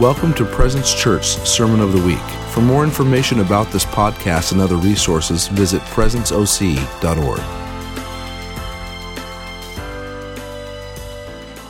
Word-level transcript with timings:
Welcome 0.00 0.34
to 0.34 0.44
Presence 0.44 0.92
Church 0.92 1.24
Sermon 1.24 1.80
of 1.80 1.94
the 1.94 2.06
Week. 2.06 2.18
For 2.50 2.60
more 2.60 2.84
information 2.84 3.40
about 3.40 3.72
this 3.72 3.86
podcast 3.86 4.52
and 4.52 4.60
other 4.60 4.76
resources, 4.76 5.48
visit 5.48 5.80
presenceoc.org. 5.84 7.40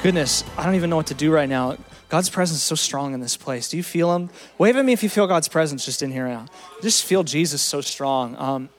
Goodness, 0.02 0.42
I 0.58 0.64
don't 0.64 0.74
even 0.74 0.90
know 0.90 0.96
what 0.96 1.06
to 1.06 1.14
do 1.14 1.30
right 1.30 1.48
now. 1.48 1.76
God's 2.08 2.28
presence 2.28 2.58
is 2.58 2.64
so 2.64 2.74
strong 2.74 3.14
in 3.14 3.20
this 3.20 3.36
place. 3.36 3.68
Do 3.68 3.76
you 3.76 3.84
feel 3.84 4.12
Him? 4.16 4.30
Wave 4.58 4.76
at 4.76 4.84
me 4.84 4.92
if 4.92 5.04
you 5.04 5.08
feel 5.08 5.28
God's 5.28 5.46
presence 5.46 5.84
just 5.84 6.02
in 6.02 6.10
here 6.10 6.26
now. 6.26 6.46
Just 6.82 7.04
feel 7.04 7.22
Jesus 7.22 7.62
so 7.62 7.80
strong. 7.80 8.34
Um, 8.38 8.70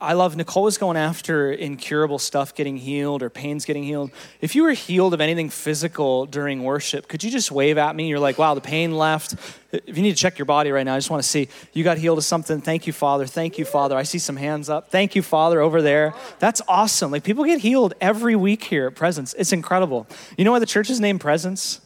I 0.00 0.12
love 0.12 0.36
Nicole 0.36 0.62
was 0.62 0.78
going 0.78 0.96
after 0.96 1.50
incurable 1.50 2.20
stuff 2.20 2.54
getting 2.54 2.76
healed 2.76 3.20
or 3.20 3.30
pains 3.30 3.64
getting 3.64 3.82
healed. 3.82 4.12
If 4.40 4.54
you 4.54 4.62
were 4.62 4.72
healed 4.72 5.12
of 5.12 5.20
anything 5.20 5.50
physical 5.50 6.24
during 6.24 6.62
worship, 6.62 7.08
could 7.08 7.24
you 7.24 7.30
just 7.30 7.50
wave 7.50 7.78
at 7.78 7.96
me? 7.96 8.08
You're 8.08 8.20
like, 8.20 8.38
wow, 8.38 8.54
the 8.54 8.60
pain 8.60 8.96
left. 8.96 9.34
If 9.72 9.96
you 9.96 10.02
need 10.02 10.12
to 10.12 10.16
check 10.16 10.38
your 10.38 10.46
body 10.46 10.70
right 10.70 10.84
now, 10.84 10.94
I 10.94 10.98
just 10.98 11.10
want 11.10 11.22
to 11.22 11.28
see 11.28 11.48
you 11.72 11.82
got 11.82 11.98
healed 11.98 12.18
of 12.18 12.24
something. 12.24 12.60
Thank 12.60 12.86
you, 12.86 12.92
Father. 12.92 13.26
Thank 13.26 13.58
you, 13.58 13.64
Father. 13.64 13.96
I 13.96 14.04
see 14.04 14.20
some 14.20 14.36
hands 14.36 14.70
up. 14.70 14.88
Thank 14.90 15.16
you, 15.16 15.22
Father, 15.22 15.60
over 15.60 15.82
there. 15.82 16.14
That's 16.38 16.62
awesome. 16.68 17.10
Like 17.10 17.24
people 17.24 17.44
get 17.44 17.60
healed 17.60 17.94
every 18.00 18.36
week 18.36 18.62
here 18.64 18.86
at 18.86 18.94
Presence. 18.94 19.34
It's 19.36 19.52
incredible. 19.52 20.06
You 20.36 20.44
know 20.44 20.52
why 20.52 20.60
the 20.60 20.66
church 20.66 20.90
is 20.90 21.00
named 21.00 21.20
Presence? 21.20 21.80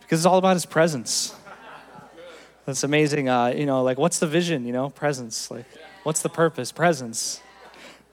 Because 0.00 0.20
it's 0.20 0.26
all 0.26 0.38
about 0.38 0.54
His 0.54 0.64
presence. 0.64 1.34
That's 2.64 2.84
amazing. 2.84 3.28
Uh, 3.28 3.48
you 3.48 3.66
know, 3.66 3.82
like 3.82 3.98
what's 3.98 4.18
the 4.18 4.26
vision? 4.26 4.64
You 4.64 4.72
know, 4.72 4.88
presence. 4.88 5.50
Like, 5.50 5.66
what's 6.02 6.22
the 6.22 6.28
purpose? 6.28 6.72
Presence. 6.72 7.40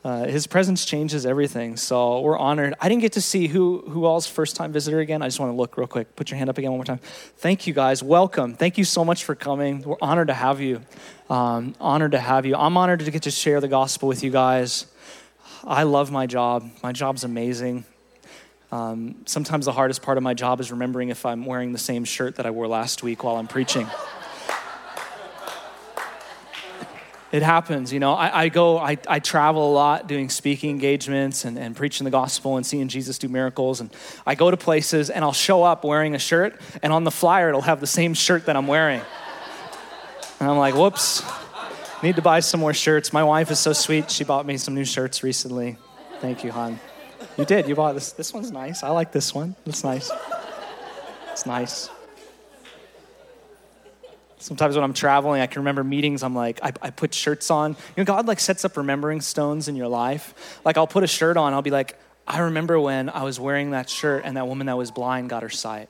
Uh, 0.04 0.26
his 0.26 0.48
presence 0.48 0.86
changes 0.86 1.26
everything. 1.26 1.76
So 1.76 2.22
we're 2.22 2.38
honored. 2.38 2.76
I 2.80 2.88
didn't 2.88 3.02
get 3.02 3.14
to 3.14 3.22
see 3.22 3.48
who 3.48 3.84
who 3.90 4.06
all's 4.06 4.28
first 4.28 4.56
time 4.56 4.72
visitor 4.72 5.00
again. 5.00 5.22
I 5.22 5.28
just 5.28 5.40
want 5.40 5.52
to 5.52 5.56
look 5.58 5.76
real 5.78 5.88
quick. 5.88 6.16
Put 6.16 6.30
your 6.32 6.38
hand 6.38 6.50
up 6.50 6.58
again 6.58 6.72
one 6.72 6.78
more 6.78 6.86
time. 6.86 7.00
Thank 7.38 7.68
you 7.68 7.74
guys. 7.74 8.02
Welcome. 8.02 8.54
Thank 8.54 8.78
you 8.78 8.84
so 8.84 9.04
much 9.04 9.26
for 9.26 9.36
coming. 9.36 9.82
We're 9.82 9.98
honored 10.02 10.28
to 10.28 10.34
have 10.34 10.62
you. 10.62 10.82
Um, 11.30 11.76
honored 11.82 12.12
to 12.12 12.20
have 12.20 12.46
you. 12.46 12.56
I'm 12.56 12.78
honored 12.78 13.00
to 13.00 13.12
get 13.12 13.24
to 13.24 13.32
share 13.32 13.60
the 13.60 13.68
gospel 13.68 14.08
with 14.08 14.24
you 14.24 14.32
guys. 14.32 14.86
I 15.66 15.84
love 15.84 16.12
my 16.12 16.26
job. 16.26 16.70
My 16.84 16.94
job's 16.94 17.24
amazing. 17.26 17.84
Um, 18.72 19.24
sometimes 19.26 19.66
the 19.66 19.72
hardest 19.72 20.02
part 20.02 20.18
of 20.18 20.24
my 20.24 20.34
job 20.34 20.60
is 20.60 20.72
remembering 20.72 21.10
if 21.10 21.26
I'm 21.26 21.46
wearing 21.46 21.72
the 21.72 21.80
same 21.80 22.06
shirt 22.06 22.36
that 22.36 22.46
I 22.46 22.52
wore 22.52 22.68
last 22.68 23.02
week 23.02 23.24
while 23.24 23.38
I'm 23.38 23.48
preaching. 23.48 23.88
It 27.32 27.44
happens 27.44 27.92
you 27.92 28.00
know. 28.00 28.14
I, 28.14 28.44
I 28.44 28.50
go 28.50 28.78
I, 28.78 28.98
I, 29.08 29.20
travel 29.20 29.72
a 29.72 29.74
lot 29.74 30.08
doing 30.08 30.30
speaking 30.30 30.70
engagements 30.70 31.46
and, 31.46 31.58
and 31.58 31.76
preaching 31.76 32.06
the 32.06 32.12
gospel 32.12 32.58
and 32.58 32.66
seeing 32.66 32.88
jesus 32.88 33.18
do 33.18 33.28
miracles. 33.28 33.82
And 33.82 33.90
i 34.26 34.36
go 34.36 34.50
to 34.52 34.58
places 34.58 35.10
and 35.10 35.24
i'll 35.24 35.34
show 35.34 35.64
up 35.64 35.84
wearing 35.84 36.16
a 36.16 36.20
shirt 36.20 36.60
and 36.82 36.94
on 36.94 37.04
the 37.04 37.12
flyer 37.12 37.50
it'll 37.50 37.62
have 37.62 37.80
the 37.80 37.88
same 37.88 38.14
shirt 38.14 38.46
that 38.46 38.56
i'm 38.56 38.68
wearing. 38.68 39.02
And 40.40 40.50
i'm 40.50 40.58
like 40.58 40.76
whoops. 40.76 41.24
Need 42.04 42.18
to 42.18 42.22
buy 42.22 42.42
some 42.42 42.60
more 42.60 42.76
shirts. 42.76 43.12
My 43.12 43.24
wife 43.24 43.50
is 43.50 43.58
so 43.58 43.74
sweet. 43.74 44.12
She 44.12 44.24
bought 44.24 44.46
me 44.46 44.58
some 44.58 44.76
new 44.76 44.86
shirts 44.86 45.24
recently. 45.24 45.78
Thank 46.20 46.44
you 46.44 46.52
hon. 46.52 46.80
You 47.38 47.46
did. 47.46 47.68
You 47.68 47.74
bought 47.74 47.94
this. 47.94 48.12
This 48.12 48.32
one's 48.32 48.52
nice. 48.52 48.84
I 48.84 48.90
like 48.90 49.12
this 49.12 49.34
one. 49.34 49.56
It's 49.66 49.84
nice. 49.84 50.12
It's 51.32 51.48
nice 51.48 51.90
Sometimes 54.40 54.76
when 54.76 54.84
I'm 54.84 54.94
traveling, 54.94 55.42
I 55.42 55.48
can 55.48 55.62
remember 55.62 55.84
meetings. 55.84 56.22
I'm 56.22 56.36
like, 56.36 56.60
I, 56.62 56.72
I, 56.82 56.90
put 56.92 57.14
shirts 57.14 57.50
on. 57.50 57.72
You 57.72 57.78
know, 57.98 58.04
God 58.04 58.28
like 58.28 58.40
sets 58.40 58.64
up 58.66 58.78
remembering 58.78 59.20
stones 59.22 59.68
in 59.68 59.76
your 59.76 59.88
life. 59.88 60.60
Like 60.64 60.78
I'll 60.78 60.88
put 60.88 61.04
a 61.04 61.08
shirt 61.08 61.38
on. 61.38 61.54
I'll 61.54 61.64
be 61.64 61.72
like, 61.72 61.98
I 62.28 62.40
remember 62.40 62.80
when 62.80 63.10
I 63.10 63.24
was 63.24 63.40
wearing 63.40 63.72
that 63.72 63.90
shirt 63.90 64.24
and 64.26 64.38
that 64.38 64.48
woman 64.48 64.68
that 64.68 64.78
was 64.78 64.92
blind 64.92 65.30
got 65.30 65.44
her 65.44 65.50
sight. 65.50 65.90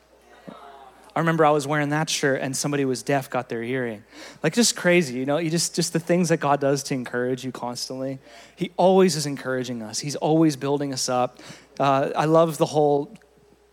I 1.14 1.20
remember 1.20 1.44
I 1.44 1.50
was 1.50 1.66
wearing 1.66 1.88
that 1.88 2.08
shirt 2.08 2.40
and 2.40 2.56
somebody 2.56 2.84
was 2.84 3.02
deaf 3.02 3.28
got 3.28 3.48
their 3.48 3.62
hearing. 3.62 4.04
Like 4.40 4.54
just 4.54 4.76
crazy, 4.76 5.18
you 5.18 5.26
know, 5.26 5.38
you 5.38 5.50
just 5.50 5.74
just 5.74 5.92
the 5.92 5.98
things 5.98 6.28
that 6.28 6.38
God 6.38 6.60
does 6.60 6.84
to 6.84 6.94
encourage 6.94 7.44
you 7.44 7.50
constantly. 7.50 8.20
He 8.54 8.70
always 8.76 9.16
is 9.16 9.26
encouraging 9.26 9.82
us. 9.82 9.98
He's 9.98 10.14
always 10.14 10.54
building 10.54 10.92
us 10.92 11.08
up. 11.08 11.40
Uh, 11.80 12.10
I 12.14 12.26
love 12.26 12.56
the 12.58 12.66
whole 12.66 13.18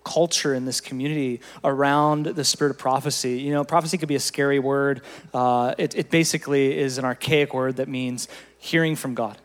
culture 0.06 0.54
in 0.54 0.64
this 0.64 0.80
community 0.80 1.42
around 1.64 2.28
the 2.28 2.46
spirit 2.46 2.72
of 2.72 2.78
prophecy. 2.78 3.40
You 3.40 3.52
know, 3.52 3.66
prophecy 3.66 3.98
could 3.98 4.08
be 4.08 4.16
a 4.16 4.20
scary 4.22 4.60
word. 4.60 5.02
Uh, 5.34 5.76
it, 5.78 5.96
it 5.96 6.10
basically 6.10 6.78
is 6.78 6.98
an 6.98 7.04
archaic 7.04 7.54
word 7.54 7.76
that 7.78 7.90
means 7.90 8.30
hearing 8.58 8.96
from 8.96 9.16
God, 9.16 9.38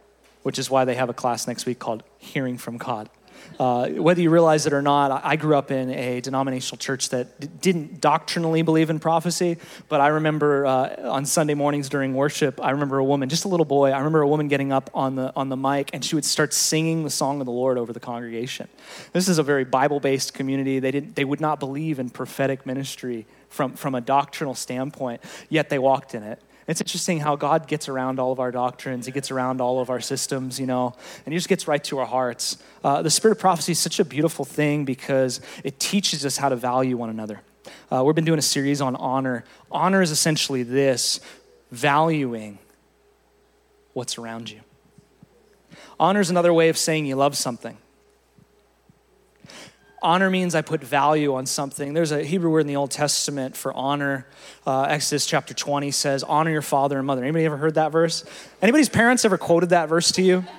which 0.44 0.58
is 0.58 0.70
why 0.70 0.84
they 0.84 0.94
have 0.94 1.08
a 1.08 1.14
class 1.14 1.48
next 1.48 1.66
week 1.66 1.80
called 1.80 2.04
Hearing 2.18 2.58
from 2.58 2.76
God. 2.76 3.08
Uh, 3.60 3.90
whether 3.90 4.22
you 4.22 4.30
realize 4.30 4.64
it 4.64 4.72
or 4.72 4.80
not, 4.80 5.20
I 5.22 5.36
grew 5.36 5.54
up 5.54 5.70
in 5.70 5.90
a 5.90 6.22
denominational 6.22 6.78
church 6.78 7.10
that 7.10 7.38
d- 7.38 7.46
didn't 7.60 8.00
doctrinally 8.00 8.62
believe 8.62 8.88
in 8.88 8.98
prophecy, 8.98 9.58
but 9.90 10.00
I 10.00 10.06
remember 10.06 10.64
uh, 10.64 11.10
on 11.10 11.26
Sunday 11.26 11.52
mornings 11.52 11.90
during 11.90 12.14
worship, 12.14 12.58
I 12.64 12.70
remember 12.70 12.96
a 12.96 13.04
woman, 13.04 13.28
just 13.28 13.44
a 13.44 13.48
little 13.48 13.66
boy, 13.66 13.90
I 13.90 13.98
remember 13.98 14.22
a 14.22 14.28
woman 14.28 14.48
getting 14.48 14.72
up 14.72 14.88
on 14.94 15.14
the, 15.14 15.30
on 15.36 15.50
the 15.50 15.58
mic 15.58 15.90
and 15.92 16.02
she 16.02 16.14
would 16.14 16.24
start 16.24 16.54
singing 16.54 17.04
the 17.04 17.10
song 17.10 17.40
of 17.40 17.44
the 17.44 17.52
Lord 17.52 17.76
over 17.76 17.92
the 17.92 18.00
congregation. 18.00 18.66
This 19.12 19.28
is 19.28 19.36
a 19.36 19.42
very 19.42 19.64
Bible 19.64 20.00
based 20.00 20.32
community. 20.32 20.78
They, 20.78 20.90
didn't, 20.90 21.14
they 21.14 21.26
would 21.26 21.42
not 21.42 21.60
believe 21.60 21.98
in 21.98 22.08
prophetic 22.08 22.64
ministry 22.64 23.26
from, 23.50 23.74
from 23.74 23.94
a 23.94 24.00
doctrinal 24.00 24.54
standpoint, 24.54 25.20
yet 25.50 25.68
they 25.68 25.78
walked 25.78 26.14
in 26.14 26.22
it. 26.22 26.40
It's 26.70 26.80
interesting 26.80 27.18
how 27.18 27.34
God 27.34 27.66
gets 27.66 27.88
around 27.88 28.20
all 28.20 28.30
of 28.30 28.38
our 28.38 28.52
doctrines. 28.52 29.04
He 29.04 29.10
gets 29.10 29.32
around 29.32 29.60
all 29.60 29.80
of 29.80 29.90
our 29.90 30.00
systems, 30.00 30.60
you 30.60 30.66
know, 30.66 30.94
and 31.26 31.32
He 31.32 31.36
just 31.36 31.48
gets 31.48 31.66
right 31.66 31.82
to 31.82 31.98
our 31.98 32.06
hearts. 32.06 32.58
Uh, 32.84 33.02
the 33.02 33.10
spirit 33.10 33.32
of 33.32 33.40
prophecy 33.40 33.72
is 33.72 33.80
such 33.80 33.98
a 33.98 34.04
beautiful 34.04 34.44
thing 34.44 34.84
because 34.84 35.40
it 35.64 35.80
teaches 35.80 36.24
us 36.24 36.36
how 36.36 36.48
to 36.48 36.54
value 36.54 36.96
one 36.96 37.10
another. 37.10 37.40
Uh, 37.90 38.04
we've 38.04 38.14
been 38.14 38.24
doing 38.24 38.38
a 38.38 38.42
series 38.42 38.80
on 38.80 38.94
honor. 38.94 39.42
Honor 39.72 40.00
is 40.00 40.12
essentially 40.12 40.62
this 40.62 41.18
valuing 41.72 42.60
what's 43.92 44.16
around 44.16 44.48
you. 44.48 44.60
Honor 45.98 46.20
is 46.20 46.30
another 46.30 46.52
way 46.52 46.68
of 46.68 46.78
saying 46.78 47.04
you 47.04 47.16
love 47.16 47.36
something. 47.36 47.76
Honor 50.02 50.30
means 50.30 50.54
I 50.54 50.62
put 50.62 50.82
value 50.82 51.34
on 51.34 51.46
something. 51.46 51.92
There's 51.92 52.12
a 52.12 52.22
Hebrew 52.22 52.50
word 52.50 52.60
in 52.60 52.66
the 52.66 52.76
Old 52.76 52.90
Testament 52.90 53.56
for 53.56 53.72
honor. 53.74 54.26
Uh, 54.66 54.82
Exodus 54.82 55.26
chapter 55.26 55.52
20 55.52 55.90
says, 55.90 56.22
Honor 56.22 56.50
your 56.50 56.62
father 56.62 56.96
and 56.96 57.06
mother. 57.06 57.22
Anybody 57.22 57.44
ever 57.44 57.58
heard 57.58 57.74
that 57.74 57.92
verse? 57.92 58.24
Anybody's 58.62 58.88
parents 58.88 59.24
ever 59.24 59.36
quoted 59.36 59.70
that 59.70 59.88
verse 59.88 60.12
to 60.12 60.22
you? 60.22 60.44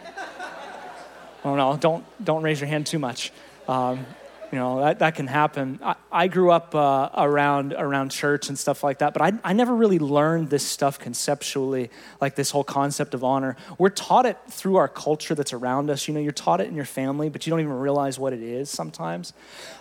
Oh 1.44 1.56
no, 1.56 1.76
don't, 1.76 2.06
don't 2.24 2.44
raise 2.44 2.62
your 2.62 2.68
hand 2.68 2.86
too 2.86 3.00
much. 3.00 3.32
Um, 3.68 4.06
you 4.52 4.60
know 4.60 4.82
that, 4.82 5.00
that 5.00 5.16
can 5.16 5.28
happen. 5.28 5.80
I, 5.82 5.96
I 6.12 6.28
grew 6.28 6.52
up 6.52 6.76
uh, 6.76 7.10
around 7.16 7.74
around 7.74 8.10
church 8.10 8.50
and 8.50 8.58
stuff 8.58 8.84
like 8.84 9.00
that 9.00 9.14
but 9.14 9.22
I, 9.22 9.34
I 9.44 9.54
never 9.54 9.74
really 9.74 10.00
learned 10.00 10.50
this 10.50 10.66
stuff 10.66 11.00
conceptually 11.00 11.90
like 12.20 12.36
this 12.36 12.52
whole 12.52 12.64
concept 12.64 13.14
of 13.14 13.24
honor. 13.24 13.56
We're 13.78 13.90
taught 13.90 14.26
it 14.26 14.38
through 14.50 14.76
our 14.78 14.88
culture 14.88 15.36
that's 15.36 15.54
around 15.54 15.90
us. 15.90 16.08
You 16.08 16.14
know 16.14 16.20
you're 16.20 16.32
taught 16.32 16.62
it 16.62 16.68
in 16.68 16.76
your 16.76 16.86
family 16.86 17.30
but 17.30 17.46
you 17.46 17.52
don't 17.52 17.60
even 17.60 17.74
realize 17.74 18.20
what 18.20 18.34
it 18.34 18.42
is 18.42 18.70
sometimes. 18.70 19.34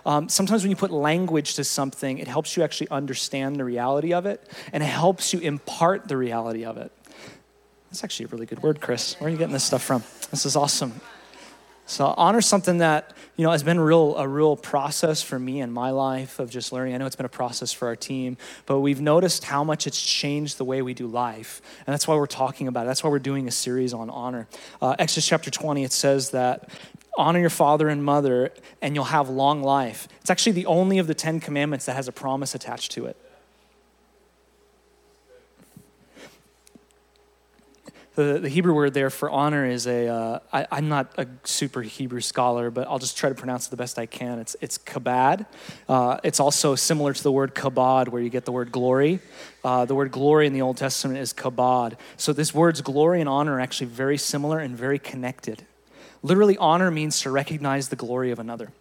Um, 0.06 0.28
sometimes 0.28 0.62
when 0.62 0.70
you 0.70 0.76
put 0.76 0.90
language 0.90 1.54
to 1.54 1.64
something 1.64 2.18
it 2.18 2.28
helps 2.28 2.56
you 2.56 2.62
actually 2.62 2.88
understand 2.90 3.56
the 3.56 3.64
reality 3.64 4.12
of 4.12 4.26
it 4.26 4.48
and 4.72 4.82
it 4.82 4.86
helps 4.86 5.32
you 5.32 5.40
impart 5.40 6.08
the 6.08 6.16
reality 6.16 6.64
of 6.64 6.76
it. 6.76 6.92
That's 7.90 8.04
actually 8.04 8.26
a 8.26 8.28
really 8.28 8.46
good 8.46 8.62
word 8.62 8.80
chris. 8.80 9.20
Where 9.20 9.28
are 9.28 9.30
you 9.30 9.38
getting 9.38 9.52
this 9.52 9.64
stuff 9.64 9.82
from? 9.82 10.04
This 10.30 10.46
is 10.46 10.54
awesome 10.56 11.00
so 11.90 12.14
honor 12.16 12.40
something 12.40 12.78
that 12.78 13.12
you 13.36 13.44
know 13.44 13.50
has 13.50 13.62
been 13.62 13.80
real 13.80 14.16
a 14.16 14.26
real 14.26 14.56
process 14.56 15.22
for 15.22 15.38
me 15.38 15.60
in 15.60 15.72
my 15.72 15.90
life 15.90 16.38
of 16.38 16.50
just 16.50 16.72
learning. 16.72 16.94
I 16.94 16.98
know 16.98 17.06
it's 17.06 17.16
been 17.16 17.26
a 17.26 17.28
process 17.28 17.72
for 17.72 17.88
our 17.88 17.96
team, 17.96 18.36
but 18.66 18.80
we've 18.80 19.00
noticed 19.00 19.44
how 19.44 19.64
much 19.64 19.86
it's 19.86 20.00
changed 20.00 20.58
the 20.58 20.64
way 20.64 20.82
we 20.82 20.94
do 20.94 21.06
life, 21.06 21.60
and 21.86 21.92
that's 21.92 22.06
why 22.06 22.14
we're 22.14 22.26
talking 22.26 22.68
about 22.68 22.84
it. 22.84 22.86
That's 22.86 23.02
why 23.02 23.10
we're 23.10 23.18
doing 23.18 23.48
a 23.48 23.50
series 23.50 23.92
on 23.92 24.08
honor. 24.10 24.46
Uh, 24.80 24.94
Exodus 24.98 25.26
chapter 25.26 25.50
twenty 25.50 25.84
it 25.84 25.92
says 25.92 26.30
that 26.30 26.68
honor 27.18 27.40
your 27.40 27.50
father 27.50 27.88
and 27.88 28.04
mother, 28.04 28.52
and 28.80 28.94
you'll 28.94 29.04
have 29.04 29.28
long 29.28 29.62
life. 29.62 30.06
It's 30.20 30.30
actually 30.30 30.52
the 30.52 30.66
only 30.66 30.98
of 30.98 31.08
the 31.08 31.14
Ten 31.14 31.40
Commandments 31.40 31.86
that 31.86 31.96
has 31.96 32.08
a 32.08 32.12
promise 32.12 32.54
attached 32.54 32.92
to 32.92 33.06
it. 33.06 33.16
The, 38.24 38.38
the 38.40 38.48
Hebrew 38.48 38.74
word 38.74 38.94
there 38.94 39.10
for 39.10 39.30
honor 39.30 39.66
is 39.66 39.86
a. 39.86 40.08
Uh, 40.08 40.38
I, 40.52 40.66
I'm 40.70 40.88
not 40.88 41.12
a 41.18 41.26
super 41.44 41.82
Hebrew 41.82 42.20
scholar, 42.20 42.70
but 42.70 42.86
I'll 42.88 42.98
just 42.98 43.16
try 43.16 43.28
to 43.28 43.34
pronounce 43.34 43.66
it 43.66 43.70
the 43.70 43.76
best 43.76 43.98
I 43.98 44.06
can. 44.06 44.38
It's, 44.38 44.56
it's 44.60 44.78
kabad. 44.78 45.46
Uh, 45.88 46.18
it's 46.22 46.40
also 46.40 46.74
similar 46.74 47.12
to 47.12 47.22
the 47.22 47.32
word 47.32 47.54
kabod, 47.54 48.08
where 48.08 48.22
you 48.22 48.30
get 48.30 48.44
the 48.44 48.52
word 48.52 48.72
glory. 48.72 49.20
Uh, 49.64 49.84
the 49.84 49.94
word 49.94 50.10
glory 50.10 50.46
in 50.46 50.52
the 50.52 50.62
Old 50.62 50.76
Testament 50.76 51.18
is 51.18 51.32
kabod. 51.32 51.96
So 52.16 52.32
this 52.32 52.54
word's 52.54 52.80
glory 52.80 53.20
and 53.20 53.28
honor 53.28 53.54
are 53.54 53.60
actually 53.60 53.88
very 53.88 54.18
similar 54.18 54.58
and 54.58 54.76
very 54.76 54.98
connected. 54.98 55.66
Literally, 56.22 56.56
honor 56.58 56.90
means 56.90 57.20
to 57.20 57.30
recognize 57.30 57.88
the 57.88 57.96
glory 57.96 58.30
of 58.30 58.38
another. 58.38 58.72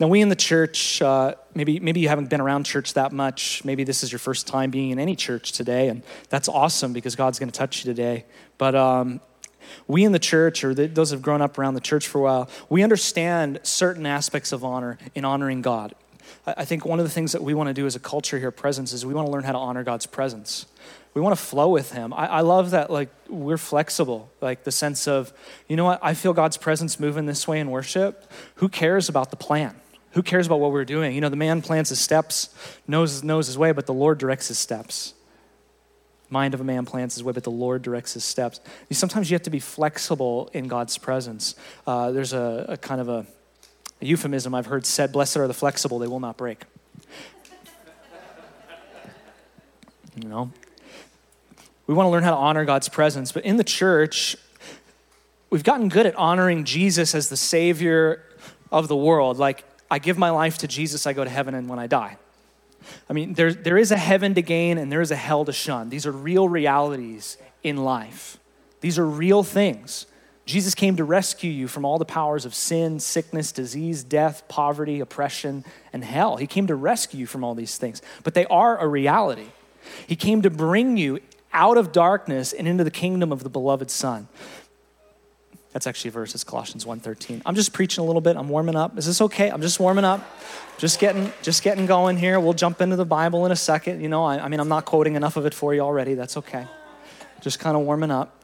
Now, 0.00 0.06
we 0.06 0.20
in 0.20 0.28
the 0.28 0.36
church, 0.36 1.02
uh, 1.02 1.34
maybe, 1.54 1.80
maybe 1.80 1.98
you 1.98 2.08
haven't 2.08 2.30
been 2.30 2.40
around 2.40 2.64
church 2.64 2.94
that 2.94 3.10
much. 3.10 3.64
Maybe 3.64 3.82
this 3.82 4.04
is 4.04 4.12
your 4.12 4.20
first 4.20 4.46
time 4.46 4.70
being 4.70 4.90
in 4.90 5.00
any 5.00 5.16
church 5.16 5.50
today, 5.50 5.88
and 5.88 6.04
that's 6.28 6.48
awesome 6.48 6.92
because 6.92 7.16
God's 7.16 7.40
going 7.40 7.50
to 7.50 7.58
touch 7.58 7.84
you 7.84 7.92
today. 7.92 8.24
But 8.58 8.76
um, 8.76 9.20
we 9.88 10.04
in 10.04 10.12
the 10.12 10.20
church, 10.20 10.62
or 10.62 10.72
the, 10.72 10.86
those 10.86 11.10
who 11.10 11.16
have 11.16 11.22
grown 11.22 11.42
up 11.42 11.58
around 11.58 11.74
the 11.74 11.80
church 11.80 12.06
for 12.06 12.18
a 12.18 12.22
while, 12.22 12.48
we 12.68 12.84
understand 12.84 13.58
certain 13.64 14.06
aspects 14.06 14.52
of 14.52 14.64
honor 14.64 14.98
in 15.16 15.24
honoring 15.24 15.62
God. 15.62 15.96
I 16.46 16.64
think 16.64 16.84
one 16.86 17.00
of 17.00 17.04
the 17.04 17.10
things 17.10 17.32
that 17.32 17.42
we 17.42 17.52
want 17.52 17.66
to 17.66 17.74
do 17.74 17.84
as 17.84 17.96
a 17.96 18.00
culture 18.00 18.38
here, 18.38 18.48
at 18.48 18.56
presence, 18.56 18.92
is 18.92 19.04
we 19.04 19.14
want 19.14 19.26
to 19.26 19.32
learn 19.32 19.42
how 19.42 19.52
to 19.52 19.58
honor 19.58 19.82
God's 19.82 20.06
presence. 20.06 20.66
We 21.12 21.20
want 21.20 21.36
to 21.36 21.42
flow 21.42 21.70
with 21.70 21.90
Him. 21.90 22.12
I, 22.12 22.26
I 22.26 22.40
love 22.42 22.70
that, 22.70 22.88
like, 22.88 23.08
we're 23.28 23.58
flexible, 23.58 24.30
like 24.40 24.62
the 24.62 24.70
sense 24.70 25.08
of, 25.08 25.32
you 25.66 25.74
know 25.74 25.86
what, 25.86 25.98
I 26.02 26.14
feel 26.14 26.32
God's 26.32 26.56
presence 26.56 27.00
moving 27.00 27.26
this 27.26 27.48
way 27.48 27.58
in 27.58 27.70
worship. 27.70 28.30
Who 28.56 28.68
cares 28.68 29.08
about 29.08 29.30
the 29.30 29.36
plan? 29.36 29.74
Who 30.12 30.22
cares 30.22 30.46
about 30.46 30.60
what 30.60 30.72
we're 30.72 30.84
doing? 30.84 31.14
You 31.14 31.20
know, 31.20 31.28
the 31.28 31.36
man 31.36 31.62
plans 31.62 31.90
his 31.90 32.00
steps, 32.00 32.54
knows, 32.86 33.22
knows 33.22 33.46
his 33.46 33.58
way, 33.58 33.72
but 33.72 33.86
the 33.86 33.94
Lord 33.94 34.18
directs 34.18 34.48
his 34.48 34.58
steps. 34.58 35.14
Mind 36.30 36.54
of 36.54 36.60
a 36.60 36.64
man 36.64 36.84
plans 36.84 37.14
his 37.14 37.24
way, 37.24 37.32
but 37.32 37.44
the 37.44 37.50
Lord 37.50 37.82
directs 37.82 38.14
his 38.14 38.24
steps. 38.24 38.60
You, 38.88 38.96
Sometimes 38.96 39.30
you 39.30 39.34
have 39.34 39.42
to 39.42 39.50
be 39.50 39.60
flexible 39.60 40.50
in 40.52 40.68
God's 40.68 40.98
presence. 40.98 41.54
Uh, 41.86 42.10
there's 42.10 42.32
a, 42.32 42.66
a 42.68 42.76
kind 42.76 43.00
of 43.00 43.08
a 43.08 43.26
a 44.00 44.06
euphemism 44.06 44.54
I've 44.54 44.66
heard 44.66 44.86
said, 44.86 45.12
Blessed 45.12 45.38
are 45.38 45.46
the 45.46 45.54
flexible, 45.54 45.98
they 45.98 46.06
will 46.06 46.20
not 46.20 46.36
break. 46.36 46.64
you 50.16 50.28
know? 50.28 50.50
We 51.86 51.94
want 51.94 52.06
to 52.06 52.10
learn 52.10 52.22
how 52.22 52.30
to 52.30 52.36
honor 52.36 52.64
God's 52.64 52.88
presence, 52.88 53.32
but 53.32 53.44
in 53.44 53.56
the 53.56 53.64
church, 53.64 54.36
we've 55.50 55.64
gotten 55.64 55.88
good 55.88 56.06
at 56.06 56.14
honoring 56.16 56.64
Jesus 56.64 57.14
as 57.14 57.28
the 57.28 57.36
Savior 57.36 58.22
of 58.70 58.88
the 58.88 58.96
world. 58.96 59.38
Like, 59.38 59.64
I 59.90 59.98
give 59.98 60.18
my 60.18 60.30
life 60.30 60.58
to 60.58 60.68
Jesus, 60.68 61.06
I 61.06 61.12
go 61.12 61.24
to 61.24 61.30
heaven, 61.30 61.54
and 61.54 61.68
when 61.68 61.78
I 61.78 61.86
die. 61.86 62.18
I 63.08 63.12
mean, 63.12 63.34
there, 63.34 63.52
there 63.52 63.78
is 63.78 63.90
a 63.90 63.96
heaven 63.96 64.34
to 64.34 64.42
gain 64.42 64.78
and 64.78 64.90
there 64.90 65.00
is 65.00 65.10
a 65.10 65.16
hell 65.16 65.44
to 65.44 65.52
shun. 65.52 65.90
These 65.90 66.06
are 66.06 66.12
real 66.12 66.48
realities 66.48 67.36
in 67.62 67.78
life, 67.78 68.38
these 68.80 68.98
are 68.98 69.06
real 69.06 69.42
things. 69.42 70.06
Jesus 70.46 70.74
came 70.74 70.96
to 70.96 71.04
rescue 71.04 71.50
you 71.50 71.68
from 71.68 71.84
all 71.84 71.98
the 71.98 72.06
powers 72.06 72.46
of 72.46 72.54
sin, 72.54 73.00
sickness, 73.00 73.52
disease, 73.52 74.02
death, 74.02 74.48
poverty, 74.48 74.98
oppression, 74.98 75.62
and 75.92 76.02
hell. 76.02 76.38
He 76.38 76.46
came 76.46 76.66
to 76.68 76.74
rescue 76.74 77.20
you 77.20 77.26
from 77.26 77.44
all 77.44 77.54
these 77.54 77.76
things, 77.76 78.00
but 78.24 78.32
they 78.32 78.46
are 78.46 78.78
a 78.78 78.88
reality. 78.88 79.48
He 80.06 80.16
came 80.16 80.40
to 80.40 80.48
bring 80.48 80.96
you 80.96 81.20
out 81.52 81.76
of 81.76 81.92
darkness 81.92 82.54
and 82.54 82.66
into 82.66 82.82
the 82.82 82.90
kingdom 82.90 83.30
of 83.30 83.42
the 83.42 83.50
beloved 83.50 83.90
Son. 83.90 84.28
That's 85.78 85.86
actually 85.86 86.08
a 86.08 86.10
verse, 86.10 86.34
it's 86.34 86.42
Colossians 86.42 86.84
1.13. 86.84 87.40
I'm 87.46 87.54
just 87.54 87.72
preaching 87.72 88.02
a 88.02 88.04
little 88.04 88.20
bit. 88.20 88.36
I'm 88.36 88.48
warming 88.48 88.74
up. 88.74 88.98
Is 88.98 89.06
this 89.06 89.20
okay? 89.20 89.48
I'm 89.48 89.62
just 89.62 89.78
warming 89.78 90.04
up. 90.04 90.28
Just 90.76 90.98
getting, 90.98 91.32
just 91.40 91.62
getting 91.62 91.86
going 91.86 92.16
here. 92.16 92.40
We'll 92.40 92.52
jump 92.52 92.80
into 92.80 92.96
the 92.96 93.04
Bible 93.04 93.46
in 93.46 93.52
a 93.52 93.56
second. 93.56 94.00
You 94.00 94.08
know, 94.08 94.24
I, 94.24 94.40
I 94.40 94.48
mean, 94.48 94.58
I'm 94.58 94.68
not 94.68 94.86
quoting 94.86 95.14
enough 95.14 95.36
of 95.36 95.46
it 95.46 95.54
for 95.54 95.72
you 95.72 95.82
already. 95.82 96.14
That's 96.14 96.36
okay. 96.36 96.66
Just 97.42 97.60
kind 97.60 97.76
of 97.76 97.84
warming 97.84 98.10
up. 98.10 98.42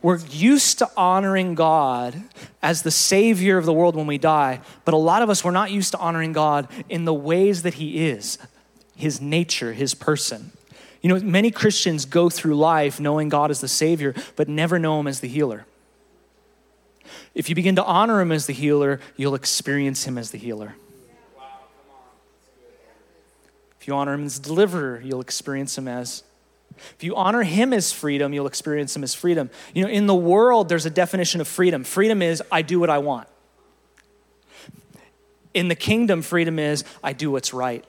We're 0.00 0.16
used 0.30 0.78
to 0.78 0.88
honoring 0.96 1.56
God 1.56 2.22
as 2.62 2.80
the 2.80 2.90
Savior 2.90 3.58
of 3.58 3.66
the 3.66 3.74
world 3.74 3.94
when 3.94 4.06
we 4.06 4.16
die, 4.16 4.62
but 4.86 4.94
a 4.94 4.96
lot 4.96 5.20
of 5.20 5.28
us, 5.28 5.44
we're 5.44 5.50
not 5.50 5.70
used 5.70 5.92
to 5.92 5.98
honoring 5.98 6.32
God 6.32 6.68
in 6.88 7.04
the 7.04 7.12
ways 7.12 7.64
that 7.64 7.74
He 7.74 8.06
is, 8.06 8.38
His 8.96 9.20
nature, 9.20 9.74
His 9.74 9.92
person. 9.92 10.52
You 11.02 11.10
know, 11.10 11.20
many 11.20 11.50
Christians 11.50 12.06
go 12.06 12.30
through 12.30 12.56
life 12.56 12.98
knowing 12.98 13.28
God 13.28 13.50
as 13.50 13.60
the 13.60 13.68
Savior, 13.68 14.14
but 14.36 14.48
never 14.48 14.78
know 14.78 14.98
Him 14.98 15.06
as 15.06 15.20
the 15.20 15.28
healer. 15.28 15.66
If 17.34 17.48
you 17.48 17.54
begin 17.54 17.76
to 17.76 17.84
honor 17.84 18.20
Him 18.20 18.32
as 18.32 18.46
the 18.46 18.52
healer, 18.52 19.00
you'll 19.16 19.34
experience 19.34 20.04
Him 20.04 20.18
as 20.18 20.30
the 20.30 20.38
healer. 20.38 20.74
If 23.80 23.88
you 23.88 23.94
honor 23.94 24.14
Him 24.14 24.24
as 24.24 24.38
deliverer, 24.38 25.00
you'll 25.04 25.20
experience 25.20 25.76
Him 25.78 25.88
as 25.88 26.22
if 26.96 27.04
you 27.04 27.16
honor 27.16 27.42
him 27.42 27.72
as 27.72 27.92
freedom, 27.92 28.32
you'll 28.32 28.46
experience 28.46 28.94
him 28.94 29.02
as 29.02 29.14
freedom. 29.14 29.50
You 29.74 29.84
know, 29.84 29.90
in 29.90 30.06
the 30.06 30.14
world, 30.14 30.68
there's 30.68 30.86
a 30.86 30.90
definition 30.90 31.40
of 31.40 31.48
freedom. 31.48 31.84
Freedom 31.84 32.22
is, 32.22 32.42
I 32.50 32.62
do 32.62 32.78
what 32.80 32.90
I 32.90 32.98
want. 32.98 33.28
In 35.54 35.68
the 35.68 35.74
kingdom, 35.74 36.22
freedom 36.22 36.58
is, 36.58 36.84
I 37.02 37.12
do 37.12 37.30
what's 37.30 37.54
right. 37.54 37.84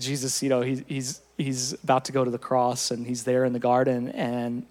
Jesus, 0.00 0.42
you 0.42 0.48
know, 0.48 0.62
he, 0.62 0.84
he's, 0.88 1.20
he's 1.36 1.74
about 1.74 2.06
to 2.06 2.12
go 2.12 2.24
to 2.24 2.30
the 2.30 2.38
cross 2.38 2.90
and 2.90 3.06
he's 3.06 3.24
there 3.24 3.44
in 3.44 3.52
the 3.52 3.58
garden 3.58 4.08
and 4.10 4.66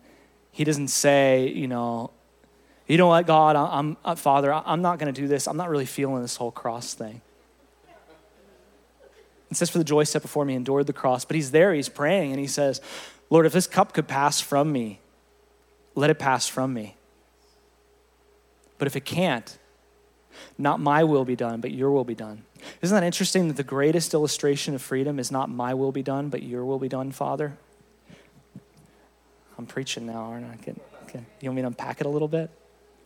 he 0.51 0.63
doesn't 0.63 0.89
say, 0.89 1.47
you 1.47 1.67
know, 1.67 2.11
you 2.87 2.97
know 2.97 3.07
what, 3.07 3.25
God, 3.25 3.55
I'm, 3.55 3.95
I'm 4.03 4.15
Father, 4.17 4.51
I'm 4.53 4.81
not 4.81 4.99
going 4.99 5.13
to 5.13 5.21
do 5.21 5.27
this. 5.27 5.47
I'm 5.47 5.57
not 5.57 5.69
really 5.69 5.85
feeling 5.85 6.21
this 6.21 6.35
whole 6.35 6.51
cross 6.51 6.93
thing. 6.93 7.21
It 9.49 9.57
says, 9.57 9.69
For 9.69 9.77
the 9.77 9.83
joy 9.83 10.05
set 10.05 10.21
before 10.21 10.45
me, 10.45 10.55
endured 10.55 10.87
the 10.87 10.93
cross. 10.93 11.23
But 11.23 11.35
he's 11.35 11.51
there, 11.51 11.73
he's 11.73 11.89
praying, 11.89 12.31
and 12.31 12.39
he 12.39 12.47
says, 12.47 12.81
Lord, 13.29 13.45
if 13.45 13.53
this 13.53 13.67
cup 13.67 13.93
could 13.93 14.07
pass 14.07 14.41
from 14.41 14.71
me, 14.71 14.99
let 15.95 16.09
it 16.09 16.19
pass 16.19 16.47
from 16.47 16.73
me. 16.73 16.95
But 18.77 18.87
if 18.87 18.95
it 18.95 19.05
can't, 19.05 19.57
not 20.57 20.79
my 20.79 21.03
will 21.03 21.25
be 21.25 21.35
done, 21.35 21.61
but 21.61 21.71
your 21.71 21.91
will 21.91 22.03
be 22.03 22.15
done. 22.15 22.43
Isn't 22.81 22.95
that 22.95 23.05
interesting 23.05 23.47
that 23.47 23.57
the 23.57 23.63
greatest 23.63 24.13
illustration 24.13 24.75
of 24.75 24.81
freedom 24.81 25.19
is 25.19 25.31
not 25.31 25.49
my 25.49 25.73
will 25.73 25.91
be 25.91 26.03
done, 26.03 26.29
but 26.29 26.43
your 26.43 26.65
will 26.65 26.79
be 26.79 26.87
done, 26.87 27.11
Father? 27.11 27.57
I'm 29.57 29.65
preaching 29.65 30.05
now, 30.05 30.23
aren't 30.23 30.45
I? 30.51 30.55
Can, 30.57 30.79
can, 31.07 31.25
you 31.39 31.49
want 31.49 31.55
me 31.57 31.61
to 31.61 31.67
unpack 31.67 32.01
it 32.01 32.07
a 32.07 32.09
little 32.09 32.27
bit? 32.27 32.49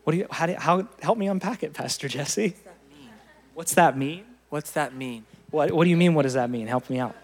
What 0.04 0.12
do 0.12 0.18
you, 0.18 0.26
how, 0.30 0.46
do, 0.46 0.54
how, 0.54 0.88
help 1.02 1.18
me 1.18 1.26
unpack 1.26 1.62
it, 1.62 1.74
Pastor 1.74 2.08
Jesse. 2.08 2.54
What's 3.54 3.74
that 3.74 3.96
mean? 3.96 4.24
What's 4.50 4.70
that 4.72 4.94
mean? 4.94 5.24
What, 5.50 5.72
what 5.72 5.84
do 5.84 5.90
you 5.90 5.96
mean, 5.96 6.14
what 6.14 6.22
does 6.22 6.34
that 6.34 6.50
mean? 6.50 6.66
Help 6.66 6.88
me 6.88 6.98
out. 6.98 7.16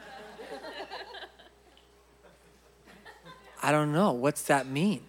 I 3.63 3.71
don't 3.71 3.93
know. 3.93 4.13
What's 4.13 4.43
that 4.43 4.67
mean? 4.67 5.03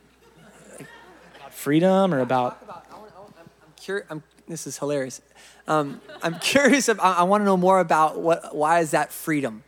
About 1.35 1.53
freedom 1.53 2.13
or 2.13 2.19
about. 2.19 2.59
I'm, 2.69 3.73
curious. 3.75 4.07
I'm, 4.09 4.23
this 4.47 4.67
is 4.67 4.77
hilarious. 4.77 5.21
Um, 5.67 6.01
I'm 6.21 6.39
curious. 6.39 6.89
I, 6.89 6.95
I 6.95 7.23
want 7.23 7.41
to 7.41 7.45
know 7.45 7.57
more 7.57 7.79
about 7.79 8.19
what. 8.19 8.55
Why 8.55 8.79
is 8.79 8.91
that 8.91 9.11
freedom? 9.11 9.63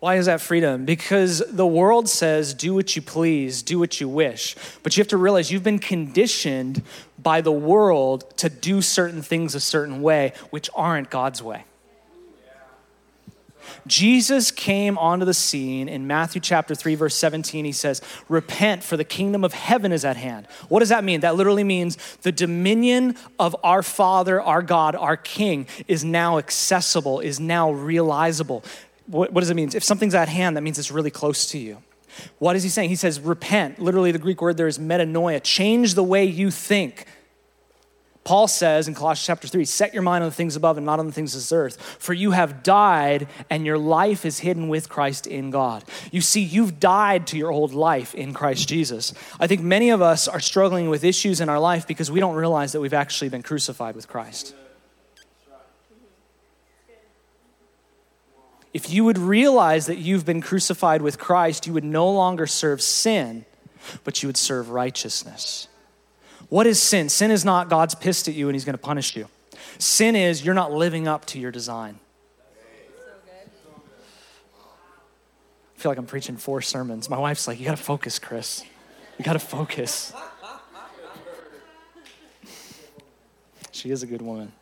Why 0.00 0.14
is 0.14 0.26
that 0.26 0.40
freedom? 0.40 0.84
Because 0.84 1.42
the 1.50 1.66
world 1.66 2.08
says, 2.08 2.54
do 2.54 2.72
what 2.72 2.94
you 2.94 3.02
please, 3.02 3.62
do 3.62 3.80
what 3.80 4.00
you 4.00 4.08
wish. 4.08 4.54
But 4.84 4.96
you 4.96 5.00
have 5.00 5.08
to 5.08 5.16
realize 5.16 5.50
you've 5.50 5.64
been 5.64 5.80
conditioned 5.80 6.82
by 7.18 7.40
the 7.40 7.50
world 7.50 8.36
to 8.36 8.48
do 8.48 8.80
certain 8.80 9.22
things 9.22 9.56
a 9.56 9.60
certain 9.60 10.00
way, 10.00 10.34
which 10.50 10.70
aren't 10.76 11.10
God's 11.10 11.42
way. 11.42 11.64
Jesus 13.86 14.50
came 14.50 14.98
onto 14.98 15.24
the 15.24 15.34
scene 15.34 15.88
in 15.88 16.06
Matthew 16.06 16.40
chapter 16.40 16.74
3, 16.74 16.94
verse 16.94 17.14
17. 17.14 17.64
He 17.64 17.72
says, 17.72 18.00
Repent, 18.28 18.82
for 18.82 18.96
the 18.96 19.04
kingdom 19.04 19.44
of 19.44 19.52
heaven 19.52 19.92
is 19.92 20.04
at 20.04 20.16
hand. 20.16 20.46
What 20.68 20.80
does 20.80 20.88
that 20.90 21.04
mean? 21.04 21.20
That 21.20 21.36
literally 21.36 21.64
means 21.64 21.96
the 22.22 22.32
dominion 22.32 23.16
of 23.38 23.54
our 23.62 23.82
Father, 23.82 24.40
our 24.40 24.62
God, 24.62 24.94
our 24.94 25.16
King 25.16 25.66
is 25.86 26.04
now 26.04 26.38
accessible, 26.38 27.20
is 27.20 27.38
now 27.40 27.70
realizable 27.72 28.64
what, 29.08 29.32
what 29.32 29.40
does 29.40 29.50
it 29.50 29.54
mean? 29.54 29.70
If 29.74 29.82
something's 29.82 30.14
at 30.14 30.28
hand, 30.28 30.56
that 30.56 30.60
means 30.60 30.78
it's 30.78 30.90
really 30.90 31.10
close 31.10 31.46
to 31.46 31.58
you. 31.58 31.78
What 32.38 32.56
is 32.56 32.62
he 32.62 32.68
saying? 32.68 32.90
He 32.90 32.96
says, 32.96 33.20
repent. 33.20 33.78
Literally, 33.78 34.12
the 34.12 34.18
Greek 34.18 34.42
word 34.42 34.56
there 34.56 34.66
is 34.66 34.78
metanoia. 34.78 35.42
Change 35.42 35.94
the 35.94 36.02
way 36.02 36.24
you 36.24 36.50
think. 36.50 37.06
Paul 38.24 38.46
says 38.46 38.88
in 38.88 38.94
Colossians 38.94 39.26
chapter 39.26 39.48
3 39.48 39.64
set 39.64 39.94
your 39.94 40.02
mind 40.02 40.22
on 40.22 40.28
the 40.28 40.34
things 40.34 40.54
above 40.54 40.76
and 40.76 40.84
not 40.84 40.98
on 40.98 41.06
the 41.06 41.12
things 41.12 41.34
of 41.34 41.40
this 41.40 41.50
earth. 41.50 41.80
For 41.98 42.12
you 42.12 42.32
have 42.32 42.62
died, 42.62 43.26
and 43.48 43.64
your 43.64 43.78
life 43.78 44.26
is 44.26 44.40
hidden 44.40 44.68
with 44.68 44.90
Christ 44.90 45.26
in 45.26 45.50
God. 45.50 45.82
You 46.12 46.20
see, 46.20 46.42
you've 46.42 46.78
died 46.78 47.26
to 47.28 47.38
your 47.38 47.50
old 47.50 47.72
life 47.72 48.14
in 48.14 48.34
Christ 48.34 48.68
Jesus. 48.68 49.14
I 49.40 49.46
think 49.46 49.62
many 49.62 49.88
of 49.88 50.02
us 50.02 50.28
are 50.28 50.40
struggling 50.40 50.90
with 50.90 51.04
issues 51.04 51.40
in 51.40 51.48
our 51.48 51.58
life 51.58 51.86
because 51.86 52.10
we 52.10 52.20
don't 52.20 52.34
realize 52.34 52.72
that 52.72 52.80
we've 52.80 52.92
actually 52.92 53.30
been 53.30 53.42
crucified 53.42 53.96
with 53.96 54.08
Christ. 54.08 54.54
If 58.74 58.90
you 58.90 59.04
would 59.04 59.18
realize 59.18 59.86
that 59.86 59.96
you've 59.96 60.26
been 60.26 60.42
crucified 60.42 61.00
with 61.00 61.18
Christ, 61.18 61.66
you 61.66 61.72
would 61.72 61.84
no 61.84 62.10
longer 62.10 62.46
serve 62.46 62.82
sin, 62.82 63.46
but 64.04 64.22
you 64.22 64.28
would 64.28 64.36
serve 64.36 64.68
righteousness. 64.68 65.68
What 66.48 66.66
is 66.66 66.80
sin? 66.80 67.08
Sin 67.08 67.30
is 67.30 67.44
not 67.44 67.68
God's 67.68 67.94
pissed 67.94 68.28
at 68.28 68.34
you 68.34 68.48
and 68.48 68.54
he's 68.54 68.64
going 68.64 68.74
to 68.74 68.82
punish 68.82 69.16
you. 69.16 69.28
Sin 69.78 70.16
is 70.16 70.44
you're 70.44 70.54
not 70.54 70.72
living 70.72 71.06
up 71.06 71.24
to 71.26 71.38
your 71.38 71.50
design. 71.50 71.98
I 75.76 75.80
feel 75.80 75.90
like 75.92 75.98
I'm 75.98 76.06
preaching 76.06 76.36
four 76.36 76.60
sermons. 76.60 77.08
My 77.08 77.18
wife's 77.18 77.46
like, 77.46 77.60
You 77.60 77.66
got 77.66 77.76
to 77.76 77.82
focus, 77.82 78.18
Chris. 78.18 78.64
You 79.18 79.24
got 79.24 79.34
to 79.34 79.38
focus. 79.38 80.12
She 83.70 83.90
is 83.90 84.02
a 84.02 84.06
good 84.06 84.22
woman. 84.22 84.52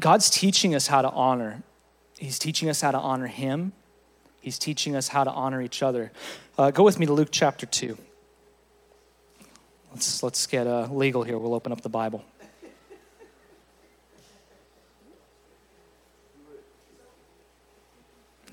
God's 0.00 0.30
teaching 0.30 0.74
us 0.74 0.88
how 0.88 1.02
to 1.02 1.10
honor. 1.10 1.62
He's 2.18 2.38
teaching 2.40 2.68
us 2.68 2.80
how 2.80 2.90
to 2.90 2.98
honor 2.98 3.28
Him. 3.28 3.72
He's 4.40 4.58
teaching 4.58 4.96
us 4.96 5.08
how 5.08 5.22
to 5.22 5.30
honor 5.30 5.62
each 5.62 5.82
other. 5.82 6.10
Uh, 6.58 6.70
go 6.72 6.82
with 6.82 6.98
me 6.98 7.06
to 7.06 7.12
Luke 7.12 7.28
chapter 7.30 7.66
2. 7.66 7.96
Let's, 9.92 10.22
let's 10.22 10.46
get 10.46 10.66
uh, 10.66 10.86
legal 10.90 11.24
here. 11.24 11.36
We'll 11.36 11.54
open 11.54 11.72
up 11.72 11.80
the 11.80 11.88
Bible. 11.88 12.24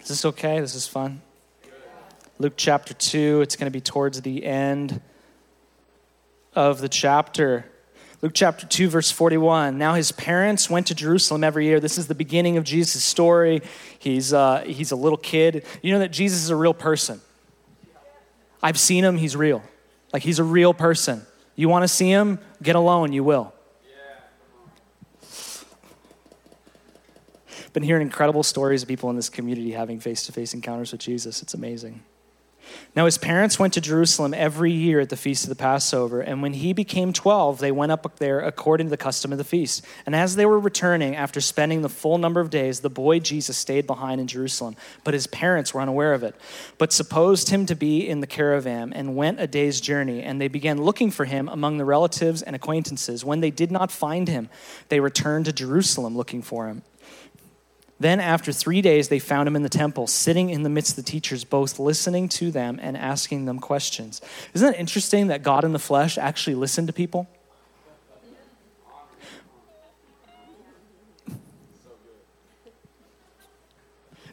Is 0.02 0.08
this 0.08 0.26
okay? 0.26 0.60
This 0.60 0.74
is 0.74 0.88
fun. 0.88 1.22
Luke 2.40 2.54
chapter 2.56 2.94
2, 2.94 3.42
it's 3.42 3.56
going 3.56 3.66
to 3.66 3.72
be 3.72 3.82
towards 3.82 4.22
the 4.22 4.46
end 4.46 5.02
of 6.56 6.82
the 6.82 6.90
chapter. 6.90 7.66
Luke 8.22 8.32
chapter 8.34 8.66
2, 8.66 8.90
verse 8.90 9.12
41. 9.12 9.78
Now 9.78 9.94
his 9.94 10.12
parents 10.12 10.70
went 10.70 10.88
to 10.88 10.96
Jerusalem 10.96 11.44
every 11.44 11.66
year. 11.66 11.80
This 11.80 11.98
is 11.98 12.08
the 12.08 12.16
beginning 12.16 12.58
of 12.58 12.64
Jesus' 12.64 13.04
story. 13.04 13.62
He's, 14.00 14.34
uh, 14.34 14.64
he's 14.66 14.92
a 14.92 14.96
little 14.96 15.18
kid. 15.18 15.66
You 15.84 15.94
know 15.94 16.00
that 16.00 16.12
Jesus 16.12 16.42
is 16.44 16.50
a 16.50 16.56
real 16.56 16.74
person. 16.74 17.22
I've 18.64 18.80
seen 18.80 19.04
him, 19.04 19.18
he's 19.18 19.36
real. 19.36 19.62
Like 20.14 20.24
he's 20.24 20.40
a 20.40 20.44
real 20.44 20.74
person. 20.74 21.26
You 21.56 21.70
want 21.70 21.84
to 21.84 21.88
see 21.88 22.10
him? 22.10 22.40
Get 22.62 22.76
alone, 22.76 23.14
you 23.14 23.24
will. 23.24 23.54
Been 27.74 27.84
hearing 27.84 28.02
incredible 28.02 28.42
stories 28.44 28.82
of 28.82 28.88
people 28.88 29.10
in 29.12 29.16
this 29.16 29.30
community 29.30 29.72
having 29.72 30.00
face 30.00 30.26
to 30.26 30.32
face 30.32 30.54
encounters 30.54 30.92
with 30.92 31.02
Jesus. 31.02 31.44
It's 31.44 31.54
amazing. 31.54 32.04
Now, 32.96 33.06
his 33.06 33.18
parents 33.18 33.60
went 33.60 33.74
to 33.74 33.82
Jerusalem 33.82 34.34
every 34.34 34.72
year 34.72 35.00
at 35.00 35.10
the 35.10 35.18
feast 35.18 35.44
of 35.44 35.50
the 35.50 35.56
Passover, 35.56 36.22
and 36.22 36.42
when 36.42 36.54
he 36.54 36.74
became 36.74 37.14
12, 37.14 37.60
they 37.60 37.72
went 37.72 37.92
up 37.92 38.18
there 38.18 38.40
according 38.40 38.88
to 38.88 38.90
the 38.90 38.98
custom 38.98 39.32
of 39.32 39.38
the 39.38 39.44
feast. 39.44 39.86
And 40.06 40.16
as 40.16 40.36
they 40.36 40.46
were 40.48 40.60
returning, 40.60 41.16
after 41.16 41.40
spending 41.40 41.84
the 41.84 41.90
full 41.90 42.18
number 42.18 42.40
of 42.40 42.50
days, 42.50 42.80
the 42.80 42.90
boy 42.90 43.20
Jesus 43.20 43.56
stayed 43.56 43.86
behind 43.86 44.20
in 44.20 44.26
Jerusalem, 44.26 44.76
but 45.04 45.14
his 45.14 45.28
parents 45.28 45.74
were 45.74 45.82
unaware 45.82 46.14
of 46.14 46.24
it, 46.24 46.36
but 46.78 46.92
supposed 46.92 47.50
him 47.50 47.66
to 47.68 47.76
be 47.76 48.08
in 48.08 48.22
the 48.22 48.28
caravan, 48.28 48.94
and 48.94 49.16
went 49.16 49.40
a 49.40 49.48
day's 49.48 49.80
journey. 49.80 50.24
And 50.24 50.42
they 50.42 50.48
began 50.48 50.82
looking 50.82 51.12
for 51.12 51.26
him 51.26 51.48
among 51.50 51.78
the 51.78 51.86
relatives 51.86 52.42
and 52.42 52.56
acquaintances. 52.56 53.24
When 53.24 53.42
they 53.42 53.52
did 53.52 53.72
not 53.72 53.92
find 53.92 54.28
him, 54.28 54.50
they 54.90 55.00
returned 55.00 55.46
to 55.46 55.54
Jerusalem 55.54 56.18
looking 56.18 56.42
for 56.42 56.68
him. 56.68 56.82
Then, 58.00 58.20
after 58.20 58.52
three 58.52 58.82
days, 58.82 59.10
they 59.10 59.18
found 59.18 59.48
him 59.48 59.56
in 59.56 59.64
the 59.64 59.70
temple, 59.70 60.06
sitting 60.06 60.52
in 60.52 60.62
the 60.62 60.70
midst 60.70 60.92
of 60.98 61.04
the 61.04 61.12
teachers, 61.12 61.44
both 61.44 61.80
listening 61.80 62.30
to 62.30 62.52
them 62.52 62.80
and 62.82 62.96
asking 62.96 63.46
them 63.46 63.60
questions. 63.60 64.22
Isn't 64.54 64.76
it 64.76 64.80
interesting 64.80 65.28
that 65.28 65.42
God 65.42 65.64
in 65.64 65.74
the 65.74 65.80
flesh 65.80 66.18
actually 66.18 66.56
listened 66.56 66.88
to 66.88 66.94
people? 66.94 67.28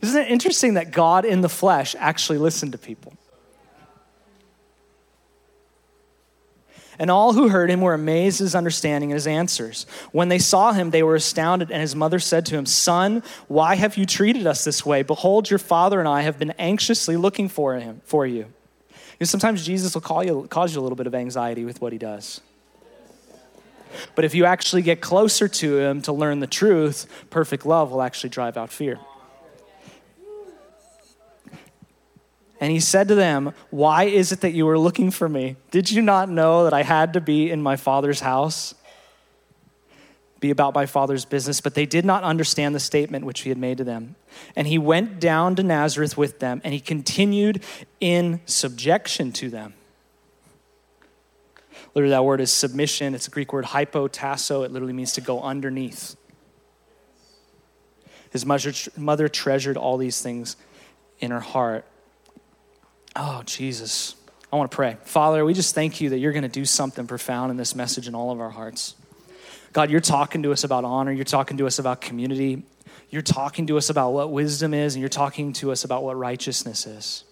Isn't 0.03 0.21
it 0.21 0.31
interesting 0.31 0.75
that 0.75 0.91
God 0.91 1.25
in 1.25 1.41
the 1.41 1.49
flesh 1.49 1.97
actually 1.99 2.37
listened 2.37 2.73
to 2.73 2.79
people? 2.79 3.15
And 6.99 7.11
all 7.11 7.33
who 7.33 7.49
heard 7.49 7.71
him 7.71 7.81
were 7.81 7.95
amazed 7.95 8.41
at 8.41 8.45
his 8.45 8.55
understanding 8.55 9.11
and 9.11 9.17
his 9.17 9.27
answers. 9.27 9.87
When 10.13 10.29
they 10.29 10.39
saw 10.39 10.73
him, 10.73 10.91
they 10.91 11.03
were 11.03 11.17
astounded, 11.17 11.71
and 11.71 11.81
his 11.81 11.97
mother 11.97 12.19
said 12.19 12.47
to 12.47 12.57
him, 12.57 12.67
Son, 12.67 13.23
why 13.49 13.75
have 13.75 13.97
you 13.97 14.07
treated 14.07 14.47
us 14.47 14.65
this 14.65 14.87
way? 14.87 15.03
Behold, 15.03 15.51
your 15.51 15.59
father 15.59 15.99
and 15.99 16.09
I 16.09 16.23
have 16.23 16.39
been 16.39 16.53
anxiously 16.53 17.17
looking 17.17 17.49
for 17.49 17.75
him 17.75 18.01
for 18.05 18.27
you. 18.27 18.47
Because 19.13 19.31
sometimes 19.31 19.65
Jesus 19.65 19.95
will 19.95 20.01
call 20.01 20.25
you, 20.25 20.47
cause 20.51 20.75
you 20.75 20.81
a 20.81 20.83
little 20.83 20.97
bit 20.97 21.07
of 21.07 21.15
anxiety 21.15 21.65
with 21.65 21.81
what 21.81 21.93
he 21.93 21.99
does. 21.99 22.41
But 24.15 24.25
if 24.25 24.35
you 24.35 24.45
actually 24.45 24.83
get 24.83 25.01
closer 25.01 25.49
to 25.49 25.79
him 25.79 26.03
to 26.03 26.13
learn 26.13 26.41
the 26.41 26.47
truth, 26.47 27.07
perfect 27.31 27.65
love 27.65 27.93
will 27.93 28.03
actually 28.03 28.31
drive 28.31 28.57
out 28.57 28.71
fear. 28.71 28.99
And 32.61 32.71
he 32.71 32.81
said 32.81 33.09
to 33.09 33.15
them, 33.15 33.53
Why 33.71 34.05
is 34.05 34.33
it 34.33 34.41
that 34.43 34.53
you 34.53 34.69
are 34.69 34.79
looking 34.79 35.11
for 35.11 35.29
me? 35.29 35.57
Did 35.71 35.91
you 35.91 36.03
not 36.03 36.29
know 36.29 36.65
that 36.65 36.73
I 36.73 36.83
had 36.83 37.13
to 37.15 37.21
be 37.21 37.51
in 37.51 37.63
my 37.63 37.77
father's 37.77 38.21
house? 38.21 38.75
Be 40.41 40.51
about 40.51 40.75
my 40.75 40.87
father's 40.87 41.25
business. 41.25 41.61
But 41.61 41.75
they 41.75 41.87
did 41.87 42.05
not 42.05 42.23
understand 42.23 42.75
the 42.75 42.81
statement 42.81 43.25
which 43.25 43.41
he 43.41 43.49
had 43.49 43.59
made 43.59 43.79
to 43.79 43.85
them. 43.85 44.15
And 44.55 44.69
he 44.69 44.79
went 44.79 45.19
down 45.19 45.57
to 45.57 45.63
Nazareth 45.63 46.17
with 46.17 46.39
them, 46.39 46.61
and 46.65 46.73
he 46.73 46.81
continued 46.81 47.63
in 48.01 48.41
subjection 48.47 49.33
to 49.33 49.51
them. 49.51 49.75
Literally, 51.95 52.11
that 52.11 52.25
word 52.25 52.41
is 52.41 52.53
submission. 52.53 53.15
It's 53.15 53.29
a 53.29 53.31
Greek 53.31 53.53
word 53.53 53.67
hypotasso. 53.67 54.65
It 54.65 54.73
literally 54.73 54.93
means 54.93 55.13
to 55.13 55.21
go 55.21 55.41
underneath. 55.41 56.17
His 58.31 58.45
mother 58.45 59.29
treasured 59.29 59.77
all 59.77 59.97
these 59.97 60.21
things 60.21 60.57
in 61.21 61.31
her 61.31 61.41
heart. 61.41 61.85
Oh, 63.17 63.43
Jesus. 63.45 64.17
I 64.53 64.57
want 64.57 64.71
to 64.71 64.75
pray. 64.75 64.97
Father, 65.05 65.45
we 65.45 65.55
just 65.55 65.75
thank 65.75 66.01
you 66.01 66.11
that 66.11 66.19
you're 66.19 66.33
going 66.33 66.43
to 66.43 66.49
do 66.49 66.65
something 66.65 67.07
profound 67.07 67.51
in 67.51 67.57
this 67.57 67.75
message 67.75 68.09
in 68.09 68.15
all 68.15 68.31
of 68.31 68.41
our 68.41 68.51
hearts. 68.51 68.95
God, 69.73 69.91
you're 69.91 70.01
talking 70.01 70.45
to 70.45 70.53
us 70.53 70.63
about 70.63 70.85
honor. 70.85 71.11
You're 71.11 71.25
talking 71.25 71.57
to 71.57 71.67
us 71.67 71.79
about 71.79 72.01
community. 72.01 72.63
You're 73.11 73.23
talking 73.23 73.67
to 73.69 73.77
us 73.77 73.91
about 73.91 74.13
what 74.13 74.31
wisdom 74.31 74.75
is, 74.75 74.95
and 74.95 75.01
you're 75.01 75.09
talking 75.09 75.53
to 75.55 75.73
us 75.73 75.85
about 75.85 76.03
what 76.03 76.17
righteousness 76.17 76.87
is. 76.87 77.25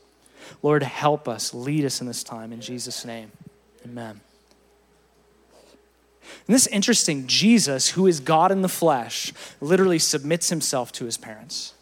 Lord, 0.63 0.83
help 0.83 1.29
us, 1.29 1.55
lead 1.55 1.85
us 1.85 2.01
in 2.01 2.07
this 2.07 2.23
time 2.23 2.53
in 2.53 2.61
Jesus' 2.61 3.05
name. 3.05 3.31
Amen. 3.85 4.21
And 6.47 6.55
this 6.55 6.67
is 6.67 6.73
interesting. 6.73 7.27
Jesus, 7.27 7.91
who 7.91 8.07
is 8.07 8.21
God 8.21 8.51
in 8.51 8.63
the 8.63 8.69
flesh, 8.69 9.33
literally 9.61 9.99
submits 9.99 10.49
himself 10.49 10.93
to 10.93 11.05
his 11.05 11.17
parents. 11.17 11.75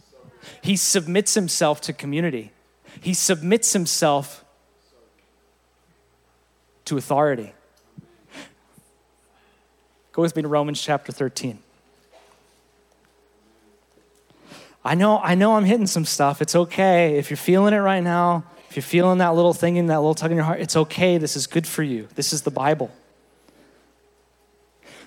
He 0.62 0.76
submits 0.76 1.34
himself 1.34 1.80
to 1.82 1.92
community. 1.92 2.52
He 3.00 3.14
submits 3.14 3.72
himself 3.72 4.44
to 6.86 6.96
authority. 6.96 7.52
Go 10.12 10.22
with 10.22 10.34
me 10.34 10.42
to 10.42 10.48
Romans 10.48 10.80
chapter 10.80 11.12
13. 11.12 11.58
I 14.84 14.94
know, 14.94 15.18
I 15.18 15.34
know 15.34 15.56
I'm 15.56 15.64
hitting 15.64 15.86
some 15.86 16.04
stuff. 16.04 16.40
It's 16.40 16.56
okay. 16.56 17.16
If 17.18 17.30
you're 17.30 17.36
feeling 17.36 17.74
it 17.74 17.78
right 17.78 18.02
now, 18.02 18.44
if 18.68 18.76
you're 18.76 18.82
feeling 18.82 19.18
that 19.18 19.34
little 19.34 19.52
thing 19.52 19.76
in 19.76 19.86
that 19.86 19.98
little 19.98 20.14
tug 20.14 20.30
in 20.30 20.36
your 20.36 20.44
heart, 20.44 20.60
it's 20.60 20.76
okay. 20.76 21.18
This 21.18 21.36
is 21.36 21.46
good 21.46 21.66
for 21.66 21.82
you. 21.82 22.08
This 22.14 22.32
is 22.32 22.42
the 22.42 22.50
Bible. 22.50 22.90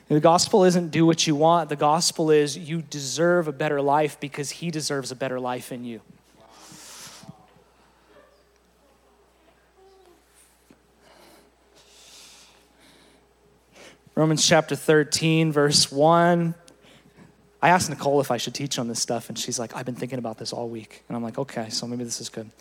The 0.09 0.19
gospel 0.19 0.63
isn't 0.65 0.91
do 0.91 1.05
what 1.05 1.25
you 1.25 1.35
want. 1.35 1.69
The 1.69 1.75
gospel 1.75 2.29
is 2.29 2.57
you 2.57 2.81
deserve 2.81 3.47
a 3.47 3.51
better 3.51 3.81
life 3.81 4.19
because 4.19 4.51
he 4.51 4.69
deserves 4.69 5.11
a 5.11 5.15
better 5.15 5.39
life 5.39 5.71
in 5.71 5.85
you. 5.85 6.01
Romans 14.15 14.47
chapter 14.47 14.75
13, 14.75 15.51
verse 15.51 15.91
1. 15.91 16.53
I 17.63 17.69
asked 17.69 17.89
Nicole 17.89 18.21
if 18.21 18.29
I 18.29 18.37
should 18.37 18.53
teach 18.53 18.77
on 18.77 18.87
this 18.87 19.01
stuff, 19.01 19.27
and 19.29 19.39
she's 19.39 19.57
like, 19.57 19.75
I've 19.75 19.87
been 19.87 19.95
thinking 19.95 20.19
about 20.19 20.37
this 20.37 20.53
all 20.53 20.69
week. 20.69 21.03
And 21.07 21.17
I'm 21.17 21.23
like, 21.23 21.39
okay, 21.39 21.69
so 21.69 21.87
maybe 21.87 22.03
this 22.03 22.21
is 22.21 22.29
good. 22.29 22.51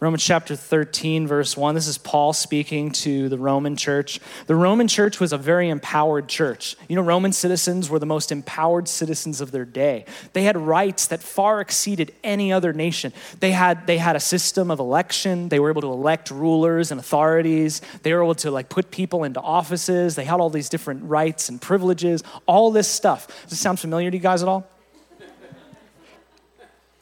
Romans 0.00 0.24
chapter 0.24 0.56
13, 0.56 1.26
verse 1.26 1.58
1. 1.58 1.74
This 1.74 1.86
is 1.86 1.98
Paul 1.98 2.32
speaking 2.32 2.90
to 2.90 3.28
the 3.28 3.36
Roman 3.36 3.76
church. 3.76 4.18
The 4.46 4.56
Roman 4.56 4.88
church 4.88 5.20
was 5.20 5.34
a 5.34 5.36
very 5.36 5.68
empowered 5.68 6.26
church. 6.26 6.74
You 6.88 6.96
know, 6.96 7.02
Roman 7.02 7.32
citizens 7.32 7.90
were 7.90 7.98
the 7.98 8.06
most 8.06 8.32
empowered 8.32 8.88
citizens 8.88 9.42
of 9.42 9.50
their 9.50 9.66
day. 9.66 10.06
They 10.32 10.44
had 10.44 10.56
rights 10.56 11.08
that 11.08 11.22
far 11.22 11.60
exceeded 11.60 12.14
any 12.24 12.50
other 12.50 12.72
nation. 12.72 13.12
They 13.40 13.50
had, 13.50 13.86
they 13.86 13.98
had 13.98 14.16
a 14.16 14.20
system 14.20 14.70
of 14.70 14.80
election. 14.80 15.50
They 15.50 15.60
were 15.60 15.68
able 15.68 15.82
to 15.82 15.92
elect 15.92 16.30
rulers 16.30 16.90
and 16.90 16.98
authorities. 16.98 17.82
They 18.02 18.14
were 18.14 18.22
able 18.22 18.36
to 18.36 18.50
like 18.50 18.70
put 18.70 18.90
people 18.90 19.24
into 19.24 19.40
offices. 19.42 20.14
They 20.14 20.24
had 20.24 20.40
all 20.40 20.48
these 20.48 20.70
different 20.70 21.04
rights 21.04 21.50
and 21.50 21.60
privileges, 21.60 22.22
all 22.46 22.70
this 22.70 22.88
stuff. 22.88 23.26
Does 23.42 23.50
this 23.50 23.60
sound 23.60 23.78
familiar 23.78 24.10
to 24.10 24.16
you 24.16 24.22
guys 24.22 24.42
at 24.42 24.48
all? 24.48 24.66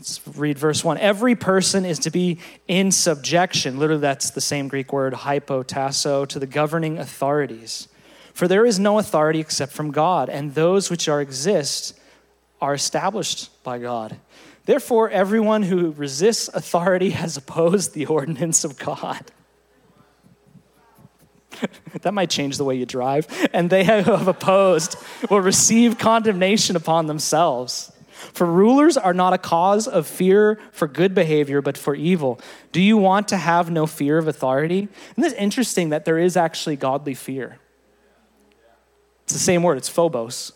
Let's 0.09 0.39
read 0.39 0.59
verse 0.59 0.83
1. 0.83 0.97
Every 0.99 1.35
person 1.35 1.85
is 1.85 1.99
to 2.01 2.11
be 2.11 2.39
in 2.67 2.91
subjection. 2.93 3.79
Literally, 3.79 4.01
that's 4.01 4.31
the 4.31 4.41
same 4.41 4.69
Greek 4.69 4.91
word, 4.91 5.13
hypotasso, 5.13 6.27
to 6.29 6.39
the 6.39 6.47
governing 6.47 6.99
authorities. 6.99 7.89
For 8.33 8.49
there 8.49 8.65
is 8.65 8.79
no 8.79 8.99
authority 8.99 9.41
except 9.41 9.73
from 9.73 9.91
God, 9.91 10.31
and 10.31 10.55
those 10.55 10.91
which 10.91 11.09
are 11.09 11.21
exist 11.21 11.99
are 12.61 12.73
established 12.73 13.51
by 13.63 13.79
God. 13.79 14.17
Therefore, 14.65 15.11
everyone 15.11 15.63
who 15.63 15.93
resists 15.93 16.49
authority 16.49 17.11
has 17.23 17.37
opposed 17.37 17.93
the 17.93 18.07
ordinance 18.07 18.65
of 18.65 18.79
God. 18.79 19.31
that 22.01 22.15
might 22.15 22.31
change 22.31 22.57
the 22.57 22.65
way 22.65 22.77
you 22.77 22.87
drive. 22.87 23.27
And 23.53 23.69
they 23.69 23.85
who 24.03 24.13
have 24.13 24.29
opposed 24.29 24.97
will 25.29 25.41
receive 25.41 25.99
condemnation 25.99 26.77
upon 26.77 27.07
themselves. 27.07 27.93
For 28.33 28.47
rulers 28.47 28.97
are 28.97 29.15
not 29.15 29.33
a 29.33 29.39
cause 29.39 29.87
of 29.87 30.07
fear 30.07 30.59
for 30.73 30.89
good 30.89 31.15
behavior, 31.15 31.63
but 31.63 31.79
for 31.79 31.95
evil. 31.95 32.41
Do 32.73 32.81
you 32.81 32.97
want 32.97 33.29
to 33.29 33.37
have 33.37 33.71
no 33.71 33.87
fear 33.87 34.19
of 34.19 34.29
authority? 34.29 34.89
And 35.17 35.25
it's 35.25 35.35
interesting 35.35 35.91
that 35.91 36.05
there 36.05 36.19
is 36.19 36.37
actually 36.37 36.77
godly 36.77 37.15
fear. 37.15 37.59
It's 39.25 39.33
the 39.33 39.39
same 39.39 39.63
word, 39.63 39.79
it's 39.79 39.89
phobos. 39.89 40.53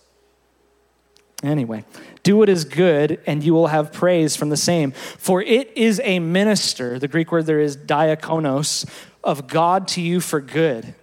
Anyway, 1.43 1.85
do 2.23 2.37
what 2.37 2.49
is 2.49 2.65
good, 2.65 3.21
and 3.27 3.43
you 3.43 3.53
will 3.53 3.67
have 3.67 3.93
praise 3.93 4.37
from 4.37 4.49
the 4.49 4.57
same. 4.57 4.93
For 4.93 5.43
it 5.43 5.77
is 5.77 6.01
a 6.05 6.21
minister, 6.21 6.99
the 6.99 7.09
Greek 7.09 7.33
word 7.33 7.47
there 7.47 7.61
is 7.61 7.77
diakonos, 7.77 8.89
of 9.25 9.49
God 9.49 9.89
to 9.89 10.01
you 10.01 10.21
for 10.21 10.41
good. 10.41 10.95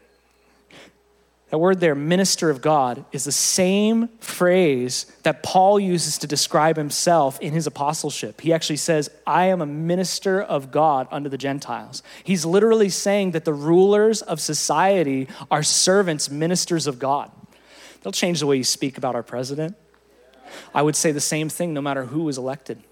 That 1.50 1.58
word 1.58 1.80
there, 1.80 1.96
minister 1.96 2.52
of 2.52 2.62
God, 2.62 3.06
is 3.12 3.24
the 3.24 3.32
same 3.32 4.10
phrase 4.20 5.06
that 5.24 5.42
Paul 5.42 5.80
uses 5.80 6.20
to 6.20 6.28
describe 6.28 6.78
himself 6.78 7.40
in 7.40 7.54
his 7.54 7.66
apostleship. 7.66 8.42
He 8.42 8.54
actually 8.54 8.78
says, 8.78 9.10
I 9.26 9.48
am 9.48 9.60
a 9.60 9.66
minister 9.66 10.42
of 10.42 10.72
God 10.72 11.08
unto 11.10 11.28
the 11.28 11.40
Gentiles. 11.40 12.04
He's 12.24 12.46
literally 12.46 12.90
saying 12.90 13.32
that 13.32 13.46
the 13.46 13.54
rulers 13.54 14.22
of 14.22 14.40
society 14.40 15.28
are 15.50 15.64
servants, 15.64 16.30
ministers 16.30 16.86
of 16.86 17.00
God. 17.00 17.32
They'll 18.02 18.12
change 18.12 18.42
the 18.42 18.48
way 18.48 18.58
you 18.58 18.64
speak 18.64 18.98
about 19.00 19.16
our 19.16 19.24
president. 19.24 19.76
I 20.74 20.84
would 20.84 20.96
say 20.96 21.12
the 21.12 21.20
same 21.20 21.50
thing 21.50 21.74
no 21.74 21.82
matter 21.82 22.06
who 22.06 22.30
is 22.30 22.38
elected. 22.38 22.84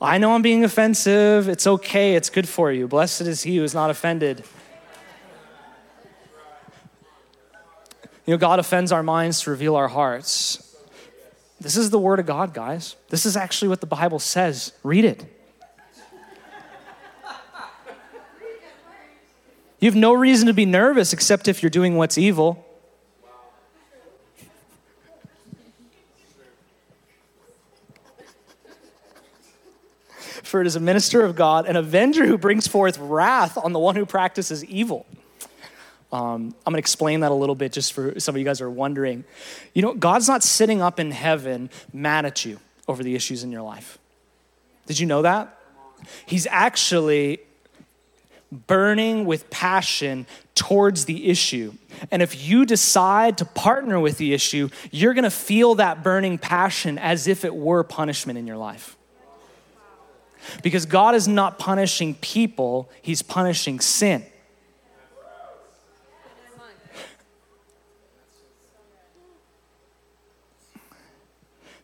I 0.00 0.18
know 0.18 0.34
I'm 0.34 0.42
being 0.42 0.64
offensive. 0.64 1.48
It's 1.48 1.66
okay. 1.66 2.14
It's 2.14 2.28
good 2.28 2.48
for 2.48 2.70
you. 2.70 2.86
Blessed 2.86 3.22
is 3.22 3.42
he 3.42 3.56
who 3.56 3.64
is 3.64 3.74
not 3.74 3.90
offended. 3.90 4.44
You 8.26 8.34
know, 8.34 8.38
God 8.38 8.58
offends 8.58 8.90
our 8.90 9.02
minds 9.02 9.42
to 9.42 9.50
reveal 9.50 9.76
our 9.76 9.88
hearts. 9.88 10.76
This 11.60 11.76
is 11.76 11.90
the 11.90 11.98
word 11.98 12.20
of 12.20 12.26
God, 12.26 12.54
guys. 12.54 12.96
This 13.10 13.26
is 13.26 13.36
actually 13.36 13.68
what 13.68 13.80
the 13.80 13.86
Bible 13.86 14.18
says. 14.18 14.72
Read 14.82 15.04
it. 15.04 15.24
You 19.80 19.90
have 19.90 19.96
no 19.96 20.14
reason 20.14 20.46
to 20.46 20.54
be 20.54 20.64
nervous 20.64 21.12
except 21.12 21.46
if 21.46 21.62
you're 21.62 21.68
doing 21.68 21.96
what's 21.96 22.16
evil. 22.16 22.63
For 30.44 30.60
it 30.60 30.66
is 30.66 30.76
a 30.76 30.80
minister 30.80 31.22
of 31.24 31.34
God, 31.36 31.66
an 31.66 31.76
avenger 31.76 32.26
who 32.26 32.38
brings 32.38 32.66
forth 32.66 32.98
wrath 32.98 33.56
on 33.56 33.72
the 33.72 33.78
one 33.78 33.96
who 33.96 34.06
practices 34.06 34.64
evil. 34.64 35.06
Um, 36.12 36.54
I'm 36.64 36.72
going 36.72 36.74
to 36.74 36.78
explain 36.78 37.20
that 37.20 37.32
a 37.32 37.34
little 37.34 37.56
bit 37.56 37.72
just 37.72 37.92
for 37.92 38.20
some 38.20 38.34
of 38.34 38.38
you 38.38 38.44
guys 38.44 38.60
are 38.60 38.70
wondering. 38.70 39.24
You 39.72 39.82
know, 39.82 39.94
God's 39.94 40.28
not 40.28 40.44
sitting 40.44 40.80
up 40.80 41.00
in 41.00 41.10
heaven 41.10 41.70
mad 41.92 42.24
at 42.24 42.44
you 42.44 42.60
over 42.86 43.02
the 43.02 43.16
issues 43.16 43.42
in 43.42 43.50
your 43.50 43.62
life. 43.62 43.98
Did 44.86 45.00
you 45.00 45.06
know 45.06 45.22
that? 45.22 45.58
He's 46.26 46.46
actually 46.46 47.40
burning 48.52 49.24
with 49.24 49.50
passion 49.50 50.26
towards 50.54 51.06
the 51.06 51.28
issue. 51.28 51.72
And 52.10 52.22
if 52.22 52.46
you 52.46 52.64
decide 52.64 53.38
to 53.38 53.44
partner 53.44 53.98
with 53.98 54.18
the 54.18 54.34
issue, 54.34 54.68
you're 54.92 55.14
going 55.14 55.24
to 55.24 55.30
feel 55.30 55.76
that 55.76 56.04
burning 56.04 56.38
passion 56.38 56.98
as 56.98 57.26
if 57.26 57.44
it 57.44 57.54
were 57.54 57.82
punishment 57.82 58.38
in 58.38 58.46
your 58.46 58.56
life. 58.56 58.96
Because 60.62 60.86
God 60.86 61.14
is 61.14 61.28
not 61.28 61.58
punishing 61.58 62.14
people, 62.16 62.88
He's 63.02 63.22
punishing 63.22 63.80
sin. 63.80 64.24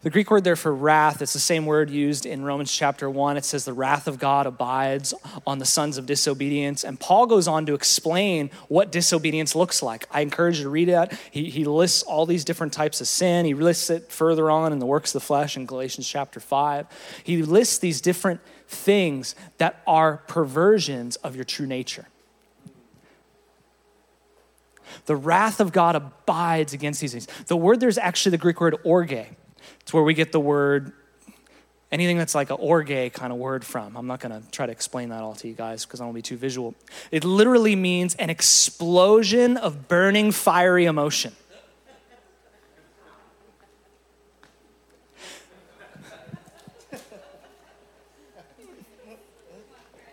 The 0.02 0.08
Greek 0.08 0.30
word 0.30 0.44
there 0.44 0.56
for 0.56 0.74
wrath, 0.74 1.20
it's 1.20 1.34
the 1.34 1.38
same 1.38 1.66
word 1.66 1.90
used 1.90 2.24
in 2.24 2.42
Romans 2.42 2.72
chapter 2.72 3.10
1. 3.10 3.36
It 3.36 3.44
says, 3.44 3.66
The 3.66 3.74
wrath 3.74 4.08
of 4.08 4.18
God 4.18 4.46
abides 4.46 5.12
on 5.46 5.58
the 5.58 5.66
sons 5.66 5.98
of 5.98 6.06
disobedience. 6.06 6.84
And 6.84 6.98
Paul 6.98 7.26
goes 7.26 7.46
on 7.46 7.66
to 7.66 7.74
explain 7.74 8.50
what 8.68 8.90
disobedience 8.90 9.54
looks 9.54 9.82
like. 9.82 10.06
I 10.10 10.22
encourage 10.22 10.56
you 10.56 10.64
to 10.64 10.70
read 10.70 10.88
it. 10.88 11.12
He, 11.30 11.50
he 11.50 11.66
lists 11.66 12.02
all 12.02 12.24
these 12.24 12.46
different 12.46 12.72
types 12.72 13.02
of 13.02 13.08
sin. 13.08 13.44
He 13.44 13.52
lists 13.52 13.90
it 13.90 14.10
further 14.10 14.50
on 14.50 14.72
in 14.72 14.78
the 14.78 14.86
works 14.86 15.14
of 15.14 15.20
the 15.20 15.26
flesh 15.26 15.54
in 15.54 15.66
Galatians 15.66 16.08
chapter 16.08 16.40
5. 16.40 16.86
He 17.22 17.42
lists 17.42 17.76
these 17.76 18.00
different 18.00 18.40
things 18.68 19.34
that 19.58 19.82
are 19.86 20.18
perversions 20.28 21.16
of 21.16 21.36
your 21.36 21.44
true 21.44 21.66
nature. 21.66 22.06
The 25.04 25.16
wrath 25.16 25.60
of 25.60 25.72
God 25.72 25.94
abides 25.94 26.72
against 26.72 27.02
these 27.02 27.12
things. 27.12 27.26
The 27.48 27.56
word 27.56 27.80
there's 27.80 27.98
actually 27.98 28.30
the 28.30 28.38
Greek 28.38 28.62
word 28.62 28.76
orge. 28.82 29.26
It's 29.80 29.92
where 29.92 30.02
we 30.02 30.14
get 30.14 30.32
the 30.32 30.40
word, 30.40 30.92
anything 31.90 32.18
that's 32.18 32.34
like 32.34 32.50
an 32.50 32.56
orge 32.58 33.12
kind 33.12 33.32
of 33.32 33.38
word 33.38 33.64
from. 33.64 33.96
I'm 33.96 34.06
not 34.06 34.20
going 34.20 34.40
to 34.40 34.50
try 34.50 34.66
to 34.66 34.72
explain 34.72 35.08
that 35.10 35.22
all 35.22 35.34
to 35.34 35.48
you 35.48 35.54
guys 35.54 35.84
because 35.84 36.00
I 36.00 36.04
to 36.14 36.14
be 36.14 36.22
too 36.22 36.36
visual. 36.36 36.74
It 37.10 37.24
literally 37.24 37.76
means 37.76 38.14
an 38.16 38.30
explosion 38.30 39.56
of 39.56 39.88
burning, 39.88 40.32
fiery 40.32 40.86
emotion. 40.86 41.32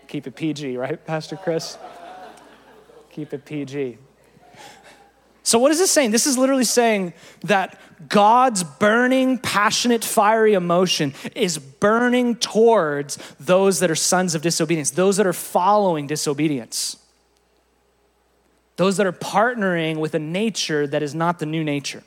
Keep 0.07 0.27
it 0.27 0.35
PG, 0.35 0.77
right, 0.77 1.05
Pastor 1.05 1.35
Chris? 1.35 1.77
Keep 3.11 3.33
it 3.33 3.43
PG. 3.43 3.97
So, 5.47 5.59
what 5.59 5.71
is 5.71 5.79
this 5.79 5.91
saying? 5.91 6.11
This 6.11 6.27
is 6.27 6.37
literally 6.37 6.65
saying 6.65 7.13
that 7.45 7.79
God's 8.09 8.65
burning, 8.65 9.37
passionate, 9.37 10.03
fiery 10.03 10.55
emotion 10.55 11.13
is 11.35 11.57
burning 11.57 12.35
towards 12.35 13.17
those 13.39 13.79
that 13.79 13.89
are 13.89 13.95
sons 13.95 14.35
of 14.35 14.41
disobedience, 14.41 14.91
those 14.91 15.15
that 15.15 15.25
are 15.25 15.31
following 15.31 16.05
disobedience, 16.05 16.97
those 18.75 18.97
that 18.97 19.07
are 19.07 19.13
partnering 19.13 19.99
with 19.99 20.13
a 20.15 20.19
nature 20.19 20.85
that 20.85 21.01
is 21.01 21.15
not 21.15 21.39
the 21.39 21.45
new 21.45 21.63
nature. 21.63 22.03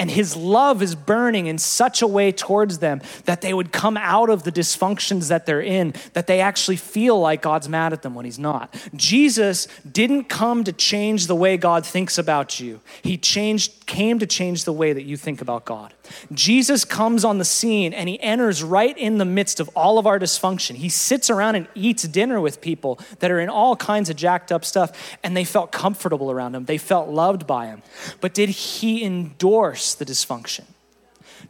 And 0.00 0.10
his 0.10 0.34
love 0.34 0.80
is 0.80 0.94
burning 0.94 1.46
in 1.46 1.58
such 1.58 2.00
a 2.00 2.06
way 2.06 2.32
towards 2.32 2.78
them 2.78 3.02
that 3.26 3.42
they 3.42 3.52
would 3.52 3.70
come 3.70 3.98
out 3.98 4.30
of 4.30 4.44
the 4.44 4.50
dysfunctions 4.50 5.28
that 5.28 5.44
they're 5.44 5.60
in, 5.60 5.92
that 6.14 6.26
they 6.26 6.40
actually 6.40 6.76
feel 6.76 7.20
like 7.20 7.42
God's 7.42 7.68
mad 7.68 7.92
at 7.92 8.00
them 8.00 8.14
when 8.14 8.24
he's 8.24 8.38
not. 8.38 8.74
Jesus 8.96 9.68
didn't 9.92 10.24
come 10.24 10.64
to 10.64 10.72
change 10.72 11.26
the 11.26 11.34
way 11.34 11.58
God 11.58 11.84
thinks 11.84 12.16
about 12.16 12.58
you, 12.58 12.80
he 13.02 13.18
changed, 13.18 13.84
came 13.84 14.18
to 14.20 14.26
change 14.26 14.64
the 14.64 14.72
way 14.72 14.94
that 14.94 15.02
you 15.02 15.18
think 15.18 15.42
about 15.42 15.66
God. 15.66 15.92
Jesus 16.32 16.84
comes 16.84 17.24
on 17.24 17.38
the 17.38 17.44
scene 17.44 17.92
and 17.92 18.08
he 18.08 18.20
enters 18.20 18.62
right 18.62 18.96
in 18.96 19.18
the 19.18 19.24
midst 19.24 19.60
of 19.60 19.68
all 19.76 19.98
of 19.98 20.06
our 20.06 20.18
dysfunction. 20.18 20.74
He 20.76 20.88
sits 20.88 21.30
around 21.30 21.54
and 21.56 21.68
eats 21.74 22.02
dinner 22.04 22.40
with 22.40 22.60
people 22.60 22.98
that 23.20 23.30
are 23.30 23.38
in 23.40 23.48
all 23.48 23.76
kinds 23.76 24.10
of 24.10 24.16
jacked 24.16 24.50
up 24.50 24.64
stuff, 24.64 25.16
and 25.22 25.36
they 25.36 25.44
felt 25.44 25.72
comfortable 25.72 26.30
around 26.30 26.54
him. 26.54 26.64
They 26.64 26.78
felt 26.78 27.08
loved 27.08 27.46
by 27.46 27.66
him. 27.66 27.82
But 28.20 28.34
did 28.34 28.48
he 28.48 29.04
endorse? 29.04 29.90
the 30.00 30.04
dysfunction. 30.04 30.64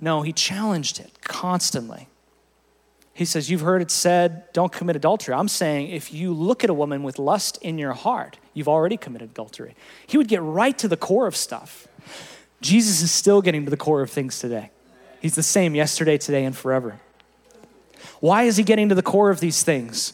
No, 0.00 0.22
he 0.22 0.32
challenged 0.32 1.00
it 1.00 1.10
constantly. 1.22 2.08
He 3.14 3.24
says, 3.24 3.50
You've 3.50 3.60
heard 3.60 3.82
it 3.82 3.90
said, 3.90 4.50
don't 4.52 4.72
commit 4.72 4.96
adultery. 4.96 5.34
I'm 5.34 5.48
saying 5.48 5.88
if 5.88 6.12
you 6.12 6.32
look 6.32 6.64
at 6.64 6.70
a 6.70 6.74
woman 6.74 7.02
with 7.02 7.18
lust 7.18 7.58
in 7.60 7.78
your 7.78 7.92
heart, 7.92 8.38
you've 8.54 8.68
already 8.68 8.96
committed 8.96 9.30
adultery. 9.30 9.74
He 10.06 10.16
would 10.16 10.28
get 10.28 10.42
right 10.42 10.76
to 10.78 10.88
the 10.88 10.96
core 10.96 11.26
of 11.26 11.36
stuff. 11.36 11.86
Jesus 12.60 13.02
is 13.02 13.10
still 13.10 13.40
getting 13.42 13.64
to 13.64 13.70
the 13.70 13.76
core 13.76 14.02
of 14.02 14.10
things 14.10 14.38
today. 14.38 14.70
He's 15.20 15.34
the 15.34 15.42
same 15.42 15.74
yesterday, 15.74 16.18
today, 16.18 16.44
and 16.44 16.56
forever. 16.56 17.00
Why 18.20 18.44
is 18.44 18.56
he 18.56 18.62
getting 18.62 18.88
to 18.88 18.94
the 18.94 19.02
core 19.02 19.30
of 19.30 19.40
these 19.40 19.62
things? 19.62 20.12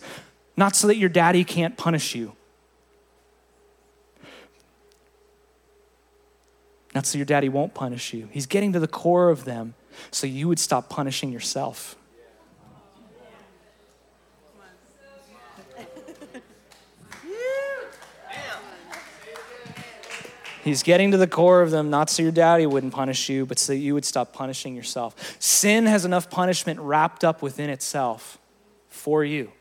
Not 0.57 0.75
so 0.75 0.87
that 0.87 0.97
your 0.97 1.09
daddy 1.09 1.45
can't 1.45 1.77
punish 1.77 2.15
you, 2.15 2.37
Not 6.97 7.05
so 7.05 7.19
your 7.19 7.27
daddy 7.27 7.51
won't 7.51 7.75
punish 7.75 8.15
you. 8.15 8.31
He's 8.33 8.47
getting 8.47 8.73
to 8.73 8.81
the 8.81 8.89
core 8.89 9.29
of 9.29 9.45
them 9.45 9.75
so 10.11 10.27
you 10.27 10.49
would 10.49 10.59
stop 10.59 10.89
punishing 10.89 11.31
yourself. 11.31 11.95
He's 20.67 20.83
getting 20.83 21.13
to 21.13 21.17
the 21.17 21.29
core 21.29 21.63
of 21.63 21.71
them, 21.71 21.91
not 21.91 22.11
so 22.11 22.25
your 22.25 22.33
daddy 22.33 22.67
wouldn't 22.67 22.93
punish 22.93 23.29
you, 23.29 23.47
but 23.47 23.57
so 23.57 23.73
you 23.73 23.95
would 23.95 24.05
stop 24.05 24.33
punishing 24.33 24.75
yourself. 24.75 25.37
Sin 25.39 25.87
has 25.87 26.05
enough 26.05 26.29
punishment 26.29 26.81
wrapped 26.81 27.23
up 27.23 27.41
within 27.41 27.71
itself 27.71 28.37
for 28.89 29.25
you. 29.25 29.53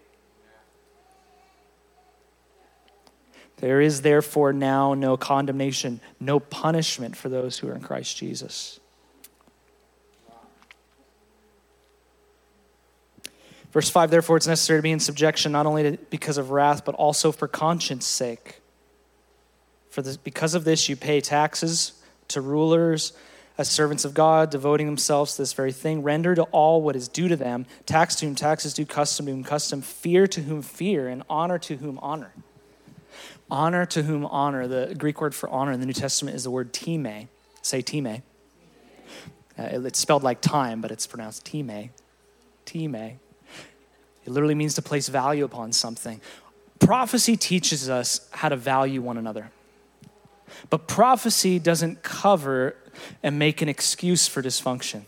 There 3.58 3.82
is 3.82 4.02
therefore 4.02 4.52
now 4.52 4.96
no 4.96 5.16
condemnation, 5.16 6.02
no 6.20 6.40
punishment 6.40 7.16
for 7.16 7.30
those 7.30 7.60
who 7.60 7.68
are 7.68 7.76
in 7.76 7.82
Christ 7.82 8.18
Jesus. 8.18 8.80
Verse 13.72 13.92
5 13.92 14.10
Therefore, 14.10 14.38
it's 14.38 14.48
necessary 14.48 14.80
to 14.80 14.82
be 14.82 14.92
in 14.92 15.00
subjection 15.00 15.52
not 15.52 15.68
only 15.68 15.84
to, 15.84 15.98
because 16.10 16.40
of 16.40 16.50
wrath, 16.50 16.84
but 16.84 16.96
also 16.96 17.32
for 17.32 17.48
conscience 17.48 18.08
sake. 18.08 18.60
For 19.96 20.02
this, 20.02 20.18
because 20.18 20.56
of 20.56 20.66
this, 20.66 20.90
you 20.90 20.98
pay 20.98 21.22
taxes 21.22 21.94
to 22.28 22.42
rulers 22.42 23.14
as 23.58 23.72
servants 23.72 24.04
of 24.04 24.14
God, 24.14 24.50
devoting 24.50 24.88
themselves 24.88 25.36
to 25.36 25.42
this 25.42 25.54
very 25.54 25.72
thing. 25.72 26.04
Render 26.04 26.36
to 26.36 26.44
all 26.52 26.82
what 26.82 26.98
is 26.98 27.08
due 27.08 27.30
to 27.30 27.38
them 27.38 27.66
tax 27.86 28.18
to 28.18 28.26
whom 28.26 28.36
taxes 28.36 28.74
due, 28.74 28.86
custom 28.86 29.28
to 29.28 29.32
whom 29.32 29.46
custom, 29.46 29.82
fear 29.82 30.28
to 30.28 30.42
whom 30.42 30.62
fear, 30.62 31.08
and 31.08 31.24
honor 31.30 31.58
to 31.60 31.78
whom 31.78 31.98
honor. 32.00 32.34
Honor 33.50 33.86
to 33.86 34.04
whom 34.04 34.26
honor. 34.26 34.68
The 34.68 34.96
Greek 34.98 35.22
word 35.22 35.34
for 35.34 35.50
honor 35.50 35.72
in 35.72 35.80
the 35.80 35.86
New 35.86 35.94
Testament 35.94 36.36
is 36.36 36.44
the 36.44 36.52
word 36.52 36.74
time. 36.74 37.30
Say 37.62 37.82
time. 37.82 38.22
Uh, 39.58 39.80
it's 39.86 40.00
spelled 40.00 40.24
like 40.24 40.42
time, 40.42 40.82
but 40.82 40.92
it's 40.92 41.08
pronounced 41.08 41.46
time. 41.46 41.92
Time. 42.66 42.96
It 42.96 43.20
literally 44.28 44.56
means 44.56 44.74
to 44.74 44.82
place 44.82 45.08
value 45.08 45.46
upon 45.46 45.72
something. 45.72 46.20
Prophecy 46.80 47.38
teaches 47.38 47.90
us 47.90 48.28
how 48.32 48.50
to 48.50 48.58
value 48.58 49.02
one 49.02 49.18
another. 49.18 49.52
But 50.70 50.88
prophecy 50.88 51.60
doesn't 51.60 52.04
cover 52.04 52.76
and 53.24 53.38
make 53.38 53.62
an 53.62 53.70
excuse 53.70 54.28
for 54.28 54.42
dysfunction. 54.42 55.04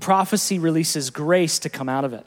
Prophecy 0.00 0.58
releases 0.58 1.10
grace 1.10 1.58
to 1.60 1.68
come 1.68 1.88
out 1.88 2.04
of 2.04 2.12
it. 2.12 2.26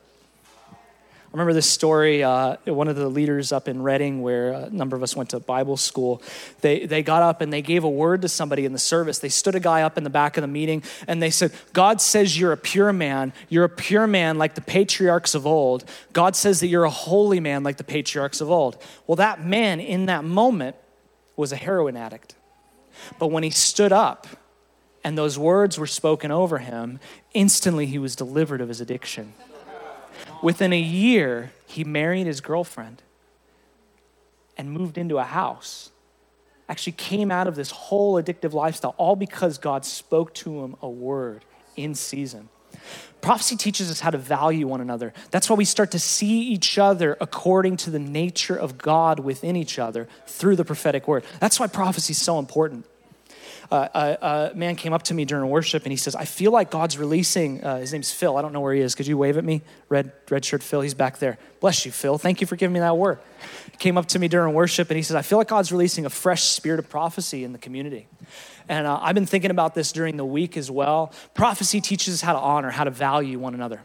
I 1.35 1.37
remember 1.37 1.51
this 1.51 1.69
story, 1.69 2.23
uh, 2.23 2.55
one 2.63 2.87
of 2.87 2.95
the 2.95 3.09
leaders 3.09 3.51
up 3.51 3.67
in 3.67 3.81
Redding, 3.81 4.21
where 4.21 4.53
a 4.53 4.69
number 4.69 4.95
of 4.95 5.03
us 5.03 5.17
went 5.17 5.31
to 5.31 5.39
Bible 5.41 5.75
school, 5.75 6.21
they, 6.61 6.85
they 6.85 7.03
got 7.03 7.23
up 7.23 7.41
and 7.41 7.51
they 7.51 7.61
gave 7.61 7.83
a 7.83 7.89
word 7.89 8.21
to 8.21 8.29
somebody 8.29 8.63
in 8.63 8.71
the 8.71 8.79
service. 8.79 9.19
They 9.19 9.27
stood 9.27 9.53
a 9.53 9.59
guy 9.59 9.81
up 9.81 9.97
in 9.97 10.05
the 10.05 10.09
back 10.09 10.37
of 10.37 10.43
the 10.43 10.47
meeting 10.47 10.81
and 11.09 11.21
they 11.21 11.29
said, 11.29 11.51
God 11.73 11.99
says 11.99 12.39
you're 12.39 12.53
a 12.53 12.57
pure 12.57 12.93
man. 12.93 13.33
You're 13.49 13.65
a 13.65 13.69
pure 13.69 14.07
man 14.07 14.37
like 14.37 14.55
the 14.55 14.61
patriarchs 14.61 15.35
of 15.35 15.45
old. 15.45 15.83
God 16.13 16.37
says 16.37 16.61
that 16.61 16.67
you're 16.67 16.85
a 16.85 16.89
holy 16.89 17.41
man 17.41 17.63
like 17.63 17.75
the 17.75 17.83
patriarchs 17.83 18.39
of 18.39 18.49
old. 18.49 18.81
Well, 19.05 19.17
that 19.17 19.43
man 19.43 19.81
in 19.81 20.05
that 20.05 20.23
moment 20.23 20.77
was 21.35 21.51
a 21.51 21.55
heroin 21.55 21.97
addict. 21.97 22.35
But 23.19 23.27
when 23.27 23.43
he 23.43 23.49
stood 23.49 23.91
up 23.91 24.27
and 25.03 25.17
those 25.17 25.37
words 25.37 25.77
were 25.77 25.87
spoken 25.87 26.31
over 26.31 26.59
him, 26.59 26.99
instantly 27.33 27.85
he 27.85 27.99
was 27.99 28.15
delivered 28.15 28.61
of 28.61 28.69
his 28.69 28.81
addiction. 28.81 29.33
Within 30.41 30.73
a 30.73 30.79
year, 30.79 31.51
he 31.65 31.83
married 31.83 32.27
his 32.27 32.41
girlfriend 32.41 33.01
and 34.57 34.71
moved 34.71 34.97
into 34.97 35.17
a 35.17 35.23
house. 35.23 35.91
Actually, 36.67 36.93
came 36.93 37.31
out 37.31 37.47
of 37.47 37.55
this 37.55 37.69
whole 37.69 38.21
addictive 38.21 38.53
lifestyle, 38.53 38.95
all 38.97 39.15
because 39.15 39.57
God 39.57 39.85
spoke 39.85 40.33
to 40.35 40.63
him 40.63 40.75
a 40.81 40.89
word 40.89 41.45
in 41.75 41.93
season. 41.93 42.49
Prophecy 43.21 43.55
teaches 43.55 43.89
us 43.89 43.99
how 43.99 44.11
to 44.11 44.17
value 44.17 44.67
one 44.67 44.81
another. 44.81 45.13
That's 45.31 45.49
why 45.49 45.55
we 45.55 45.65
start 45.65 45.91
to 45.91 45.99
see 45.99 46.41
each 46.41 46.77
other 46.77 47.17
according 47.19 47.77
to 47.77 47.89
the 47.89 47.99
nature 47.99 48.55
of 48.55 48.77
God 48.77 49.19
within 49.19 49.55
each 49.55 49.79
other 49.79 50.07
through 50.27 50.55
the 50.55 50.65
prophetic 50.65 51.07
word. 51.07 51.23
That's 51.39 51.59
why 51.59 51.67
prophecy 51.67 52.11
is 52.11 52.21
so 52.21 52.37
important 52.39 52.85
uh, 53.71 53.87
a, 53.93 54.25
a, 54.51 54.55
man 54.55 54.75
came 54.75 54.93
up 54.93 55.03
to 55.03 55.13
me 55.13 55.25
during 55.25 55.49
worship 55.49 55.83
and 55.83 55.91
he 55.91 55.97
says, 55.97 56.15
I 56.15 56.25
feel 56.25 56.51
like 56.51 56.69
God's 56.69 56.97
releasing, 56.97 57.63
uh, 57.63 57.77
his 57.79 57.91
name's 57.91 58.11
Phil. 58.11 58.37
I 58.37 58.41
don't 58.41 58.53
know 58.53 58.61
where 58.61 58.73
he 58.73 58.81
is. 58.81 58.95
Could 58.95 59.07
you 59.07 59.17
wave 59.17 59.37
at 59.37 59.43
me? 59.43 59.61
Red, 59.89 60.11
red 60.29 60.45
shirt 60.45 60.61
Phil, 60.61 60.81
he's 60.81 60.93
back 60.93 61.17
there. 61.17 61.37
Bless 61.59 61.85
you, 61.85 61.91
Phil. 61.91 62.17
Thank 62.17 62.41
you 62.41 62.47
for 62.47 62.55
giving 62.55 62.73
me 62.73 62.79
that 62.79 62.97
word. 62.97 63.19
He 63.71 63.77
came 63.77 63.97
up 63.97 64.07
to 64.07 64.19
me 64.19 64.27
during 64.27 64.53
worship 64.53 64.89
and 64.89 64.97
he 64.97 65.03
says, 65.03 65.15
I 65.15 65.21
feel 65.23 65.37
like 65.37 65.47
God's 65.47 65.71
releasing 65.71 66.05
a 66.05 66.09
fresh 66.09 66.43
spirit 66.43 66.79
of 66.79 66.89
prophecy 66.89 67.43
in 67.43 67.53
the 67.53 67.59
community. 67.59 68.07
And 68.69 68.85
uh, 68.87 68.99
I've 69.01 69.15
been 69.15 69.25
thinking 69.25 69.51
about 69.51 69.73
this 69.75 69.91
during 69.91 70.17
the 70.17 70.25
week 70.25 70.57
as 70.57 70.69
well. 70.69 71.11
Prophecy 71.33 71.81
teaches 71.81 72.13
us 72.15 72.21
how 72.21 72.33
to 72.33 72.39
honor, 72.39 72.69
how 72.69 72.83
to 72.83 72.91
value 72.91 73.39
one 73.39 73.53
another. 73.53 73.81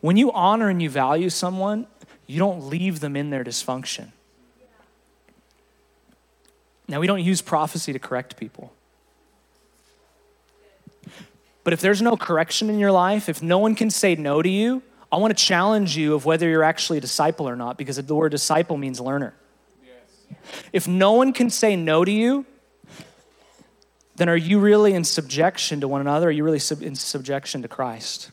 When 0.00 0.16
you 0.16 0.32
honor 0.32 0.68
and 0.68 0.82
you 0.82 0.90
value 0.90 1.30
someone, 1.30 1.86
you 2.26 2.38
don't 2.38 2.68
leave 2.68 3.00
them 3.00 3.16
in 3.16 3.30
their 3.30 3.44
dysfunction. 3.44 4.08
Now, 6.92 7.00
we 7.00 7.06
don't 7.06 7.24
use 7.24 7.40
prophecy 7.40 7.94
to 7.94 7.98
correct 7.98 8.36
people. 8.36 8.70
But 11.64 11.72
if 11.72 11.80
there's 11.80 12.02
no 12.02 12.18
correction 12.18 12.68
in 12.68 12.78
your 12.78 12.92
life, 12.92 13.30
if 13.30 13.42
no 13.42 13.56
one 13.56 13.74
can 13.74 13.88
say 13.88 14.14
no 14.14 14.42
to 14.42 14.48
you, 14.48 14.82
I 15.10 15.16
want 15.16 15.34
to 15.34 15.42
challenge 15.42 15.96
you 15.96 16.14
of 16.14 16.26
whether 16.26 16.46
you're 16.46 16.62
actually 16.62 16.98
a 16.98 17.00
disciple 17.00 17.48
or 17.48 17.56
not, 17.56 17.78
because 17.78 17.96
the 17.96 18.14
word 18.14 18.28
disciple 18.28 18.76
means 18.76 19.00
learner. 19.00 19.32
Yes. 19.82 20.36
If 20.74 20.86
no 20.86 21.12
one 21.12 21.32
can 21.32 21.48
say 21.48 21.76
no 21.76 22.04
to 22.04 22.12
you, 22.12 22.44
then 24.16 24.28
are 24.28 24.36
you 24.36 24.58
really 24.58 24.92
in 24.92 25.04
subjection 25.04 25.80
to 25.80 25.88
one 25.88 26.02
another? 26.02 26.28
Are 26.28 26.30
you 26.30 26.44
really 26.44 26.58
sub- 26.58 26.82
in 26.82 26.94
subjection 26.94 27.62
to 27.62 27.68
Christ? 27.68 28.32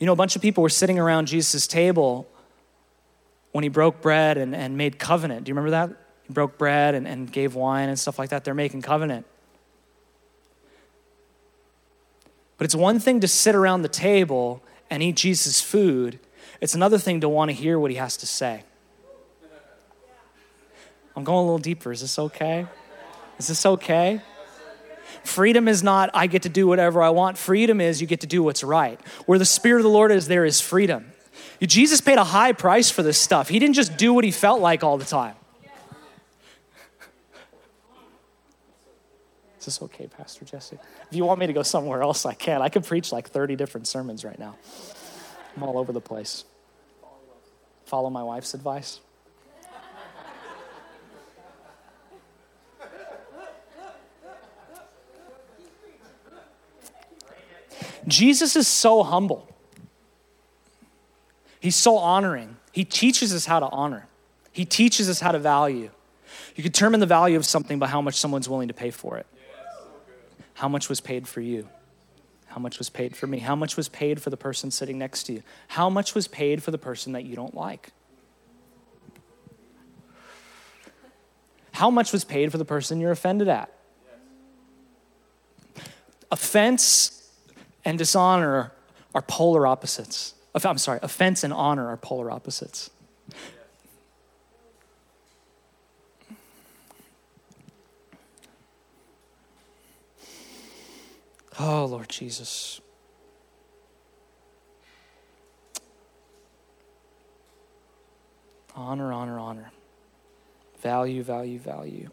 You 0.00 0.06
know, 0.06 0.12
a 0.12 0.16
bunch 0.16 0.34
of 0.34 0.42
people 0.42 0.64
were 0.64 0.68
sitting 0.68 0.98
around 0.98 1.26
Jesus' 1.26 1.68
table 1.68 2.26
when 3.52 3.62
he 3.62 3.68
broke 3.68 4.00
bread 4.02 4.36
and, 4.36 4.52
and 4.52 4.76
made 4.76 4.98
covenant. 4.98 5.44
Do 5.44 5.50
you 5.50 5.54
remember 5.54 5.70
that? 5.70 5.96
Broke 6.32 6.58
bread 6.58 6.94
and, 6.94 7.06
and 7.06 7.30
gave 7.30 7.54
wine 7.54 7.88
and 7.88 7.98
stuff 7.98 8.18
like 8.18 8.30
that. 8.30 8.44
They're 8.44 8.54
making 8.54 8.82
covenant. 8.82 9.26
But 12.58 12.64
it's 12.66 12.74
one 12.74 12.98
thing 12.98 13.20
to 13.20 13.28
sit 13.28 13.54
around 13.54 13.82
the 13.82 13.88
table 13.88 14.62
and 14.90 15.02
eat 15.02 15.16
Jesus' 15.16 15.60
food, 15.60 16.18
it's 16.60 16.74
another 16.74 16.98
thing 16.98 17.20
to 17.20 17.28
want 17.28 17.48
to 17.48 17.54
hear 17.54 17.78
what 17.78 17.90
he 17.90 17.96
has 17.96 18.16
to 18.18 18.26
say. 18.26 18.64
I'm 21.16 21.24
going 21.24 21.38
a 21.38 21.42
little 21.42 21.58
deeper. 21.58 21.92
Is 21.92 22.00
this 22.00 22.18
okay? 22.18 22.66
Is 23.38 23.46
this 23.46 23.64
okay? 23.64 24.20
Freedom 25.24 25.68
is 25.68 25.82
not, 25.82 26.10
I 26.14 26.26
get 26.26 26.42
to 26.42 26.48
do 26.48 26.66
whatever 26.66 27.02
I 27.02 27.10
want. 27.10 27.38
Freedom 27.38 27.80
is, 27.80 28.00
you 28.00 28.06
get 28.06 28.20
to 28.20 28.26
do 28.26 28.42
what's 28.42 28.64
right. 28.64 29.00
Where 29.26 29.38
the 29.38 29.44
Spirit 29.44 29.80
of 29.80 29.84
the 29.84 29.90
Lord 29.90 30.12
is, 30.12 30.28
there 30.28 30.44
is 30.44 30.60
freedom. 30.60 31.12
Jesus 31.62 32.00
paid 32.00 32.18
a 32.18 32.24
high 32.24 32.52
price 32.52 32.90
for 32.90 33.02
this 33.02 33.18
stuff. 33.18 33.48
He 33.48 33.58
didn't 33.58 33.74
just 33.74 33.96
do 33.96 34.14
what 34.14 34.24
he 34.24 34.30
felt 34.30 34.60
like 34.60 34.82
all 34.82 34.98
the 34.98 35.04
time. 35.04 35.34
Is 39.60 39.66
this 39.66 39.82
okay, 39.82 40.06
Pastor 40.06 40.46
Jesse? 40.46 40.78
If 41.10 41.16
you 41.16 41.26
want 41.26 41.38
me 41.38 41.46
to 41.46 41.52
go 41.52 41.62
somewhere 41.62 42.02
else, 42.02 42.24
I 42.24 42.32
can. 42.32 42.62
I 42.62 42.70
could 42.70 42.84
preach 42.84 43.12
like 43.12 43.28
30 43.28 43.56
different 43.56 43.86
sermons 43.86 44.24
right 44.24 44.38
now. 44.38 44.56
I'm 45.54 45.62
all 45.62 45.78
over 45.78 45.92
the 45.92 46.00
place. 46.00 46.44
Follow 47.84 48.08
my 48.08 48.22
wife's 48.22 48.54
advice. 48.54 49.00
Jesus 58.08 58.56
is 58.56 58.66
so 58.66 59.02
humble. 59.02 59.46
He's 61.60 61.76
so 61.76 61.98
honoring. 61.98 62.56
He 62.72 62.86
teaches 62.86 63.34
us 63.34 63.44
how 63.44 63.60
to 63.60 63.68
honor, 63.68 64.06
He 64.52 64.64
teaches 64.64 65.10
us 65.10 65.20
how 65.20 65.32
to 65.32 65.38
value. 65.38 65.90
You 66.56 66.64
determine 66.64 67.00
the 67.00 67.06
value 67.06 67.36
of 67.36 67.44
something 67.44 67.78
by 67.78 67.88
how 67.88 68.00
much 68.00 68.14
someone's 68.14 68.48
willing 68.48 68.68
to 68.68 68.74
pay 68.74 68.90
for 68.90 69.18
it. 69.18 69.26
How 70.60 70.68
much 70.68 70.90
was 70.90 71.00
paid 71.00 71.26
for 71.26 71.40
you? 71.40 71.66
How 72.44 72.58
much 72.58 72.76
was 72.76 72.90
paid 72.90 73.16
for 73.16 73.26
me? 73.26 73.38
How 73.38 73.56
much 73.56 73.78
was 73.78 73.88
paid 73.88 74.20
for 74.20 74.28
the 74.28 74.36
person 74.36 74.70
sitting 74.70 74.98
next 74.98 75.22
to 75.22 75.32
you? 75.32 75.42
How 75.68 75.88
much 75.88 76.14
was 76.14 76.28
paid 76.28 76.62
for 76.62 76.70
the 76.70 76.76
person 76.76 77.14
that 77.14 77.24
you 77.24 77.34
don't 77.34 77.54
like? 77.54 77.92
How 81.72 81.88
much 81.88 82.12
was 82.12 82.24
paid 82.24 82.52
for 82.52 82.58
the 82.58 82.66
person 82.66 83.00
you're 83.00 83.10
offended 83.10 83.48
at? 83.48 83.72
Offense 86.30 87.26
and 87.82 87.96
dishonor 87.96 88.72
are 89.14 89.22
polar 89.22 89.66
opposites. 89.66 90.34
I'm 90.54 90.76
sorry, 90.76 91.00
offense 91.02 91.42
and 91.42 91.54
honor 91.54 91.88
are 91.88 91.96
polar 91.96 92.30
opposites. 92.30 92.90
Oh, 101.58 101.84
Lord 101.84 102.08
Jesus. 102.08 102.80
Honor, 108.74 109.12
honor, 109.12 109.38
honor. 109.38 109.72
Value, 110.80 111.22
value, 111.22 111.58
value. 111.58 112.10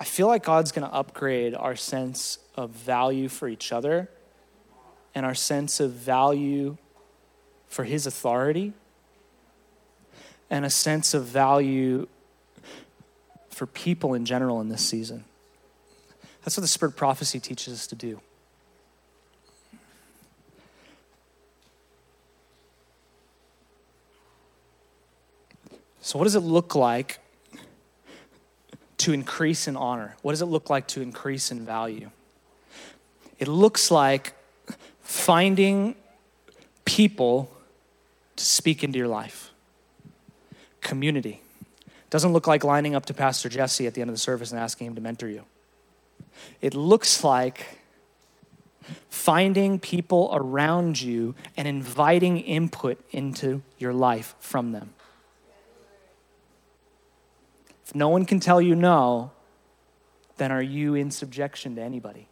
I 0.00 0.04
feel 0.04 0.26
like 0.26 0.44
God's 0.44 0.72
going 0.72 0.86
to 0.86 0.94
upgrade 0.94 1.54
our 1.54 1.76
sense 1.76 2.38
of 2.54 2.70
value 2.70 3.28
for 3.28 3.48
each 3.48 3.72
other 3.72 4.08
and 5.14 5.24
our 5.26 5.34
sense 5.34 5.80
of 5.80 5.92
value 5.92 6.76
for 7.68 7.84
His 7.84 8.06
authority 8.06 8.72
and 10.50 10.64
a 10.64 10.70
sense 10.70 11.14
of 11.14 11.24
value 11.24 12.06
for 13.58 13.66
people 13.66 14.14
in 14.14 14.24
general 14.24 14.60
in 14.60 14.68
this 14.68 14.82
season. 14.82 15.24
That's 16.44 16.56
what 16.56 16.62
the 16.62 16.68
spirit 16.68 16.92
of 16.92 16.96
prophecy 16.96 17.40
teaches 17.40 17.74
us 17.74 17.86
to 17.88 17.96
do. 17.96 18.20
So, 26.00 26.18
what 26.18 26.24
does 26.24 26.36
it 26.36 26.40
look 26.40 26.76
like 26.76 27.18
to 28.98 29.12
increase 29.12 29.66
in 29.66 29.76
honor? 29.76 30.14
What 30.22 30.32
does 30.32 30.40
it 30.40 30.46
look 30.46 30.70
like 30.70 30.86
to 30.88 31.02
increase 31.02 31.50
in 31.50 31.66
value? 31.66 32.10
It 33.40 33.48
looks 33.48 33.90
like 33.90 34.34
finding 35.02 35.96
people 36.84 37.50
to 38.36 38.44
speak 38.44 38.84
into 38.84 38.98
your 38.98 39.08
life, 39.08 39.50
community 40.80 41.42
doesn't 42.10 42.32
look 42.32 42.46
like 42.46 42.64
lining 42.64 42.94
up 42.94 43.06
to 43.06 43.14
Pastor 43.14 43.48
Jesse 43.48 43.86
at 43.86 43.94
the 43.94 44.00
end 44.00 44.10
of 44.10 44.14
the 44.14 44.20
service 44.20 44.50
and 44.50 44.60
asking 44.60 44.88
him 44.88 44.94
to 44.94 45.00
mentor 45.00 45.28
you. 45.28 45.44
It 46.60 46.74
looks 46.74 47.22
like 47.22 47.78
finding 49.10 49.78
people 49.78 50.30
around 50.32 51.00
you 51.00 51.34
and 51.56 51.68
inviting 51.68 52.38
input 52.38 52.98
into 53.10 53.62
your 53.78 53.92
life 53.92 54.34
from 54.40 54.72
them. 54.72 54.94
If 57.86 57.94
no 57.94 58.08
one 58.08 58.24
can 58.24 58.40
tell 58.40 58.60
you 58.60 58.74
no, 58.74 59.32
then 60.36 60.52
are 60.52 60.62
you 60.62 60.94
in 60.94 61.10
subjection 61.10 61.76
to 61.76 61.82
anybody? 61.82 62.28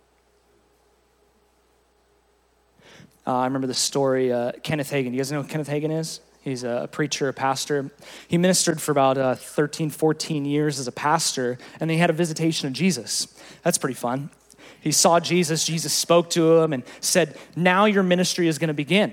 Uh, 3.27 3.39
I 3.39 3.45
remember 3.47 3.67
the 3.67 3.75
story, 3.75 4.33
uh, 4.33 4.53
Kenneth 4.63 4.91
Hagin. 4.91 5.13
You 5.13 5.19
guys 5.19 5.33
know 5.33 5.43
who 5.43 5.49
Kenneth 5.49 5.69
Hagin 5.69 5.99
is? 5.99 6.21
He's 6.47 6.63
a 6.63 6.89
preacher, 6.93 7.29
a 7.29 7.33
pastor. 7.33 7.91
He 8.29 8.39
ministered 8.39 8.81
for 8.81 8.93
about 8.93 9.19
uh, 9.19 9.35
13, 9.35 9.91
14 9.91 10.45
years 10.45 10.79
as 10.79 10.87
a 10.87 10.93
pastor, 10.93 11.59
and 11.81 11.91
he 11.91 11.97
had 11.97 12.09
a 12.09 12.13
visitation 12.13 12.69
of 12.69 12.73
Jesus. 12.73 13.37
That's 13.65 13.79
pretty 13.79 13.97
fun. 13.97 14.31
He 14.81 14.93
saw 14.93 15.19
Jesus, 15.19 15.65
Jesus 15.65 15.93
spoke 15.93 16.31
to 16.31 16.59
him 16.59 16.73
and 16.73 16.85
said, 17.01 17.37
Now 17.57 17.87
your 17.87 18.05
ministry 18.05 18.47
is 18.47 18.59
going 18.59 18.69
to 18.69 18.75
begin. 18.75 19.13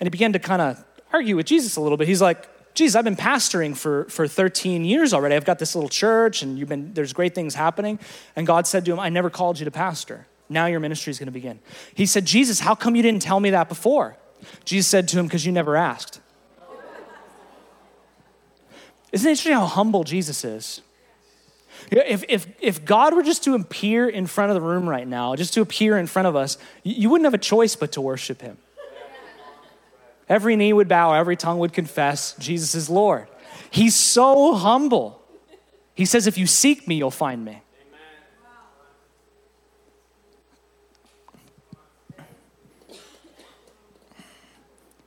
And 0.00 0.06
he 0.08 0.10
began 0.10 0.32
to 0.32 0.40
kind 0.40 0.60
of 0.60 0.84
argue 1.12 1.36
with 1.36 1.46
Jesus 1.46 1.76
a 1.76 1.80
little 1.80 1.96
bit. 1.96 2.08
He's 2.08 2.20
like, 2.20 2.74
Jesus, 2.74 2.96
I've 2.96 3.04
been 3.04 3.14
pastoring 3.14 3.76
for, 3.76 4.06
for 4.06 4.26
13 4.26 4.84
years 4.84 5.14
already. 5.14 5.36
I've 5.36 5.44
got 5.44 5.60
this 5.60 5.76
little 5.76 5.88
church 5.88 6.42
and 6.42 6.58
you've 6.58 6.68
been, 6.68 6.92
there's 6.92 7.12
great 7.12 7.36
things 7.36 7.54
happening. 7.54 8.00
And 8.34 8.48
God 8.48 8.66
said 8.66 8.84
to 8.86 8.92
him, 8.92 8.98
I 8.98 9.10
never 9.10 9.30
called 9.30 9.60
you 9.60 9.64
to 9.64 9.70
pastor. 9.70 10.26
Now 10.48 10.66
your 10.66 10.80
ministry 10.80 11.12
is 11.12 11.20
going 11.20 11.26
to 11.26 11.32
begin. 11.32 11.60
He 11.94 12.04
said, 12.04 12.24
Jesus, 12.24 12.58
how 12.58 12.74
come 12.74 12.96
you 12.96 13.02
didn't 13.02 13.22
tell 13.22 13.38
me 13.38 13.50
that 13.50 13.68
before? 13.68 14.16
Jesus 14.64 14.90
said 14.90 15.06
to 15.06 15.20
him, 15.20 15.26
Because 15.26 15.46
you 15.46 15.52
never 15.52 15.76
asked. 15.76 16.20
Isn't 19.14 19.28
it 19.28 19.30
interesting 19.30 19.52
how 19.52 19.66
humble 19.66 20.02
Jesus 20.02 20.44
is? 20.44 20.80
If, 21.92 22.24
if, 22.28 22.48
if 22.60 22.84
God 22.84 23.14
were 23.14 23.22
just 23.22 23.44
to 23.44 23.54
appear 23.54 24.08
in 24.08 24.26
front 24.26 24.50
of 24.50 24.56
the 24.56 24.60
room 24.60 24.88
right 24.88 25.06
now, 25.06 25.36
just 25.36 25.54
to 25.54 25.60
appear 25.60 25.96
in 25.96 26.08
front 26.08 26.26
of 26.26 26.34
us, 26.34 26.58
you 26.82 27.08
wouldn't 27.10 27.24
have 27.24 27.34
a 27.34 27.38
choice 27.38 27.76
but 27.76 27.92
to 27.92 28.00
worship 28.00 28.42
him. 28.42 28.58
Every 30.28 30.56
knee 30.56 30.72
would 30.72 30.88
bow, 30.88 31.14
every 31.14 31.36
tongue 31.36 31.60
would 31.60 31.72
confess 31.72 32.34
Jesus 32.40 32.74
is 32.74 32.90
Lord. 32.90 33.28
He's 33.70 33.94
so 33.94 34.54
humble. 34.54 35.22
He 35.94 36.06
says, 36.06 36.26
If 36.26 36.36
you 36.36 36.48
seek 36.48 36.88
me, 36.88 36.96
you'll 36.96 37.12
find 37.12 37.44
me. 37.44 37.62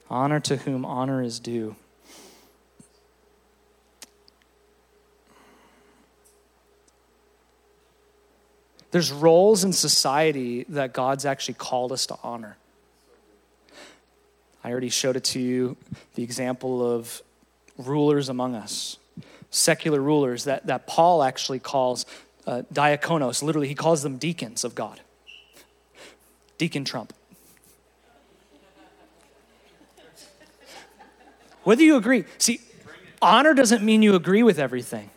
Honor 0.09 0.39
to 0.39 0.55
whom 0.55 0.85
honor 0.85 1.21
is 1.21 1.41
due. 1.41 1.75
There's 8.91 9.12
roles 9.12 9.63
in 9.63 9.73
society 9.73 10.65
that 10.69 10.93
God's 10.93 11.26
actually 11.26 11.56
called 11.56 11.91
us 11.91 12.06
to 12.08 12.17
honor. 12.23 12.58
I 14.63 14.71
already 14.71 14.89
showed 14.89 15.15
it 15.15 15.23
to 15.26 15.39
you 15.39 15.78
the 16.15 16.23
example 16.23 16.95
of 16.95 17.21
rulers 17.78 18.30
among 18.30 18.56
us, 18.56 18.97
secular 19.52 20.02
rulers 20.02 20.45
that, 20.45 20.67
that 20.67 20.88
Paul 20.88 21.23
actually 21.23 21.60
calls 21.60 22.06
uh, 22.45 22.63
diakonos. 22.73 23.43
Literally, 23.43 23.67
he 23.67 23.76
calls 23.76 24.04
them 24.04 24.17
deacons 24.17 24.63
of 24.63 24.73
God. 24.73 25.00
Deacon 26.58 26.86
Trump. 26.86 27.13
Whether 31.63 31.84
you 31.84 31.97
agree, 31.97 32.23
see, 32.38 32.62
honor 33.21 33.54
doesn't 33.54 33.84
mean 33.84 34.02
you 34.02 34.15
agree 34.15 34.43
with 34.43 34.58
everything. 34.58 35.10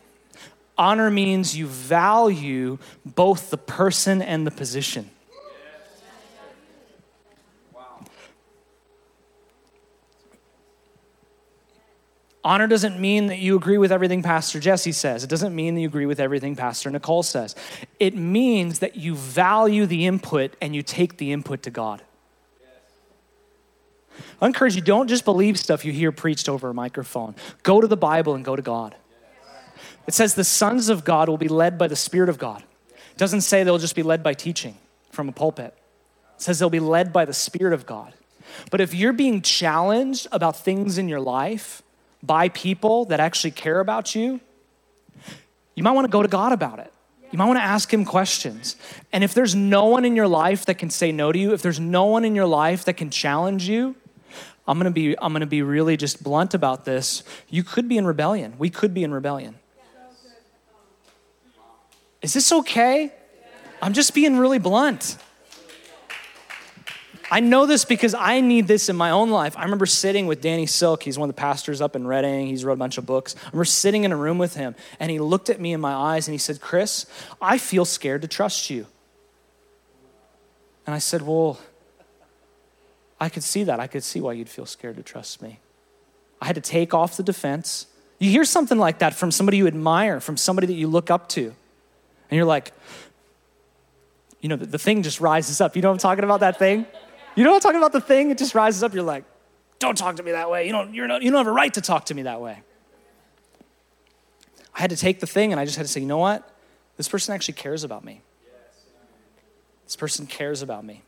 Honor 0.81 1.11
means 1.11 1.55
you 1.55 1.67
value 1.67 2.79
both 3.05 3.51
the 3.51 3.57
person 3.57 4.19
and 4.19 4.47
the 4.47 4.51
position. 4.51 5.11
Honor 12.43 12.65
doesn't 12.65 12.99
mean 12.99 13.27
that 13.27 13.37
you 13.37 13.55
agree 13.55 13.77
with 13.77 13.91
everything 13.91 14.23
Pastor 14.23 14.59
Jesse 14.59 14.91
says. 14.91 15.23
It 15.23 15.29
doesn't 15.29 15.55
mean 15.55 15.75
that 15.75 15.81
you 15.81 15.87
agree 15.87 16.07
with 16.07 16.19
everything 16.19 16.55
Pastor 16.55 16.89
Nicole 16.89 17.21
says. 17.21 17.55
It 17.99 18.15
means 18.15 18.79
that 18.79 18.95
you 18.95 19.13
value 19.13 19.85
the 19.85 20.07
input 20.07 20.55
and 20.59 20.75
you 20.75 20.81
take 20.81 21.17
the 21.17 21.31
input 21.31 21.61
to 21.61 21.69
God. 21.69 22.01
I 24.41 24.47
encourage 24.47 24.75
you, 24.75 24.81
don't 24.81 25.07
just 25.07 25.25
believe 25.25 25.59
stuff 25.59 25.85
you 25.85 25.91
hear 25.91 26.11
preached 26.11 26.49
over 26.49 26.69
a 26.69 26.73
microphone. 26.73 27.35
Go 27.61 27.81
to 27.81 27.87
the 27.87 27.95
Bible 27.95 28.33
and 28.33 28.43
go 28.43 28.55
to 28.55 28.63
God. 28.63 28.95
It 30.07 30.13
says 30.13 30.35
the 30.35 30.43
sons 30.43 30.89
of 30.89 31.03
God 31.03 31.29
will 31.29 31.37
be 31.37 31.47
led 31.47 31.77
by 31.77 31.87
the 31.87 31.95
Spirit 31.95 32.29
of 32.29 32.37
God. 32.37 32.63
It 32.89 33.17
doesn't 33.17 33.41
say 33.41 33.63
they'll 33.63 33.77
just 33.77 33.95
be 33.95 34.03
led 34.03 34.23
by 34.23 34.33
teaching 34.33 34.77
from 35.11 35.29
a 35.29 35.31
pulpit. 35.31 35.75
It 36.35 36.41
says 36.41 36.59
they'll 36.59 36.69
be 36.69 36.79
led 36.79 37.13
by 37.13 37.25
the 37.25 37.33
Spirit 37.33 37.73
of 37.73 37.85
God. 37.85 38.13
But 38.69 38.81
if 38.81 38.93
you're 38.93 39.13
being 39.13 39.41
challenged 39.41 40.27
about 40.31 40.57
things 40.57 40.97
in 40.97 41.07
your 41.07 41.19
life 41.19 41.81
by 42.23 42.49
people 42.49 43.05
that 43.05 43.19
actually 43.19 43.51
care 43.51 43.79
about 43.79 44.15
you, 44.15 44.39
you 45.75 45.83
might 45.83 45.91
want 45.91 46.05
to 46.05 46.11
go 46.11 46.21
to 46.21 46.27
God 46.27 46.51
about 46.51 46.79
it. 46.79 46.91
You 47.31 47.37
might 47.37 47.45
want 47.45 47.59
to 47.59 47.63
ask 47.63 47.93
him 47.93 48.03
questions. 48.03 48.75
And 49.13 49.23
if 49.23 49.33
there's 49.33 49.55
no 49.55 49.85
one 49.85 50.03
in 50.03 50.15
your 50.15 50.27
life 50.27 50.65
that 50.65 50.75
can 50.75 50.89
say 50.89 51.13
no 51.13 51.31
to 51.31 51.39
you, 51.39 51.53
if 51.53 51.61
there's 51.61 51.79
no 51.79 52.05
one 52.05 52.25
in 52.25 52.35
your 52.35 52.45
life 52.45 52.83
that 52.85 52.97
can 52.97 53.09
challenge 53.09 53.69
you, 53.69 53.95
I'm 54.67 54.77
going 54.77 54.85
to 54.85 54.91
be 54.91 55.17
I'm 55.17 55.31
going 55.31 55.41
to 55.41 55.47
be 55.47 55.61
really 55.61 55.97
just 55.97 56.23
blunt 56.23 56.53
about 56.53 56.85
this. 56.85 57.23
You 57.49 57.63
could 57.63 57.87
be 57.87 57.97
in 57.97 58.05
rebellion. 58.05 58.55
We 58.57 58.69
could 58.69 58.93
be 58.93 59.03
in 59.03 59.13
rebellion. 59.13 59.55
Is 62.21 62.33
this 62.33 62.51
okay? 62.51 63.11
I'm 63.81 63.93
just 63.93 64.13
being 64.13 64.37
really 64.37 64.59
blunt. 64.59 65.17
I 67.31 67.39
know 67.39 67.65
this 67.65 67.85
because 67.85 68.13
I 68.13 68.41
need 68.41 68.67
this 68.67 68.89
in 68.89 68.97
my 68.97 69.11
own 69.11 69.29
life. 69.29 69.57
I 69.57 69.63
remember 69.63 69.85
sitting 69.85 70.27
with 70.27 70.41
Danny 70.41 70.65
Silk. 70.65 71.01
He's 71.01 71.17
one 71.17 71.29
of 71.29 71.35
the 71.35 71.39
pastors 71.39 71.79
up 71.79 71.95
in 71.95 72.05
Redding. 72.05 72.47
He's 72.47 72.65
wrote 72.65 72.73
a 72.73 72.75
bunch 72.75 72.97
of 72.97 73.05
books. 73.05 73.35
I 73.37 73.47
remember 73.47 73.65
sitting 73.65 74.03
in 74.03 74.11
a 74.11 74.17
room 74.17 74.37
with 74.37 74.55
him, 74.55 74.75
and 74.99 75.09
he 75.09 75.19
looked 75.19 75.49
at 75.49 75.59
me 75.59 75.71
in 75.71 75.79
my 75.79 75.93
eyes 75.93 76.27
and 76.27 76.33
he 76.33 76.37
said, 76.37 76.59
Chris, 76.59 77.05
I 77.41 77.57
feel 77.57 77.85
scared 77.85 78.21
to 78.23 78.27
trust 78.27 78.69
you. 78.69 78.85
And 80.85 80.93
I 80.93 80.99
said, 80.99 81.21
Well, 81.21 81.57
I 83.17 83.29
could 83.29 83.43
see 83.43 83.63
that. 83.63 83.79
I 83.79 83.87
could 83.87 84.03
see 84.03 84.19
why 84.19 84.33
you'd 84.33 84.49
feel 84.49 84.65
scared 84.65 84.97
to 84.97 85.03
trust 85.03 85.41
me. 85.41 85.59
I 86.41 86.47
had 86.47 86.55
to 86.55 86.61
take 86.61 86.93
off 86.93 87.15
the 87.15 87.23
defense. 87.23 87.87
You 88.19 88.29
hear 88.29 88.43
something 88.43 88.77
like 88.77 88.99
that 88.99 89.13
from 89.13 89.31
somebody 89.31 89.57
you 89.57 89.67
admire, 89.67 90.19
from 90.19 90.35
somebody 90.35 90.67
that 90.67 90.73
you 90.73 90.87
look 90.87 91.09
up 91.09 91.29
to. 91.29 91.53
And 92.31 92.37
you're 92.37 92.45
like, 92.45 92.71
you 94.39 94.49
know, 94.49 94.55
the, 94.55 94.65
the 94.65 94.79
thing 94.79 95.03
just 95.03 95.19
rises 95.19 95.61
up. 95.61 95.75
You 95.75 95.81
know 95.81 95.89
what 95.89 95.95
I'm 95.95 95.99
talking 95.99 96.23
about, 96.23 96.39
that 96.39 96.57
thing? 96.57 96.85
You 97.35 97.43
know 97.43 97.51
what 97.51 97.57
I'm 97.57 97.61
talking 97.61 97.77
about, 97.77 97.91
the 97.91 98.01
thing? 98.01 98.31
It 98.31 98.37
just 98.37 98.55
rises 98.55 98.83
up. 98.83 98.93
You're 98.93 99.03
like, 99.03 99.25
don't 99.79 99.97
talk 99.97 100.15
to 100.15 100.23
me 100.23 100.31
that 100.31 100.49
way. 100.49 100.65
You 100.65 100.71
don't, 100.71 100.93
you're 100.93 101.07
not, 101.07 101.21
you 101.21 101.29
don't 101.29 101.37
have 101.39 101.47
a 101.47 101.51
right 101.51 101.73
to 101.73 101.81
talk 101.81 102.05
to 102.05 102.13
me 102.13 102.23
that 102.23 102.41
way. 102.41 102.61
I 104.73 104.79
had 104.79 104.89
to 104.91 104.95
take 104.95 105.19
the 105.19 105.27
thing 105.27 105.51
and 105.51 105.59
I 105.59 105.65
just 105.65 105.77
had 105.77 105.85
to 105.85 105.91
say, 105.91 105.99
you 105.99 106.07
know 106.07 106.17
what? 106.17 106.49
This 106.97 107.09
person 107.09 107.35
actually 107.35 107.55
cares 107.55 107.83
about 107.83 108.03
me. 108.03 108.21
This 109.83 109.97
person 109.97 110.25
cares 110.25 110.61
about 110.61 110.85
me. 110.85 111.03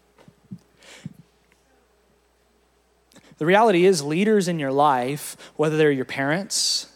The 3.37 3.45
reality 3.45 3.85
is, 3.85 4.03
leaders 4.03 4.47
in 4.47 4.59
your 4.59 4.71
life, 4.71 5.37
whether 5.55 5.77
they're 5.77 5.91
your 5.91 6.05
parents, 6.05 6.87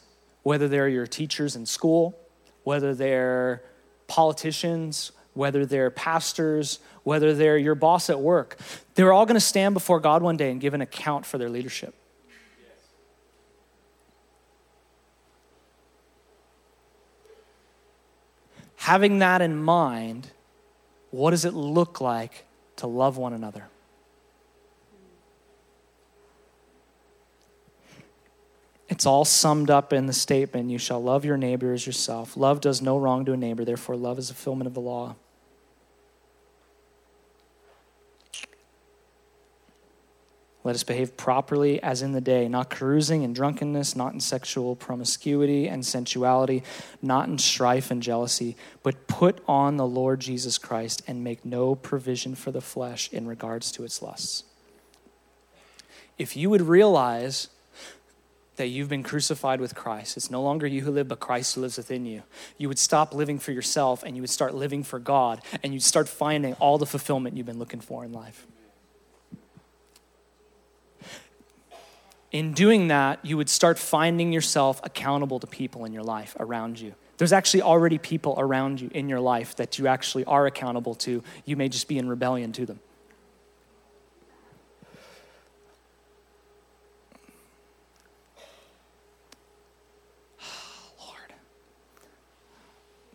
whether 0.44 0.68
they're 0.68 0.88
your 0.88 1.08
teachers 1.08 1.56
in 1.56 1.66
school, 1.66 2.18
whether 2.64 2.94
they're 2.94 3.64
politicians, 4.08 5.12
whether 5.34 5.66
they're 5.66 5.92
pastors, 5.92 6.80
whether 7.04 7.34
they're 7.34 7.58
your 7.58 7.76
boss 7.76 8.10
at 8.10 8.20
work, 8.20 8.58
they're 8.96 9.14
all 9.14 9.26
going 9.26 9.36
to 9.36 9.40
stand 9.40 9.74
before 9.74 10.00
God 10.00 10.22
one 10.22 10.38
day 10.38 10.52
and 10.52 10.60
give 10.60 10.74
an 10.74 10.82
account 10.82 11.26
for 11.26 11.38
their 11.38 11.50
leadership. 11.50 11.94
Having 18.78 19.20
that 19.20 19.42
in 19.42 19.62
mind, 19.62 20.30
what 21.12 21.32
does 21.32 21.46
it 21.46 21.54
look 21.54 22.00
like 22.00 22.46
to 22.78 22.88
love 22.88 23.18
one 23.18 23.34
another? 23.34 23.66
It's 28.90 29.06
all 29.06 29.26
summed 29.26 29.70
up 29.70 29.92
in 29.92 30.06
the 30.06 30.14
statement 30.14 30.70
you 30.70 30.78
shall 30.78 31.04
love 31.04 31.26
your 31.26 31.38
neighbor 31.38 31.74
as 31.74 31.86
yourself. 31.86 32.38
Love 32.38 32.62
does 32.62 32.82
no 32.82 32.98
wrong 32.98 33.26
to 33.26 33.34
a 33.34 33.38
neighbor, 33.38 33.66
therefore, 33.66 33.96
love 33.96 34.18
is 34.18 34.30
fulfillment 34.30 34.68
of 34.68 34.74
the 34.74 34.82
law. 34.82 35.16
Let 40.64 40.76
us 40.76 40.84
behave 40.84 41.16
properly 41.16 41.82
as 41.82 42.02
in 42.02 42.12
the 42.12 42.20
day, 42.20 42.50
not 42.50 42.70
carousing 42.70 43.24
and 43.24 43.34
drunkenness, 43.34 43.96
not 43.96 44.12
in 44.12 44.20
sexual 44.20 44.76
promiscuity 44.76 45.70
and 45.70 45.86
sensuality, 45.86 46.62
not 47.02 47.30
in 47.30 47.38
strife 47.38 47.90
and 47.90 48.04
jealousy, 48.04 48.58
but 48.84 49.08
put 49.08 49.42
on 49.48 49.78
the 49.78 49.86
Lord 49.86 50.20
Jesus 50.20 50.58
Christ 50.58 51.04
and 51.08 51.24
make 51.24 51.46
no 51.46 51.74
provision 51.74 52.36
for 52.36 52.52
the 52.52 52.60
flesh 52.60 53.10
in 53.14 53.28
regards 53.28 53.72
to 53.74 53.86
its 53.86 54.02
lusts. 54.02 54.44
If 56.18 56.36
you 56.36 56.50
would 56.50 56.64
realize 56.64 57.48
that 58.58 58.68
you've 58.68 58.90
been 58.90 59.04
crucified 59.04 59.62
with 59.62 59.74
Christ. 59.74 60.18
It's 60.18 60.30
no 60.30 60.42
longer 60.42 60.68
you 60.68 60.82
who 60.82 60.92
live, 60.92 61.08
but 61.08 61.20
Christ 61.20 61.56
who 61.56 61.62
lives 61.62 61.78
within 61.78 62.06
you. 62.06 62.24
You 62.58 62.68
would 62.68 62.80
stop 62.80 63.14
living 63.14 63.40
for 63.40 63.52
yourself 63.52 64.04
and 64.04 64.16
you 64.16 64.22
would 64.22 64.30
start 64.30 64.54
living 64.54 64.84
for 64.84 65.00
God, 65.00 65.42
and 65.64 65.74
you'd 65.74 65.84
start 65.84 66.10
finding 66.10 66.54
all 66.56 66.78
the 66.78 66.86
fulfillment 66.86 67.38
you've 67.38 67.46
been 67.46 67.60
looking 67.60 67.80
for 67.80 68.04
in 68.04 68.12
life. 68.12 68.46
In 72.32 72.52
doing 72.54 72.90
that, 72.90 73.24
you 73.24 73.38
would 73.38 73.50
start 73.50 73.80
finding 73.80 74.34
yourself 74.34 74.82
accountable 74.84 75.40
to 75.40 75.48
people 75.48 75.86
in 75.86 75.94
your 75.94 76.04
life 76.04 76.36
around 76.40 76.80
you. 76.80 76.94
There's 77.18 77.34
actually 77.34 77.62
already 77.62 77.98
people 77.98 78.36
around 78.38 78.82
you 78.82 78.92
in 78.94 79.08
your 79.10 79.20
life 79.20 79.56
that 79.56 79.80
you 79.80 79.88
actually 79.88 80.26
are 80.26 80.46
accountable 80.46 80.94
to. 80.96 81.24
You 81.46 81.56
may 81.56 81.70
just 81.70 81.88
be 81.88 81.98
in 81.98 82.10
rebellion 82.10 82.52
to 82.54 82.66
them. 82.66 82.80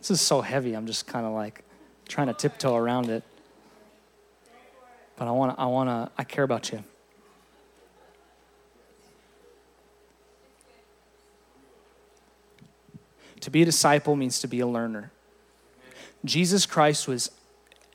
This 0.03 0.11
is 0.11 0.19
so 0.19 0.41
heavy. 0.41 0.73
I'm 0.73 0.85
just 0.85 1.07
kind 1.07 1.25
of 1.25 1.31
like 1.31 1.63
trying 2.09 2.27
to 2.27 2.33
tiptoe 2.33 2.75
around 2.75 3.09
it. 3.09 3.23
But 5.15 5.29
I 5.29 5.31
want 5.31 5.55
to, 5.55 5.61
I 5.61 5.65
want 5.67 5.87
to, 5.87 6.11
I 6.17 6.25
care 6.25 6.43
about 6.43 6.73
you. 6.73 6.83
To 13.39 13.49
be 13.49 13.61
a 13.61 13.65
disciple 13.65 14.17
means 14.17 14.41
to 14.41 14.47
be 14.47 14.59
a 14.59 14.67
learner. 14.67 15.13
Jesus 16.25 16.65
Christ 16.65 17.07
was 17.07 17.31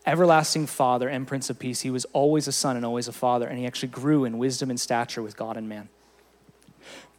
everlasting 0.06 0.66
Father 0.66 1.10
and 1.10 1.28
Prince 1.28 1.50
of 1.50 1.58
Peace. 1.58 1.82
He 1.82 1.90
was 1.90 2.06
always 2.14 2.48
a 2.48 2.52
Son 2.52 2.74
and 2.74 2.86
always 2.86 3.08
a 3.08 3.12
Father, 3.12 3.46
and 3.46 3.58
he 3.58 3.66
actually 3.66 3.90
grew 3.90 4.24
in 4.24 4.38
wisdom 4.38 4.70
and 4.70 4.80
stature 4.80 5.20
with 5.20 5.36
God 5.36 5.58
and 5.58 5.68
man. 5.68 5.90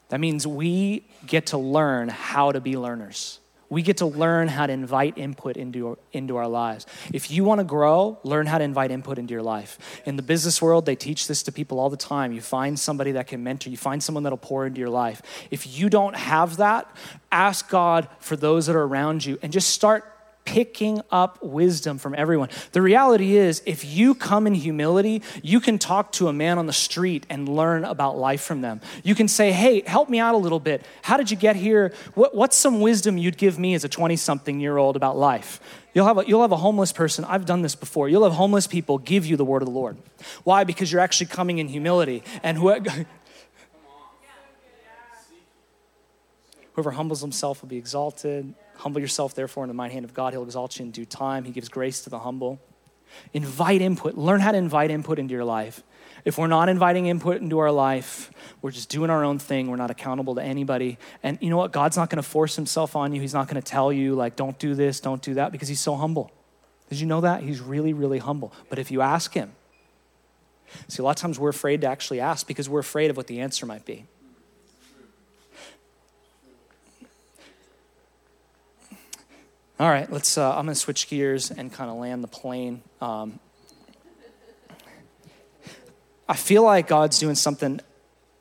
That 0.07 0.19
means 0.19 0.47
we 0.47 1.05
get 1.27 1.45
to 1.47 1.59
learn 1.59 2.09
how 2.09 2.51
to 2.51 2.59
be 2.59 2.75
learners. 2.75 3.39
We 3.69 3.81
get 3.81 3.97
to 3.97 4.05
learn 4.05 4.47
how 4.47 4.65
to 4.65 4.73
invite 4.73 5.17
input 5.17 5.55
into, 5.55 5.97
into 6.11 6.37
our 6.37 6.47
lives. 6.47 6.85
If 7.13 7.29
you 7.29 7.43
want 7.43 7.59
to 7.59 7.63
grow, 7.63 8.17
learn 8.23 8.47
how 8.47 8.57
to 8.57 8.63
invite 8.63 8.91
input 8.91 9.17
into 9.17 9.31
your 9.31 9.43
life. 9.43 10.01
In 10.05 10.15
the 10.15 10.23
business 10.23 10.61
world, 10.61 10.85
they 10.85 10.95
teach 10.95 11.27
this 11.27 11.43
to 11.43 11.51
people 11.51 11.79
all 11.79 11.89
the 11.89 11.97
time. 11.97 12.31
You 12.31 12.41
find 12.41 12.79
somebody 12.79 13.11
that 13.13 13.27
can 13.27 13.43
mentor, 13.43 13.69
you 13.69 13.77
find 13.77 14.01
someone 14.01 14.23
that'll 14.23 14.37
pour 14.37 14.65
into 14.65 14.79
your 14.79 14.89
life. 14.89 15.21
If 15.51 15.79
you 15.79 15.89
don't 15.89 16.15
have 16.15 16.57
that, 16.57 16.89
ask 17.31 17.69
God 17.69 18.07
for 18.19 18.35
those 18.35 18.65
that 18.65 18.75
are 18.75 18.83
around 18.83 19.23
you 19.25 19.37
and 19.41 19.53
just 19.53 19.69
start 19.69 20.18
picking 20.49 20.99
up 21.11 21.43
wisdom 21.43 21.99
from 21.99 22.15
everyone. 22.15 22.49
The 22.71 22.81
reality 22.81 23.37
is, 23.37 23.61
if 23.67 23.85
you 23.85 24.15
come 24.15 24.47
in 24.47 24.55
humility, 24.55 25.21
you 25.43 25.59
can 25.59 25.77
talk 25.77 26.11
to 26.13 26.27
a 26.27 26.33
man 26.33 26.57
on 26.57 26.65
the 26.65 26.73
street 26.73 27.27
and 27.29 27.47
learn 27.47 27.85
about 27.85 28.17
life 28.17 28.41
from 28.41 28.61
them. 28.61 28.81
You 29.03 29.13
can 29.13 29.27
say, 29.27 29.51
Hey, 29.51 29.83
help 29.85 30.09
me 30.09 30.17
out 30.17 30.33
a 30.33 30.39
little 30.39 30.59
bit. 30.59 30.83
How 31.03 31.17
did 31.17 31.29
you 31.29 31.37
get 31.37 31.55
here? 31.55 31.93
What, 32.15 32.35
what's 32.35 32.57
some 32.57 32.81
wisdom 32.81 33.15
you'd 33.15 33.37
give 33.37 33.59
me 33.59 33.75
as 33.75 33.83
a 33.83 33.89
20 33.89 34.15
something 34.15 34.59
year 34.59 34.77
old 34.77 34.95
about 34.95 35.17
life? 35.17 35.61
You'll 35.93 36.07
have, 36.07 36.17
a, 36.17 36.27
you'll 36.27 36.41
have 36.41 36.51
a 36.51 36.57
homeless 36.57 36.91
person. 36.91 37.25
I've 37.25 37.45
done 37.45 37.61
this 37.61 37.75
before. 37.75 38.09
You'll 38.09 38.23
have 38.23 38.33
homeless 38.33 38.65
people 38.65 38.97
give 38.97 39.25
you 39.27 39.37
the 39.37 39.45
word 39.45 39.61
of 39.61 39.67
the 39.67 39.73
Lord. 39.73 39.97
Why? 40.43 40.63
Because 40.63 40.91
you're 40.91 41.01
actually 41.01 41.27
coming 41.27 41.59
in 41.59 41.67
humility. 41.67 42.23
And 42.41 42.57
who, 42.57 42.75
whoever 46.79 46.91
humbles 46.91 47.19
himself 47.19 47.61
will 47.61 47.67
be 47.67 47.75
exalted. 47.75 48.53
Humble 48.77 49.01
yourself, 49.01 49.35
therefore, 49.35 49.65
in 49.65 49.67
the 49.67 49.73
mighty 49.73 49.93
hand 49.93 50.05
of 50.05 50.13
God. 50.13 50.31
He'll 50.31 50.43
exalt 50.43 50.79
you 50.79 50.85
in 50.85 50.91
due 50.91 51.03
time. 51.03 51.43
He 51.43 51.51
gives 51.51 51.67
grace 51.67 51.99
to 52.03 52.09
the 52.09 52.19
humble. 52.19 52.57
Invite 53.33 53.81
input. 53.81 54.15
Learn 54.15 54.39
how 54.39 54.53
to 54.53 54.57
invite 54.57 54.89
input 54.89 55.19
into 55.19 55.33
your 55.33 55.43
life. 55.43 55.83
If 56.23 56.37
we're 56.37 56.47
not 56.47 56.69
inviting 56.69 57.07
input 57.07 57.41
into 57.41 57.59
our 57.59 57.71
life, 57.71 58.31
we're 58.61 58.71
just 58.71 58.87
doing 58.87 59.09
our 59.09 59.25
own 59.25 59.39
thing. 59.39 59.69
We're 59.69 59.75
not 59.75 59.91
accountable 59.91 60.35
to 60.35 60.41
anybody. 60.41 60.97
And 61.21 61.37
you 61.41 61.49
know 61.49 61.57
what? 61.57 61.73
God's 61.73 61.97
not 61.97 62.09
going 62.09 62.23
to 62.23 62.29
force 62.29 62.55
himself 62.55 62.95
on 62.95 63.13
you. 63.13 63.19
He's 63.19 63.33
not 63.33 63.49
going 63.49 63.61
to 63.61 63.67
tell 63.67 63.91
you, 63.91 64.15
like, 64.15 64.37
don't 64.37 64.57
do 64.57 64.73
this, 64.73 65.01
don't 65.01 65.21
do 65.21 65.33
that, 65.33 65.51
because 65.51 65.67
he's 65.67 65.81
so 65.81 65.97
humble. 65.97 66.31
Did 66.89 67.01
you 67.01 67.07
know 67.07 67.19
that? 67.19 67.43
He's 67.43 67.59
really, 67.59 67.91
really 67.91 68.19
humble. 68.19 68.53
But 68.69 68.79
if 68.79 68.89
you 68.89 69.01
ask 69.01 69.33
him, 69.33 69.51
see, 70.87 71.01
a 71.01 71.03
lot 71.03 71.11
of 71.11 71.21
times 71.21 71.37
we're 71.37 71.49
afraid 71.49 71.81
to 71.81 71.87
actually 71.87 72.21
ask 72.21 72.47
because 72.47 72.69
we're 72.69 72.79
afraid 72.79 73.09
of 73.09 73.17
what 73.17 73.27
the 73.27 73.41
answer 73.41 73.65
might 73.65 73.83
be. 73.83 74.05
All 79.79 79.89
right, 79.89 80.11
let's. 80.11 80.37
Uh, 80.37 80.49
I'm 80.49 80.65
going 80.65 80.73
to 80.73 80.75
switch 80.75 81.07
gears 81.07 81.51
and 81.51 81.71
kind 81.71 81.89
of 81.89 81.95
land 81.95 82.21
the 82.21 82.27
plane. 82.27 82.81
Um, 82.99 83.39
I 86.27 86.35
feel 86.35 86.63
like 86.63 86.85
God's 86.85 87.17
doing 87.17 87.35
something 87.35 87.79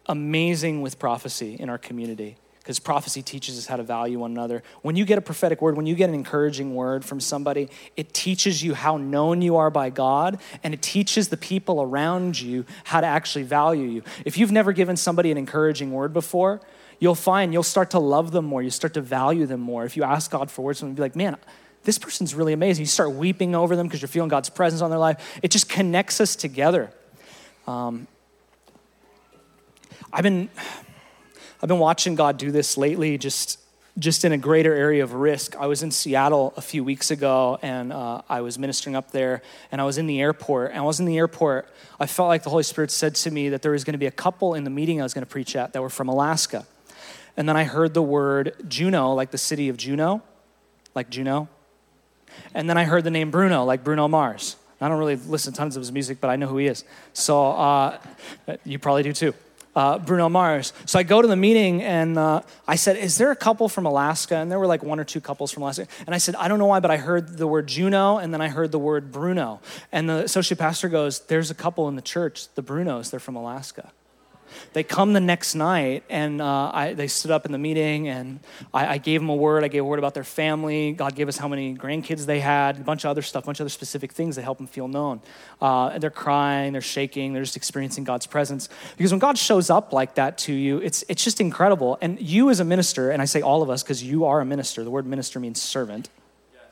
amazing 0.07 0.83
with 0.83 0.99
prophecy 0.99 1.55
in 1.55 1.69
our 1.69 1.79
community 1.79 2.39
because 2.59 2.81
prophecy 2.81 3.23
teaches 3.23 3.57
us 3.57 3.67
how 3.67 3.77
to 3.77 3.85
value 3.85 4.19
one 4.19 4.33
another. 4.33 4.65
When 4.83 4.97
you 4.97 5.05
get 5.05 5.17
a 5.17 5.21
prophetic 5.21 5.63
word, 5.63 5.77
when 5.77 5.87
you 5.87 5.95
get 5.95 6.09
an 6.09 6.15
encouraging 6.17 6.75
word 6.75 7.05
from 7.05 7.21
somebody, 7.21 7.69
it 7.97 8.13
teaches 8.13 8.65
you 8.65 8.75
how 8.75 8.97
known 8.97 9.41
you 9.41 9.57
are 9.59 9.71
by 9.71 9.91
God 9.91 10.41
and 10.65 10.75
it 10.75 10.83
teaches 10.83 11.29
the 11.29 11.37
people 11.37 11.81
around 11.81 12.41
you 12.41 12.67
how 12.83 13.01
to 13.01 13.07
actually 13.07 13.45
value 13.45 13.87
you. 13.87 14.03
If 14.25 14.37
you've 14.37 14.51
never 14.51 14.73
given 14.73 14.97
somebody 14.97 15.31
an 15.31 15.39
encouraging 15.39 15.93
word 15.93 16.13
before, 16.13 16.61
you'll 16.99 17.15
find 17.15 17.53
you'll 17.53 17.63
start 17.63 17.91
to 17.93 17.99
love 17.99 18.33
them 18.33 18.45
more. 18.45 18.63
You 18.63 18.71
start 18.71 18.95
to 18.95 19.01
value 19.01 19.47
them 19.47 19.61
more. 19.61 19.85
If 19.85 19.97
you 19.97 20.05
ask 20.05 20.31
God 20.31 20.51
for 20.51 20.63
words, 20.63 20.83
and 20.83 20.95
be 20.95 21.03
like, 21.03 21.17
man, 21.17 21.37
this 21.85 21.99
person's 21.99 22.35
really 22.35 22.53
amazing. 22.53 22.83
You 22.83 22.87
start 22.89 23.13
weeping 23.13 23.55
over 23.55 23.77
them 23.77 23.87
because 23.87 24.03
you're 24.03 24.09
feeling 24.09 24.29
God's 24.29 24.51
presence 24.51 24.83
on 24.83 24.91
their 24.91 24.99
life. 24.99 25.39
It 25.43 25.51
just 25.51 25.69
connects 25.69 26.21
us 26.21 26.37
together. 26.37 26.91
Um, 27.67 28.07
I've 30.13 30.23
been, 30.23 30.49
I've 31.63 31.69
been 31.69 31.79
watching 31.79 32.15
God 32.15 32.39
do 32.39 32.51
this 32.51 32.77
lately, 32.77 33.19
just 33.19 33.59
just 33.99 34.25
in 34.25 34.31
a 34.33 34.39
greater 34.39 34.73
area 34.75 35.03
of 35.03 35.13
risk. 35.13 35.57
I 35.57 35.67
was 35.67 35.83
in 35.83 35.91
Seattle 35.91 36.55
a 36.57 36.61
few 36.61 36.85
weeks 36.85 37.11
ago 37.11 37.59
and 37.63 37.93
uh, 37.93 38.23
I 38.29 38.43
was 38.43 38.59
ministering 38.59 38.95
up 38.95 39.11
there 39.11 39.43
and 39.73 39.81
I 39.81 39.85
was 39.85 39.99
in 39.99 40.07
the 40.07 40.21
airport. 40.21 40.71
And 40.71 40.79
I 40.79 40.83
was 40.83 41.01
in 41.01 41.07
the 41.07 41.19
airport. 41.19 41.69
I 41.99 42.07
felt 42.07 42.29
like 42.29 42.45
the 42.45 42.51
Holy 42.51 42.63
Spirit 42.63 42.91
said 42.93 43.17
to 43.17 43.31
me 43.31 43.49
that 43.49 43.63
there 43.63 43.73
was 43.73 43.83
going 43.83 43.95
to 43.95 43.99
be 43.99 44.07
a 44.07 44.13
couple 44.13 44.55
in 44.55 44.65
the 44.65 44.71
meeting 44.71 45.01
I 45.01 45.03
was 45.03 45.15
going 45.15 45.25
to 45.25 45.31
preach 45.31 45.57
at 45.57 45.73
that 45.73 45.83
were 45.83 45.91
from 45.91 46.09
Alaska. 46.09 46.65
And 47.39 47.49
then 47.49 47.57
I 47.57 47.63
heard 47.63 47.95
the 47.95 48.03
word 48.03 48.53
Juno, 48.69 49.15
like 49.15 49.31
the 49.31 49.39
city 49.39 49.69
of 49.69 49.77
Juneau, 49.77 50.23
like 50.97 51.09
Juno. 51.09 51.49
And 52.53 52.69
then 52.69 52.77
I 52.77 52.83
heard 52.83 53.05
the 53.05 53.13
name 53.13 53.31
Bruno, 53.31 53.65
like 53.65 53.85
Bruno 53.85 54.09
Mars. 54.09 54.57
I 54.81 54.89
don't 54.89 54.99
really 54.99 55.15
listen 55.15 55.53
to 55.53 55.57
tons 55.57 55.77
of 55.77 55.81
his 55.81 55.93
music, 55.93 56.21
but 56.21 56.31
I 56.31 56.37
know 56.37 56.49
who 56.49 56.57
he 56.57 56.67
is. 56.67 56.83
So 57.13 57.53
uh, 57.53 57.99
you 58.65 58.81
probably 58.81 59.05
do 59.05 59.13
too. 59.13 59.35
Uh, 59.77 60.01
Bruno 60.01 60.29
Mars. 60.29 60.73
So 60.85 60.99
I 60.99 61.05
go 61.05 61.23
to 61.23 61.29
the 61.29 61.37
meeting 61.37 61.81
and 61.81 62.19
uh, 62.19 62.43
I 62.67 62.75
said, 62.75 62.97
Is 62.97 63.19
there 63.19 63.31
a 63.31 63.37
couple 63.37 63.69
from 63.69 63.87
Alaska? 63.87 64.35
And 64.35 64.51
there 64.51 64.59
were 64.59 64.67
like 64.67 64.83
one 64.83 64.99
or 64.99 65.05
two 65.05 65.21
couples 65.21 65.53
from 65.53 65.63
Alaska. 65.63 65.87
And 66.07 66.17
I 66.17 66.19
said, 66.19 66.35
I 66.35 66.49
don't 66.49 66.59
know 66.59 66.67
why, 66.67 66.81
but 66.81 66.91
I 66.91 66.97
heard 66.97 67.39
the 67.39 67.47
word 67.47 67.69
Juno 67.69 68.19
and 68.19 68.35
then 68.35 68.41
I 68.41 68.49
heard 68.49 68.73
the 68.73 68.81
word 68.81 69.13
Bruno. 69.13 69.61
And 69.93 70.09
the 70.09 70.25
associate 70.25 70.59
pastor 70.59 70.89
goes, 70.89 71.21
There's 71.21 71.53
a 71.53 71.55
couple 71.55 71.87
in 71.87 71.95
the 71.95 72.03
church, 72.03 72.53
the 72.57 72.65
Brunos, 72.65 73.13
they're 73.13 73.21
from 73.21 73.37
Alaska. 73.37 73.93
They 74.73 74.83
come 74.83 75.13
the 75.13 75.21
next 75.21 75.55
night 75.55 76.05
and 76.09 76.41
uh, 76.41 76.71
I, 76.73 76.93
they 76.93 77.09
stood 77.09 77.31
up 77.31 77.47
in 77.47 77.53
the 77.53 77.59
meeting 77.59 78.09
and 78.09 78.41
I, 78.73 78.95
I, 78.95 78.99
gave 78.99 79.21
them 79.21 79.29
a 79.29 79.35
word. 79.35 79.65
I 79.65 79.69
gave 79.69 79.83
a 79.83 79.85
word 79.85 79.99
about 79.99 80.15
their 80.15 80.25
family. 80.25 80.93
God 80.93 81.15
gave 81.15 81.29
us 81.29 81.37
how 81.37 81.49
many 81.49 81.75
grandkids 81.75 82.27
they 82.27 82.41
had, 82.41 82.77
a 82.77 82.81
bunch 82.81 83.05
of 83.05 83.11
other 83.11 83.23
stuff, 83.23 83.45
a 83.45 83.47
bunch 83.47 83.61
of 83.61 83.65
other 83.65 83.71
specific 83.71 84.13
things 84.13 84.37
that 84.37 84.43
help 84.43 84.59
them 84.59 84.67
feel 84.67 84.89
known. 84.89 85.21
Uh, 85.61 85.89
and 85.89 86.03
they're 86.03 86.11
crying, 86.11 86.73
they're 86.73 86.83
shaking, 86.83 87.33
they're 87.33 87.43
just 87.43 87.57
experiencing 87.57 88.05
God's 88.05 88.27
presence. 88.27 88.69
Because 88.97 89.13
when 89.13 89.19
God 89.19 89.39
shows 89.39 89.71
up 89.71 89.93
like 89.93 90.15
that 90.17 90.39
to 90.39 90.53
you, 90.53 90.79
it's, 90.79 91.05
it's 91.09 91.25
just 91.25 91.41
incredible. 91.41 91.99
And 92.01 92.21
you 92.21 92.51
as 92.51 92.61
a 92.61 92.65
minister, 92.65 93.11
and 93.11 93.23
I 93.23 93.25
say 93.25 93.41
all 93.41 93.63
of 93.63 93.71
us 93.71 93.83
because 93.83 94.03
you 94.03 94.27
are 94.27 94.41
a 94.41 94.45
minister, 94.45 94.85
the 94.85 94.91
word 94.91 95.07
minister 95.07 95.41
means 95.41 95.61
servant. 95.61 96.09
Yes. 96.53 96.63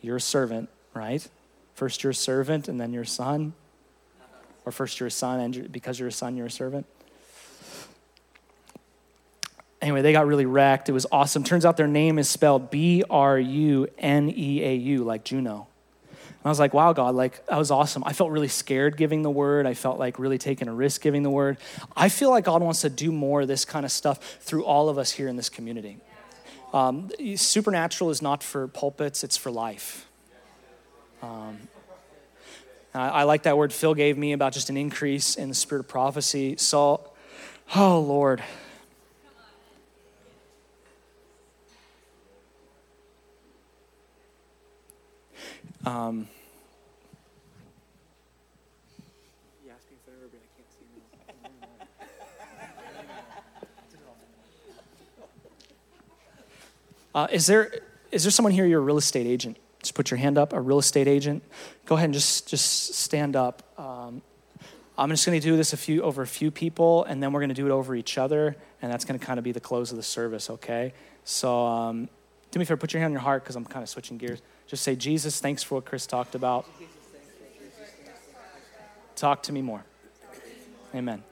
You're 0.00 0.16
a 0.16 0.20
servant, 0.20 0.68
right? 0.94 1.26
First 1.74 2.02
you're 2.02 2.10
a 2.10 2.14
servant 2.14 2.68
and 2.68 2.80
then 2.80 2.92
you're 2.92 3.04
a 3.04 3.06
son. 3.06 3.54
Or 4.64 4.72
first 4.72 5.00
you're 5.00 5.06
a 5.06 5.10
son 5.10 5.40
and 5.40 5.72
because 5.72 5.98
you're 5.98 6.08
a 6.08 6.12
son, 6.12 6.36
you're 6.36 6.46
a 6.46 6.50
servant 6.50 6.86
anyway, 9.80 10.02
they 10.02 10.12
got 10.12 10.26
really 10.26 10.46
wrecked. 10.46 10.88
It 10.88 10.92
was 10.92 11.06
awesome. 11.10 11.44
Turns 11.44 11.64
out 11.64 11.76
their 11.76 11.86
name 11.86 12.18
is 12.18 12.28
spelled 12.28 12.70
B 12.70 13.04
R 13.08 13.38
U 13.38 13.88
N 13.98 14.32
E 14.34 14.62
A 14.64 14.74
U, 14.74 15.04
like 15.04 15.24
Juneau. 15.24 15.66
And 16.20 16.46
I 16.46 16.48
was 16.50 16.60
like, 16.60 16.72
wow, 16.72 16.92
God, 16.92 17.16
like, 17.16 17.44
that 17.46 17.58
was 17.58 17.72
awesome. 17.72 18.04
I 18.06 18.12
felt 18.12 18.30
really 18.30 18.48
scared 18.48 18.96
giving 18.96 19.22
the 19.22 19.30
word. 19.30 19.66
I 19.66 19.74
felt 19.74 19.98
like 19.98 20.20
really 20.20 20.38
taking 20.38 20.68
a 20.68 20.74
risk 20.74 21.00
giving 21.00 21.24
the 21.24 21.30
word. 21.30 21.58
I 21.96 22.08
feel 22.08 22.30
like 22.30 22.44
God 22.44 22.62
wants 22.62 22.82
to 22.82 22.90
do 22.90 23.10
more 23.10 23.40
of 23.40 23.48
this 23.48 23.64
kind 23.64 23.84
of 23.84 23.90
stuff 23.90 24.22
through 24.40 24.64
all 24.64 24.88
of 24.88 24.98
us 24.98 25.10
here 25.10 25.26
in 25.26 25.34
this 25.34 25.48
community. 25.48 25.98
Um, 26.72 27.10
supernatural 27.34 28.10
is 28.10 28.22
not 28.22 28.44
for 28.44 28.68
pulpits, 28.68 29.24
it's 29.24 29.36
for 29.36 29.50
life. 29.50 30.06
Um, 31.22 31.58
I, 32.94 33.08
I 33.08 33.22
like 33.24 33.42
that 33.42 33.56
word 33.56 33.72
Phil 33.72 33.94
gave 33.94 34.16
me 34.16 34.32
about 34.32 34.52
just 34.52 34.70
an 34.70 34.76
increase 34.76 35.34
in 35.34 35.48
the 35.48 35.54
spirit 35.54 35.80
of 35.80 35.88
prophecy. 35.88 36.56
So, 36.56 37.10
oh, 37.74 38.00
Lord. 38.00 38.44
Um, 45.88 46.28
Uh, 57.14 57.26
is 57.32 57.46
there 57.46 57.72
is 58.12 58.22
there 58.22 58.30
someone 58.30 58.52
here 58.52 58.64
you're 58.64 58.78
a 58.78 58.84
real 58.84 58.98
estate 58.98 59.26
agent? 59.26 59.56
Just 59.80 59.94
put 59.94 60.08
your 60.10 60.18
hand 60.18 60.38
up. 60.38 60.52
A 60.52 60.60
real 60.60 60.78
estate 60.78 61.08
agent. 61.08 61.42
Go 61.86 61.96
ahead 61.96 62.04
and 62.04 62.14
just 62.14 62.46
just 62.46 62.94
stand 62.94 63.34
up. 63.34 63.62
Um, 63.76 64.22
I'm 64.96 65.10
just 65.10 65.26
going 65.26 65.40
to 65.40 65.44
do 65.44 65.56
this 65.56 65.72
a 65.72 65.76
few 65.76 66.02
over 66.02 66.22
a 66.22 66.26
few 66.28 66.52
people, 66.52 67.04
and 67.04 67.20
then 67.20 67.32
we're 67.32 67.40
going 67.40 67.48
to 67.48 67.54
do 67.54 67.66
it 67.66 67.72
over 67.72 67.96
each 67.96 68.18
other, 68.18 68.54
and 68.82 68.92
that's 68.92 69.04
going 69.04 69.18
to 69.18 69.24
kind 69.24 69.38
of 69.38 69.42
be 69.42 69.52
the 69.52 69.60
close 69.60 69.90
of 69.90 69.96
the 69.96 70.02
service. 70.02 70.50
Okay. 70.50 70.92
So 71.24 71.66
um, 71.66 72.08
do 72.50 72.58
me 72.58 72.62
a 72.62 72.66
favor. 72.66 72.78
Put 72.78 72.92
your 72.92 73.00
hand 73.00 73.10
on 73.10 73.12
your 73.12 73.20
heart 73.20 73.44
because 73.44 73.56
I'm 73.56 73.64
kind 73.64 73.82
of 73.82 73.88
switching 73.88 74.18
gears. 74.18 74.40
Just 74.66 74.82
say, 74.82 74.96
Jesus, 74.96 75.40
thanks 75.40 75.62
for 75.62 75.76
what 75.76 75.84
Chris 75.84 76.06
talked 76.06 76.34
about. 76.34 76.66
Talk 79.16 79.42
to 79.44 79.52
me 79.52 79.62
more. 79.62 79.84
Amen. 80.94 81.22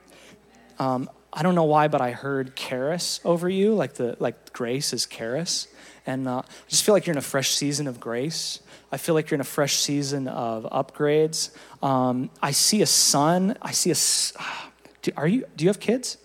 Um, 0.79 1.09
I 1.33 1.43
don't 1.43 1.55
know 1.55 1.65
why, 1.65 1.89
but 1.89 2.01
I 2.01 2.11
heard 2.13 2.57
charis 2.57 3.21
over 3.25 3.49
you, 3.49 3.75
like 3.75 3.95
the 3.95 4.17
like 4.19 4.53
grace 4.53 4.93
is 4.93 5.07
charis, 5.07 5.69
and 6.07 6.27
uh, 6.27 6.39
I 6.39 6.69
just 6.69 6.83
feel 6.83 6.95
like 6.95 7.07
you're 7.07 7.13
in 7.13 7.19
a 7.19 7.23
fresh 7.23 7.51
season 7.51 7.87
of 7.87 8.01
grace. 8.01 8.61
I 8.91 8.97
feel 8.97 9.15
like 9.15 9.31
you're 9.31 9.37
in 9.37 9.43
a 9.43 9.45
fresh 9.45 9.77
season 9.77 10.29
of 10.29 10.65
upgrades. 10.65 11.55
Um, 11.83 12.31
I 12.43 12.53
see 12.53 12.83
a 12.83 12.87
son. 12.87 13.57
I 13.61 13.73
see 13.73 13.91
a. 13.91 13.97
Do, 15.03 15.13
are 15.17 15.29
you? 15.29 15.45
Do 15.57 15.65
you 15.65 15.69
have 15.69 15.79
kids? 15.79 16.19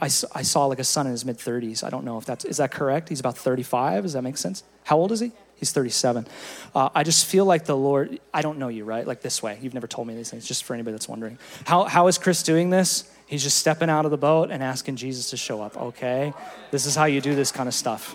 I 0.00 0.08
saw 0.08 0.66
like 0.66 0.78
a 0.78 0.84
son 0.84 1.06
in 1.06 1.12
his 1.12 1.24
mid 1.24 1.38
30s. 1.38 1.84
I 1.84 1.90
don't 1.90 2.04
know 2.04 2.18
if 2.18 2.24
that's 2.24 2.44
is 2.44 2.56
that 2.56 2.72
correct. 2.72 3.08
He's 3.08 3.20
about 3.20 3.36
35. 3.36 4.02
Does 4.02 4.14
that 4.14 4.22
make 4.22 4.36
sense? 4.36 4.64
How 4.84 4.96
old 4.96 5.12
is 5.12 5.20
he? 5.20 5.32
He's 5.56 5.72
37. 5.72 6.26
Uh, 6.74 6.90
I 6.94 7.02
just 7.02 7.26
feel 7.26 7.44
like 7.44 7.64
the 7.64 7.76
Lord. 7.76 8.18
I 8.34 8.42
don't 8.42 8.58
know 8.58 8.68
you, 8.68 8.84
right? 8.84 9.06
Like 9.06 9.22
this 9.22 9.42
way. 9.42 9.58
You've 9.62 9.74
never 9.74 9.86
told 9.86 10.06
me 10.06 10.14
these 10.14 10.30
things. 10.30 10.46
Just 10.46 10.64
for 10.64 10.74
anybody 10.74 10.92
that's 10.92 11.08
wondering, 11.08 11.38
how 11.64 11.84
how 11.84 12.08
is 12.08 12.18
Chris 12.18 12.42
doing 12.42 12.70
this? 12.70 13.10
He's 13.28 13.42
just 13.42 13.58
stepping 13.58 13.90
out 13.90 14.04
of 14.04 14.12
the 14.12 14.16
boat 14.16 14.52
and 14.52 14.62
asking 14.62 14.94
Jesus 14.94 15.30
to 15.30 15.36
show 15.36 15.60
up. 15.60 15.76
Okay, 15.76 16.32
this 16.70 16.86
is 16.86 16.94
how 16.94 17.06
you 17.06 17.20
do 17.20 17.34
this 17.34 17.50
kind 17.50 17.68
of 17.68 17.74
stuff. 17.74 18.14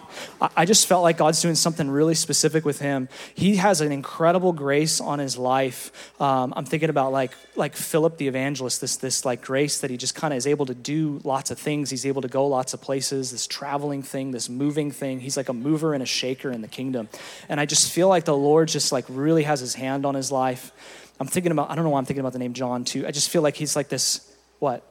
I 0.55 0.63
just 0.63 0.87
felt 0.87 1.03
like 1.03 1.17
God's 1.17 1.41
doing 1.41 1.55
something 1.55 1.89
really 1.89 2.15
specific 2.15 2.63
with 2.63 2.79
him. 2.79 3.09
He 3.35 3.57
has 3.57 3.81
an 3.81 3.91
incredible 3.91 4.53
grace 4.53 5.01
on 5.01 5.19
his 5.19 5.37
life. 5.37 5.91
Um, 6.21 6.53
I'm 6.55 6.63
thinking 6.63 6.89
about 6.89 7.11
like 7.11 7.33
like 7.57 7.75
Philip 7.75 8.17
the 8.17 8.29
evangelist. 8.29 8.79
This 8.79 8.95
this 8.95 9.25
like 9.25 9.41
grace 9.41 9.81
that 9.81 9.91
he 9.91 9.97
just 9.97 10.15
kind 10.15 10.33
of 10.33 10.37
is 10.37 10.47
able 10.47 10.65
to 10.67 10.73
do 10.73 11.19
lots 11.25 11.51
of 11.51 11.59
things. 11.59 11.89
He's 11.89 12.05
able 12.05 12.21
to 12.21 12.29
go 12.29 12.47
lots 12.47 12.73
of 12.73 12.79
places. 12.79 13.31
This 13.31 13.47
traveling 13.47 14.03
thing, 14.03 14.31
this 14.31 14.47
moving 14.47 14.91
thing. 14.91 15.19
He's 15.19 15.35
like 15.35 15.49
a 15.49 15.53
mover 15.53 15.93
and 15.93 16.01
a 16.01 16.05
shaker 16.05 16.51
in 16.51 16.61
the 16.61 16.69
kingdom. 16.69 17.09
And 17.49 17.59
I 17.59 17.65
just 17.65 17.91
feel 17.91 18.07
like 18.07 18.23
the 18.23 18.37
Lord 18.37 18.69
just 18.69 18.93
like 18.93 19.03
really 19.09 19.43
has 19.43 19.59
His 19.59 19.75
hand 19.75 20.05
on 20.05 20.15
his 20.15 20.31
life. 20.31 20.71
I'm 21.19 21.27
thinking 21.27 21.51
about. 21.51 21.69
I 21.69 21.75
don't 21.75 21.83
know 21.83 21.91
why 21.91 21.99
I'm 21.99 22.05
thinking 22.05 22.21
about 22.21 22.31
the 22.31 22.39
name 22.39 22.53
John 22.53 22.85
too. 22.85 23.05
I 23.05 23.11
just 23.11 23.29
feel 23.29 23.41
like 23.41 23.57
he's 23.57 23.75
like 23.75 23.89
this. 23.89 24.25
What? 24.59 24.87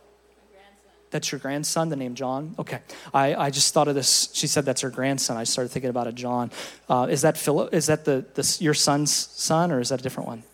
That's 1.10 1.32
your 1.32 1.40
grandson, 1.40 1.88
the 1.88 1.96
name 1.96 2.14
John? 2.14 2.54
Okay. 2.58 2.80
I, 3.12 3.34
I 3.34 3.50
just 3.50 3.74
thought 3.74 3.88
of 3.88 3.94
this. 3.94 4.30
She 4.32 4.46
said 4.46 4.64
that's 4.64 4.82
her 4.82 4.90
grandson. 4.90 5.36
I 5.36 5.44
started 5.44 5.70
thinking 5.70 5.90
about 5.90 6.06
a 6.06 6.12
John. 6.12 6.52
Uh, 6.88 7.08
is 7.10 7.22
that 7.22 7.36
Philip? 7.36 7.74
Is 7.74 7.86
that 7.86 8.04
the, 8.04 8.24
the, 8.34 8.58
your 8.60 8.74
son's 8.74 9.12
son, 9.12 9.72
or 9.72 9.80
is 9.80 9.88
that 9.88 10.00
a 10.00 10.02
different 10.02 10.28
one? 10.28 10.44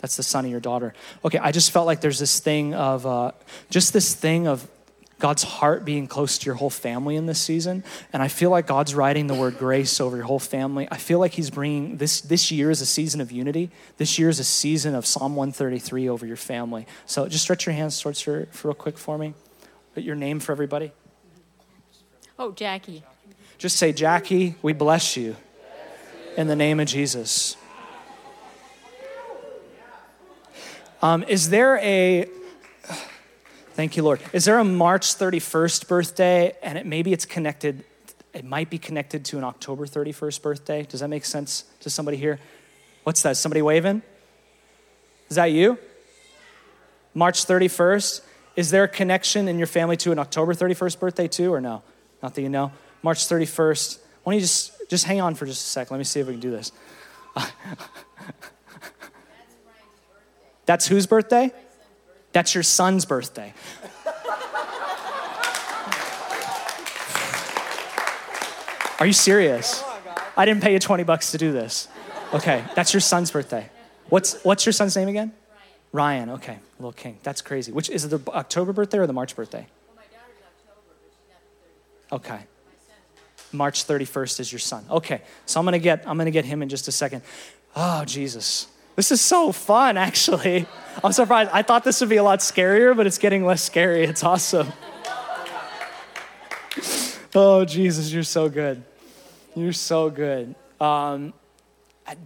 That's 0.00 0.16
the 0.16 0.24
son 0.24 0.44
of 0.44 0.50
your 0.50 0.58
daughter. 0.58 0.94
Okay, 1.24 1.38
I 1.38 1.52
just 1.52 1.70
felt 1.70 1.86
like 1.86 2.00
there's 2.00 2.18
this 2.18 2.40
thing 2.40 2.74
of, 2.74 3.06
uh, 3.06 3.32
just 3.70 3.92
this 3.92 4.14
thing 4.14 4.48
of 4.48 4.68
God's 5.20 5.44
heart 5.44 5.84
being 5.84 6.08
close 6.08 6.38
to 6.38 6.46
your 6.46 6.56
whole 6.56 6.68
family 6.68 7.14
in 7.14 7.26
this 7.26 7.40
season. 7.40 7.84
And 8.12 8.20
I 8.20 8.26
feel 8.26 8.50
like 8.50 8.66
God's 8.66 8.92
writing 8.96 9.28
the 9.28 9.34
word 9.34 9.56
grace 9.56 10.00
over 10.00 10.16
your 10.16 10.26
whole 10.26 10.40
family. 10.40 10.88
I 10.90 10.96
feel 10.96 11.20
like 11.20 11.34
He's 11.34 11.48
bringing 11.48 11.98
this, 11.98 12.20
this 12.20 12.50
year 12.50 12.72
is 12.72 12.80
a 12.80 12.86
season 12.86 13.20
of 13.20 13.30
unity. 13.30 13.70
This 13.98 14.18
year 14.18 14.28
is 14.28 14.40
a 14.40 14.44
season 14.44 14.96
of 14.96 15.06
Psalm 15.06 15.36
133 15.36 16.08
over 16.08 16.26
your 16.26 16.36
family. 16.36 16.88
So 17.06 17.28
just 17.28 17.44
stretch 17.44 17.66
your 17.66 17.74
hands 17.76 18.00
towards 18.00 18.22
her 18.22 18.48
for 18.50 18.68
real 18.68 18.74
quick 18.74 18.98
for 18.98 19.16
me. 19.16 19.34
Your 19.94 20.16
name 20.16 20.40
for 20.40 20.52
everybody. 20.52 20.92
Oh, 22.38 22.52
Jackie. 22.52 23.04
Just 23.58 23.76
say, 23.76 23.92
Jackie, 23.92 24.54
we 24.62 24.72
bless 24.72 25.16
you 25.16 25.36
in 26.36 26.46
the 26.46 26.56
name 26.56 26.80
of 26.80 26.88
Jesus. 26.88 27.56
Um, 31.02 31.24
is 31.24 31.50
there 31.50 31.78
a, 31.78 32.26
thank 33.74 33.96
you, 33.96 34.02
Lord, 34.02 34.20
is 34.32 34.46
there 34.46 34.58
a 34.58 34.64
March 34.64 35.16
31st 35.16 35.88
birthday 35.88 36.56
and 36.62 36.78
it, 36.78 36.86
maybe 36.86 37.12
it's 37.12 37.26
connected, 37.26 37.84
it 38.32 38.44
might 38.44 38.70
be 38.70 38.78
connected 38.78 39.24
to 39.26 39.38
an 39.38 39.44
October 39.44 39.84
31st 39.86 40.42
birthday? 40.42 40.82
Does 40.84 41.00
that 41.00 41.08
make 41.08 41.24
sense 41.24 41.64
to 41.80 41.90
somebody 41.90 42.16
here? 42.16 42.40
What's 43.04 43.22
that? 43.22 43.36
Somebody 43.36 43.62
waving? 43.62 44.02
Is 45.28 45.36
that 45.36 45.46
you? 45.46 45.78
March 47.14 47.46
31st? 47.46 48.22
Is 48.54 48.70
there 48.70 48.84
a 48.84 48.88
connection 48.88 49.48
in 49.48 49.58
your 49.58 49.66
family 49.66 49.96
to 49.98 50.12
an 50.12 50.18
October 50.18 50.54
31st 50.54 51.00
birthday 51.00 51.28
too, 51.28 51.52
or 51.52 51.60
no? 51.60 51.82
Not 52.22 52.34
that 52.34 52.42
you 52.42 52.48
know. 52.48 52.72
March 53.02 53.26
31st. 53.26 53.98
Why 54.22 54.32
don't 54.32 54.38
you 54.38 54.42
just 54.42 54.72
just 54.88 55.04
hang 55.04 55.20
on 55.20 55.34
for 55.34 55.46
just 55.46 55.64
a 55.64 55.68
sec? 55.68 55.90
Let 55.90 55.98
me 55.98 56.04
see 56.04 56.20
if 56.20 56.26
we 56.26 56.34
can 56.34 56.40
do 56.40 56.50
this. 56.50 56.70
That's 57.34 57.52
Brian's 57.64 57.88
birthday. 60.06 60.30
That's 60.66 60.86
whose 60.86 61.06
birthday? 61.06 61.52
That's 62.32 62.54
your 62.54 62.62
son's 62.62 63.04
birthday. 63.04 63.52
Are 69.00 69.06
you 69.06 69.12
serious? 69.12 69.82
I 70.36 70.44
didn't 70.44 70.62
pay 70.62 70.72
you 70.72 70.78
20 70.78 71.02
bucks 71.02 71.32
to 71.32 71.38
do 71.38 71.52
this. 71.52 71.88
Okay, 72.32 72.64
that's 72.76 72.94
your 72.94 73.00
son's 73.00 73.30
birthday. 73.30 73.68
What's 74.08 74.40
what's 74.44 74.64
your 74.64 74.72
son's 74.72 74.96
name 74.96 75.08
again? 75.08 75.32
Ryan, 75.92 76.30
okay, 76.30 76.58
little 76.78 76.92
king. 76.92 77.18
That's 77.22 77.42
crazy. 77.42 77.70
Which 77.70 77.90
is 77.90 78.04
it 78.04 78.08
the 78.08 78.32
October 78.32 78.72
birthday 78.72 78.98
or 78.98 79.06
the 79.06 79.12
March 79.12 79.36
birthday? 79.36 79.66
Well, 79.88 79.96
my 79.96 80.02
daughter's 80.04 80.42
October, 80.42 80.80
but 80.88 81.10
she's 81.12 81.28
not 81.28 81.40
the 82.10 82.26
31st. 82.26 82.36
Okay. 82.36 82.46
March 83.52 83.86
31st 83.86 84.40
is 84.40 84.52
your 84.52 84.58
son. 84.58 84.84
Okay. 84.90 85.20
So 85.44 85.60
I'm 85.60 85.66
going 85.66 85.74
to 85.74 85.78
get 85.78 86.08
I'm 86.08 86.16
going 86.16 86.26
to 86.26 86.32
get 86.32 86.46
him 86.46 86.62
in 86.62 86.70
just 86.70 86.88
a 86.88 86.92
second. 86.92 87.22
Oh, 87.76 88.04
Jesus. 88.06 88.68
This 88.96 89.12
is 89.12 89.20
so 89.20 89.52
fun 89.52 89.96
actually. 89.96 90.66
I'm 91.04 91.12
surprised. 91.12 91.50
I 91.52 91.62
thought 91.62 91.84
this 91.84 92.00
would 92.00 92.10
be 92.10 92.16
a 92.16 92.22
lot 92.22 92.40
scarier, 92.40 92.96
but 92.96 93.06
it's 93.06 93.18
getting 93.18 93.44
less 93.44 93.62
scary. 93.62 94.04
It's 94.04 94.24
awesome. 94.24 94.72
oh, 97.34 97.64
Jesus, 97.64 98.12
you're 98.12 98.22
so 98.22 98.48
good. 98.48 98.82
You're 99.54 99.72
so 99.72 100.08
good. 100.08 100.54
Um, 100.80 101.34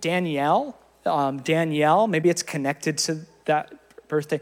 Danielle, 0.00 0.78
um, 1.04 1.38
Danielle, 1.40 2.06
maybe 2.06 2.28
it's 2.28 2.42
connected 2.42 2.98
to 2.98 3.20
that 3.47 3.72
birthday. 4.09 4.40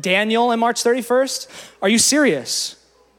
Daniel 0.00 0.50
and 0.50 0.60
March 0.60 0.82
31st? 0.82 1.72
Are 1.82 1.88
you 1.88 1.98
serious? 1.98 2.76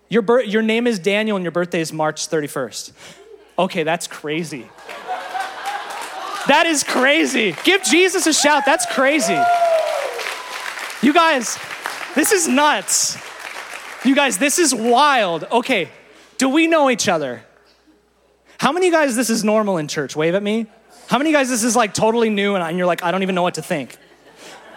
Your, 0.09 0.21
bir- 0.21 0.43
your 0.43 0.61
name 0.61 0.87
is 0.87 0.97
Daniel 0.99 1.37
and 1.37 1.43
your 1.43 1.51
birthday 1.51 1.81
is 1.81 1.93
March 1.93 2.29
31st. 2.29 2.91
Okay, 3.57 3.83
that's 3.83 4.07
crazy. 4.07 4.69
That 6.47 6.65
is 6.65 6.83
crazy. 6.83 7.55
Give 7.63 7.83
Jesus 7.83 8.25
a 8.25 8.33
shout. 8.33 8.63
That's 8.65 8.85
crazy. 8.87 9.37
You 11.01 11.13
guys, 11.13 11.59
this 12.15 12.31
is 12.31 12.47
nuts. 12.47 13.17
You 14.03 14.15
guys, 14.15 14.37
this 14.37 14.57
is 14.57 14.73
wild. 14.73 15.43
Okay, 15.51 15.89
do 16.37 16.49
we 16.49 16.67
know 16.67 16.89
each 16.89 17.07
other? 17.07 17.43
How 18.57 18.71
many 18.71 18.89
guys 18.89 19.15
this 19.15 19.29
is 19.29 19.43
normal 19.43 19.77
in 19.77 19.87
church? 19.87 20.15
Wave 20.15 20.35
at 20.35 20.41
me. 20.43 20.67
How 21.09 21.17
many 21.17 21.31
guys 21.31 21.49
this 21.49 21.63
is 21.63 21.75
like 21.75 21.95
totally 21.95 22.29
new 22.29 22.55
and 22.55 22.77
you're 22.77 22.85
like, 22.85 23.01
I 23.01 23.09
don't 23.09 23.23
even 23.23 23.33
know 23.33 23.41
what 23.41 23.55
to 23.55 23.63
think? 23.63 23.97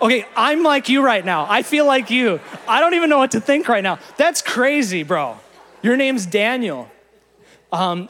Okay, 0.00 0.24
I'm 0.34 0.62
like 0.62 0.88
you 0.88 1.04
right 1.04 1.22
now. 1.22 1.46
I 1.46 1.62
feel 1.62 1.84
like 1.84 2.10
you. 2.10 2.40
I 2.66 2.80
don't 2.80 2.94
even 2.94 3.10
know 3.10 3.18
what 3.18 3.32
to 3.32 3.40
think 3.40 3.68
right 3.68 3.82
now. 3.82 3.98
That's 4.16 4.40
crazy, 4.40 5.02
bro. 5.02 5.38
Your 5.82 5.94
name's 5.98 6.24
Daniel. 6.24 6.90
Um, 7.70 8.08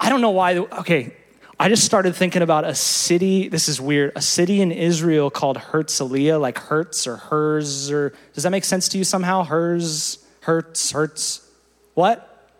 I 0.00 0.08
don't 0.08 0.20
know 0.20 0.30
why. 0.30 0.56
Okay, 0.56 1.14
I 1.60 1.68
just 1.68 1.84
started 1.84 2.16
thinking 2.16 2.42
about 2.42 2.64
a 2.64 2.74
city. 2.74 3.48
This 3.48 3.68
is 3.68 3.80
weird. 3.80 4.10
A 4.16 4.20
city 4.20 4.60
in 4.60 4.72
Israel 4.72 5.30
called 5.30 5.58
Herzliya, 5.58 6.40
like 6.40 6.58
Hertz 6.58 7.06
or 7.06 7.18
Hers, 7.18 7.88
or 7.88 8.14
does 8.34 8.42
that 8.42 8.50
make 8.50 8.64
sense 8.64 8.88
to 8.88 8.98
you 8.98 9.04
somehow? 9.04 9.44
Hers, 9.44 10.26
Hertz, 10.40 10.90
Hertz. 10.90 11.48
What? 11.94 12.50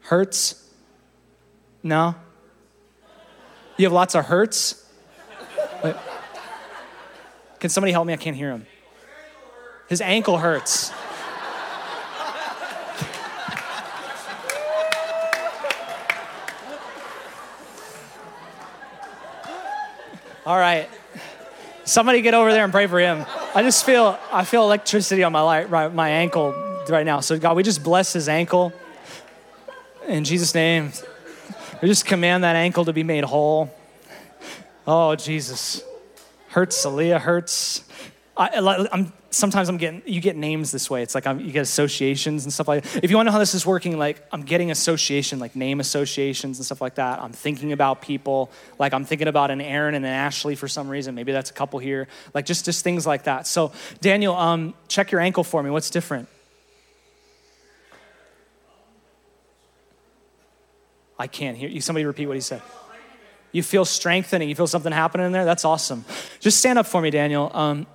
Hertz? 0.00 0.66
No? 1.82 2.14
You 3.78 3.86
have 3.86 3.92
lots 3.92 4.16
of 4.16 4.26
hurts? 4.26 4.84
Can 7.60 7.70
somebody 7.70 7.92
help 7.92 8.06
me? 8.06 8.12
I 8.12 8.16
can't 8.16 8.36
hear 8.36 8.50
him. 8.50 8.66
His 9.88 10.00
ankle 10.00 10.36
hurts. 10.38 10.92
All 20.44 20.58
right. 20.58 20.88
Somebody 21.84 22.20
get 22.20 22.34
over 22.34 22.52
there 22.52 22.64
and 22.64 22.72
pray 22.72 22.86
for 22.86 22.98
him. 22.98 23.24
I 23.54 23.62
just 23.62 23.84
feel 23.86 24.18
I 24.32 24.44
feel 24.44 24.62
electricity 24.62 25.22
on 25.22 25.32
my 25.32 25.64
right, 25.64 25.92
my 25.92 26.10
ankle 26.10 26.52
right 26.88 27.06
now. 27.06 27.20
So 27.20 27.38
God, 27.38 27.56
we 27.56 27.62
just 27.62 27.84
bless 27.84 28.12
his 28.12 28.28
ankle 28.28 28.72
in 30.06 30.24
Jesus' 30.24 30.54
name. 30.54 30.92
We 31.80 31.88
just 31.88 32.06
command 32.06 32.42
that 32.42 32.56
ankle 32.56 32.84
to 32.86 32.92
be 32.92 33.04
made 33.04 33.24
whole. 33.24 33.70
Oh 34.86 35.14
Jesus, 35.14 35.82
hurts. 36.48 36.84
Aaliyah 36.84 37.20
hurts. 37.20 37.84
I, 38.36 38.88
am 38.92 39.12
sometimes 39.30 39.68
I'm 39.68 39.76
getting 39.76 40.02
you 40.06 40.20
get 40.20 40.34
names 40.34 40.72
this 40.72 40.90
way. 40.90 41.02
It's 41.02 41.14
like 41.14 41.26
I'm, 41.26 41.40
you 41.40 41.52
get 41.52 41.62
associations 41.62 42.44
and 42.44 42.52
stuff 42.52 42.66
like 42.66 42.82
that. 42.82 43.04
If 43.04 43.10
you 43.10 43.16
want 43.16 43.26
to 43.26 43.30
know 43.30 43.32
how 43.32 43.38
this 43.38 43.54
is 43.54 43.64
working, 43.64 43.96
like 43.98 44.24
I'm 44.32 44.42
getting 44.42 44.70
association, 44.70 45.38
like 45.38 45.54
name 45.54 45.78
associations 45.78 46.58
and 46.58 46.66
stuff 46.66 46.80
like 46.80 46.96
that. 46.96 47.20
I'm 47.20 47.32
thinking 47.32 47.72
about 47.72 48.02
people, 48.02 48.50
like 48.78 48.92
I'm 48.92 49.04
thinking 49.04 49.28
about 49.28 49.50
an 49.50 49.60
Aaron 49.60 49.94
and 49.94 50.04
an 50.04 50.12
Ashley 50.12 50.56
for 50.56 50.66
some 50.66 50.88
reason. 50.88 51.14
Maybe 51.14 51.30
that's 51.30 51.50
a 51.50 51.54
couple 51.54 51.78
here, 51.78 52.08
like 52.34 52.44
just 52.44 52.64
just 52.64 52.82
things 52.82 53.06
like 53.06 53.24
that. 53.24 53.46
So 53.46 53.72
Daniel, 54.00 54.34
um, 54.34 54.74
check 54.88 55.12
your 55.12 55.20
ankle 55.20 55.44
for 55.44 55.62
me. 55.62 55.70
What's 55.70 55.90
different? 55.90 56.28
I 61.18 61.26
can't 61.26 61.56
hear 61.56 61.68
you. 61.68 61.80
Somebody 61.80 62.04
repeat 62.04 62.26
what 62.26 62.36
he 62.36 62.40
said. 62.40 62.62
You 63.50 63.62
feel 63.62 63.84
strengthening. 63.84 64.48
You 64.48 64.54
feel 64.54 64.66
something 64.66 64.92
happening 64.92 65.26
in 65.26 65.32
there. 65.32 65.44
That's 65.44 65.64
awesome. 65.64 66.04
Just 66.38 66.58
stand 66.58 66.78
up 66.78 66.86
for 66.86 67.00
me, 67.00 67.10
Daniel. 67.10 67.50
Um, 67.54 67.86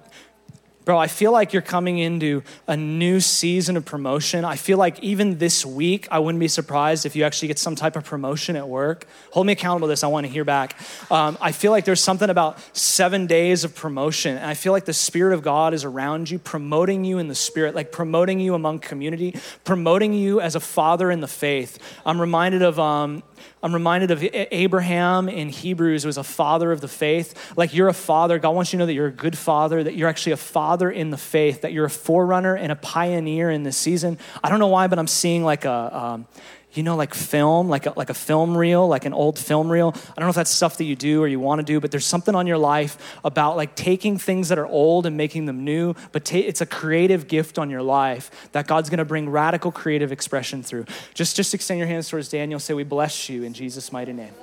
Bro, 0.86 0.98
I 0.98 1.08
feel 1.08 1.32
like 1.32 1.54
you're 1.54 1.62
coming 1.62 1.98
into 1.98 2.44
a 2.68 2.76
new 2.76 3.22
season 3.22 3.78
of 3.78 3.86
promotion. 3.86 4.44
I 4.44 4.58
feel 4.58 4.78
like 4.78 5.00
even 5.02 5.38
this 5.38 5.66
week, 5.66 6.10
I 6.12 6.20
wouldn't 6.20 6.42
be 6.42 6.50
surprised 6.50 7.06
if 7.06 7.16
you 7.16 7.24
actually 7.24 7.48
get 7.48 7.58
some 7.58 7.76
type 7.76 7.96
of 7.96 8.04
promotion 8.04 8.58
at 8.58 8.68
work. 8.68 9.08
Hold 9.32 9.48
me 9.48 9.54
accountable 9.54 9.88
to 9.88 9.92
this. 9.92 10.04
I 10.04 10.08
want 10.08 10.26
to 10.26 10.32
hear 10.32 10.44
back. 10.44 10.78
Um, 11.10 11.38
I 11.40 11.54
feel 11.54 11.72
like 11.72 11.86
there's 11.86 12.02
something 12.02 12.30
about 12.30 12.60
seven 12.76 13.28
days 13.28 13.64
of 13.64 13.76
promotion. 13.76 14.36
And 14.36 14.46
I 14.46 14.56
feel 14.56 14.74
like 14.74 14.84
the 14.84 14.94
Spirit 14.94 15.34
of 15.34 15.42
God 15.42 15.74
is 15.74 15.86
around 15.86 16.30
you, 16.30 16.38
promoting 16.38 17.06
you 17.06 17.18
in 17.18 17.30
the 17.30 17.36
Spirit, 17.36 17.76
like 17.76 17.94
promoting 17.94 18.42
you 18.42 18.54
among 18.54 18.80
community, 18.80 19.36
promoting 19.64 20.12
you 20.12 20.42
as 20.42 20.56
a 20.56 20.60
father 20.60 21.12
in 21.12 21.22
the 21.22 21.28
faith. 21.30 21.80
I'm 22.06 22.20
reminded 22.20 22.62
of 22.62 22.78
um, 22.78 23.24
I'm 23.64 23.74
reminded 23.74 24.12
of 24.12 24.22
Abraham 24.22 25.30
in 25.30 25.48
Hebrews, 25.48 26.06
was 26.06 26.18
a 26.18 26.24
father 26.24 26.74
of 26.74 26.82
the 26.82 26.90
faith. 26.90 27.54
Like 27.56 27.74
you're 27.74 27.88
a 27.88 27.94
father. 27.94 28.38
God 28.38 28.52
wants 28.52 28.74
you 28.74 28.78
to 28.78 28.82
know 28.82 28.86
that 28.88 28.94
you're 28.94 29.08
a 29.08 29.12
good 29.12 29.38
father, 29.38 29.82
that 29.82 29.96
you're 29.96 30.10
actually 30.10 30.34
a 30.34 30.38
father 30.38 30.92
in 30.92 31.12
the 31.12 31.18
faith, 31.18 31.62
that 31.62 31.72
you're 31.72 31.86
a 31.86 31.90
forerunner 31.90 32.56
and 32.56 32.74
a 32.74 32.76
pioneer 32.76 33.50
in 33.50 33.64
this 33.64 33.78
season. 33.78 34.20
I 34.44 34.50
don't 34.50 34.60
know 34.60 34.68
why, 34.68 34.88
but 34.88 35.00
I'm 35.00 35.08
seeing 35.08 35.46
like 35.46 35.64
a, 35.64 35.98
um, 35.98 36.28
you 36.74 36.84
know, 36.84 36.96
like 36.96 37.14
film, 37.14 37.70
like 37.70 37.86
a, 37.86 37.94
like 37.96 38.10
a 38.10 38.14
film 38.14 38.58
reel, 38.58 38.88
like 38.88 39.06
an 39.06 39.14
old 39.14 39.38
film 39.38 39.72
reel. 39.72 39.94
I 39.96 40.14
don't 40.16 40.26
know 40.26 40.30
if 40.30 40.36
that's 40.36 40.50
stuff 40.50 40.78
that 40.78 40.86
you 40.86 40.96
do 40.96 41.22
or 41.22 41.28
you 41.28 41.40
want 41.40 41.60
to 41.60 41.64
do, 41.64 41.80
but 41.80 41.92
there's 41.92 42.06
something 42.06 42.34
on 42.34 42.48
your 42.48 42.58
life 42.58 42.98
about 43.24 43.56
like 43.58 43.76
taking 43.76 44.18
things 44.18 44.50
that 44.50 44.58
are 44.58 44.66
old 44.66 45.06
and 45.06 45.16
making 45.16 45.46
them 45.46 45.64
new. 45.64 45.94
But 46.12 46.26
ta- 46.26 46.38
it's 46.38 46.62
a 46.62 46.66
creative 46.66 47.28
gift 47.28 47.60
on 47.60 47.70
your 47.70 47.84
life 47.84 48.50
that 48.54 48.68
God's 48.68 48.90
going 48.90 48.98
to 48.98 49.06
bring 49.06 49.30
radical 49.30 49.72
creative 49.72 50.12
expression 50.12 50.64
through. 50.64 50.86
Just, 51.14 51.36
just 51.36 51.54
extend 51.54 51.78
your 51.78 51.88
hands 51.88 52.10
towards 52.10 52.30
Daniel. 52.30 52.60
Say, 52.60 52.74
"We 52.74 52.84
bless 52.84 53.30
you 53.30 53.44
in 53.44 53.54
Jesus' 53.54 53.92
mighty 53.92 54.14
name." 54.14 54.34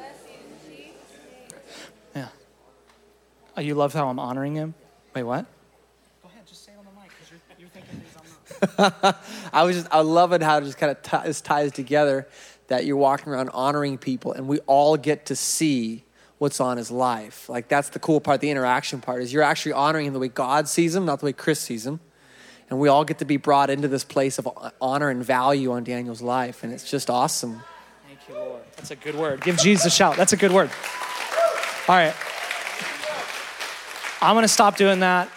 Yeah. 2.15 2.29
Oh, 3.57 3.61
you 3.61 3.75
love 3.75 3.93
how 3.93 4.09
I'm 4.09 4.19
honoring 4.19 4.55
him. 4.55 4.75
Wait, 5.15 5.25
what? 5.25 5.47
Go 6.23 6.29
ahead, 6.29 6.47
just 6.47 6.65
say 6.65 6.73
on 6.79 6.85
the 6.85 6.91
mic 7.01 7.11
because 7.11 7.31
you're, 7.31 7.41
you're 7.59 7.69
thinking 7.69 7.91
things 7.91 7.91
I'm 7.91 7.99
not. 7.99 8.00
I 9.53 9.63
was 9.63 9.77
just, 9.77 9.89
I 9.91 10.01
love 10.01 10.33
it 10.33 10.43
how 10.43 10.59
it 10.59 10.65
just 10.65 10.79
kind 10.79 10.91
of 10.91 11.03
t- 11.03 11.27
this 11.27 11.41
ties 11.41 11.73
together 11.73 12.29
that 12.69 12.85
you're 12.85 12.97
walking 12.97 13.33
around 13.33 13.51
honoring 13.51 13.99
people 13.99 14.33
and 14.33 14.47
we 14.49 14.59
all 14.61 14.97
get 14.97 15.27
to 15.27 15.37
see 15.37 16.05
what's 16.39 16.61
on 16.61 16.77
his 16.77 16.91
life. 16.91 17.49
Like 17.49 17.69
that's 17.69 17.91
the 17.91 17.99
cool 17.99 18.21
part, 18.21 18.41
the 18.41 18.51
interaction 18.51 19.01
part 19.01 19.23
is 19.23 19.33
you're 19.33 19.43
actually 19.43 19.73
honoring 19.73 20.07
him 20.07 20.13
the 20.13 20.19
way 20.19 20.29
God 20.29 20.69
sees 20.69 20.95
him, 20.95 21.05
not 21.05 21.21
the 21.21 21.27
way 21.27 21.33
Chris 21.33 21.61
sees 21.61 21.87
him. 21.87 22.01
And 22.71 22.79
we 22.79 22.89
all 22.89 23.05
get 23.05 23.19
to 23.19 23.25
be 23.25 23.37
brought 23.37 23.69
into 23.69 23.89
this 23.89 24.05
place 24.05 24.39
of 24.39 24.49
honor 24.81 25.11
and 25.11 25.25
value 25.25 25.73
on 25.73 25.83
Daniel's 25.83 26.23
life. 26.23 26.63
And 26.63 26.73
it's 26.73 26.89
just 26.89 27.11
awesome. 27.11 27.63
Thank 28.07 28.21
you, 28.29 28.35
Lord. 28.35 28.63
That's 28.77 28.93
a 28.93 28.97
good 28.97 29.17
word. 29.17 29.41
Give 29.43 29.59
Jesus 29.59 29.87
a 29.87 29.91
shout. 29.91 30.17
That's 30.17 30.33
a 30.33 30.37
good 30.37 30.53
word. 30.53 30.71
All 31.89 31.97
right. 31.97 32.15
I'm 34.23 34.35
going 34.35 34.45
to 34.45 34.49
stop 34.49 34.77
doing 34.77 35.01
that, 35.01 35.29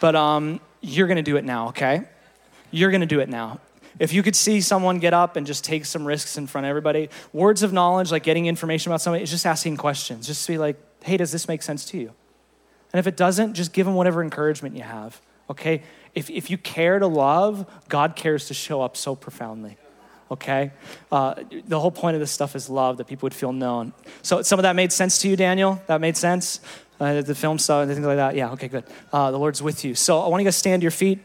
but 0.00 0.16
um, 0.16 0.60
you're 0.80 1.06
going 1.06 1.16
to 1.16 1.22
do 1.22 1.36
it 1.36 1.44
now, 1.44 1.68
okay? 1.68 2.02
You're 2.70 2.90
going 2.90 3.00
to 3.00 3.06
do 3.06 3.20
it 3.20 3.28
now. 3.28 3.60
If 3.98 4.12
you 4.12 4.22
could 4.22 4.36
see 4.36 4.60
someone 4.60 4.98
get 4.98 5.12
up 5.12 5.36
and 5.36 5.46
just 5.46 5.64
take 5.64 5.84
some 5.84 6.06
risks 6.06 6.38
in 6.38 6.46
front 6.46 6.64
of 6.64 6.70
everybody, 6.70 7.10
words 7.32 7.62
of 7.62 7.72
knowledge, 7.72 8.10
like 8.10 8.22
getting 8.22 8.46
information 8.46 8.90
about 8.90 9.00
somebody, 9.00 9.22
is 9.22 9.30
just 9.30 9.44
asking 9.44 9.76
questions. 9.76 10.26
Just 10.26 10.46
be 10.48 10.56
like, 10.56 10.76
hey, 11.02 11.16
does 11.16 11.32
this 11.32 11.48
make 11.48 11.62
sense 11.62 11.84
to 11.86 11.98
you? 11.98 12.12
And 12.92 12.98
if 12.98 13.06
it 13.06 13.16
doesn't, 13.16 13.54
just 13.54 13.72
give 13.72 13.86
them 13.86 13.94
whatever 13.94 14.22
encouragement 14.22 14.76
you 14.76 14.82
have, 14.82 15.20
okay? 15.48 15.82
If, 16.14 16.30
if 16.30 16.50
you 16.50 16.58
care 16.58 16.98
to 16.98 17.06
love, 17.06 17.70
God 17.88 18.16
cares 18.16 18.46
to 18.46 18.54
show 18.54 18.80
up 18.82 18.96
so 18.96 19.14
profoundly, 19.14 19.76
okay? 20.30 20.72
Uh, 21.12 21.34
the 21.66 21.78
whole 21.78 21.92
point 21.92 22.14
of 22.14 22.20
this 22.20 22.32
stuff 22.32 22.56
is 22.56 22.68
love, 22.68 22.96
that 22.96 23.06
people 23.06 23.26
would 23.26 23.34
feel 23.34 23.52
known. 23.52 23.92
So 24.22 24.42
some 24.42 24.58
of 24.58 24.64
that 24.64 24.74
made 24.74 24.92
sense 24.92 25.18
to 25.18 25.28
you, 25.28 25.36
Daniel? 25.36 25.80
That 25.86 26.00
made 26.00 26.16
sense? 26.16 26.60
Uh, 26.98 27.22
the 27.22 27.34
film 27.34 27.58
stuff 27.58 27.82
and 27.82 27.92
things 27.92 28.04
like 28.04 28.16
that? 28.16 28.34
Yeah, 28.34 28.52
okay, 28.52 28.68
good. 28.68 28.84
Uh, 29.12 29.30
the 29.30 29.38
Lord's 29.38 29.62
with 29.62 29.84
you. 29.84 29.94
So 29.94 30.20
I 30.20 30.28
want 30.28 30.42
you 30.42 30.48
to 30.48 30.52
stand 30.52 30.80
to 30.80 30.84
your 30.84 30.90
feet. 30.90 31.20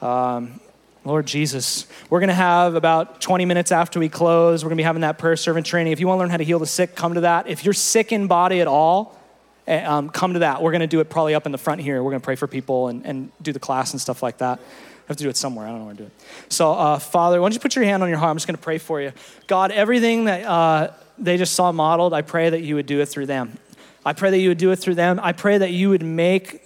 Um, 0.00 0.60
Lord 1.04 1.26
Jesus, 1.26 1.86
we're 2.08 2.20
going 2.20 2.28
to 2.28 2.34
have 2.34 2.74
about 2.76 3.20
20 3.20 3.44
minutes 3.44 3.70
after 3.70 4.00
we 4.00 4.08
close, 4.08 4.64
we're 4.64 4.70
going 4.70 4.78
to 4.78 4.80
be 4.80 4.86
having 4.86 5.02
that 5.02 5.18
prayer 5.18 5.36
servant 5.36 5.66
training. 5.66 5.92
If 5.92 6.00
you 6.00 6.08
want 6.08 6.16
to 6.16 6.20
learn 6.20 6.30
how 6.30 6.38
to 6.38 6.44
heal 6.44 6.58
the 6.58 6.66
sick, 6.66 6.96
come 6.96 7.14
to 7.14 7.20
that. 7.20 7.46
If 7.46 7.62
you're 7.62 7.74
sick 7.74 8.10
in 8.10 8.26
body 8.26 8.62
at 8.62 8.66
all, 8.66 9.20
eh, 9.66 9.84
um, 9.84 10.08
come 10.08 10.32
to 10.32 10.38
that. 10.38 10.62
We're 10.62 10.70
going 10.70 10.80
to 10.80 10.86
do 10.86 11.00
it 11.00 11.10
probably 11.10 11.34
up 11.34 11.44
in 11.44 11.52
the 11.52 11.58
front 11.58 11.82
here. 11.82 12.02
We're 12.02 12.10
going 12.10 12.22
to 12.22 12.24
pray 12.24 12.36
for 12.36 12.46
people 12.46 12.88
and, 12.88 13.04
and 13.04 13.32
do 13.42 13.52
the 13.52 13.60
class 13.60 13.92
and 13.92 14.00
stuff 14.00 14.22
like 14.22 14.38
that. 14.38 14.58
I 14.58 15.06
have 15.08 15.18
to 15.18 15.24
do 15.24 15.28
it 15.28 15.36
somewhere. 15.36 15.66
I 15.66 15.70
don't 15.70 15.80
know 15.80 15.84
where 15.84 15.94
to 15.94 16.02
do 16.04 16.06
it. 16.06 16.12
So, 16.48 16.72
uh, 16.72 16.98
Father, 16.98 17.38
why 17.38 17.48
don't 17.48 17.54
you 17.54 17.60
put 17.60 17.76
your 17.76 17.84
hand 17.84 18.02
on 18.02 18.08
your 18.08 18.16
heart? 18.16 18.30
I'm 18.30 18.36
just 18.36 18.46
going 18.46 18.56
to 18.56 18.62
pray 18.62 18.78
for 18.78 19.02
you. 19.02 19.12
God, 19.46 19.72
everything 19.72 20.24
that 20.24 20.44
uh, 20.46 20.92
they 21.18 21.36
just 21.36 21.54
saw 21.54 21.70
modeled, 21.70 22.14
I 22.14 22.22
pray 22.22 22.48
that 22.48 22.62
you 22.62 22.76
would 22.76 22.86
do 22.86 23.00
it 23.00 23.06
through 23.06 23.26
them. 23.26 23.58
I 24.06 24.14
pray 24.14 24.30
that 24.30 24.38
you 24.38 24.48
would 24.48 24.58
do 24.58 24.70
it 24.70 24.76
through 24.76 24.94
them. 24.94 25.20
I 25.22 25.32
pray 25.32 25.58
that 25.58 25.70
you 25.70 25.90
would 25.90 26.02
make 26.02 26.62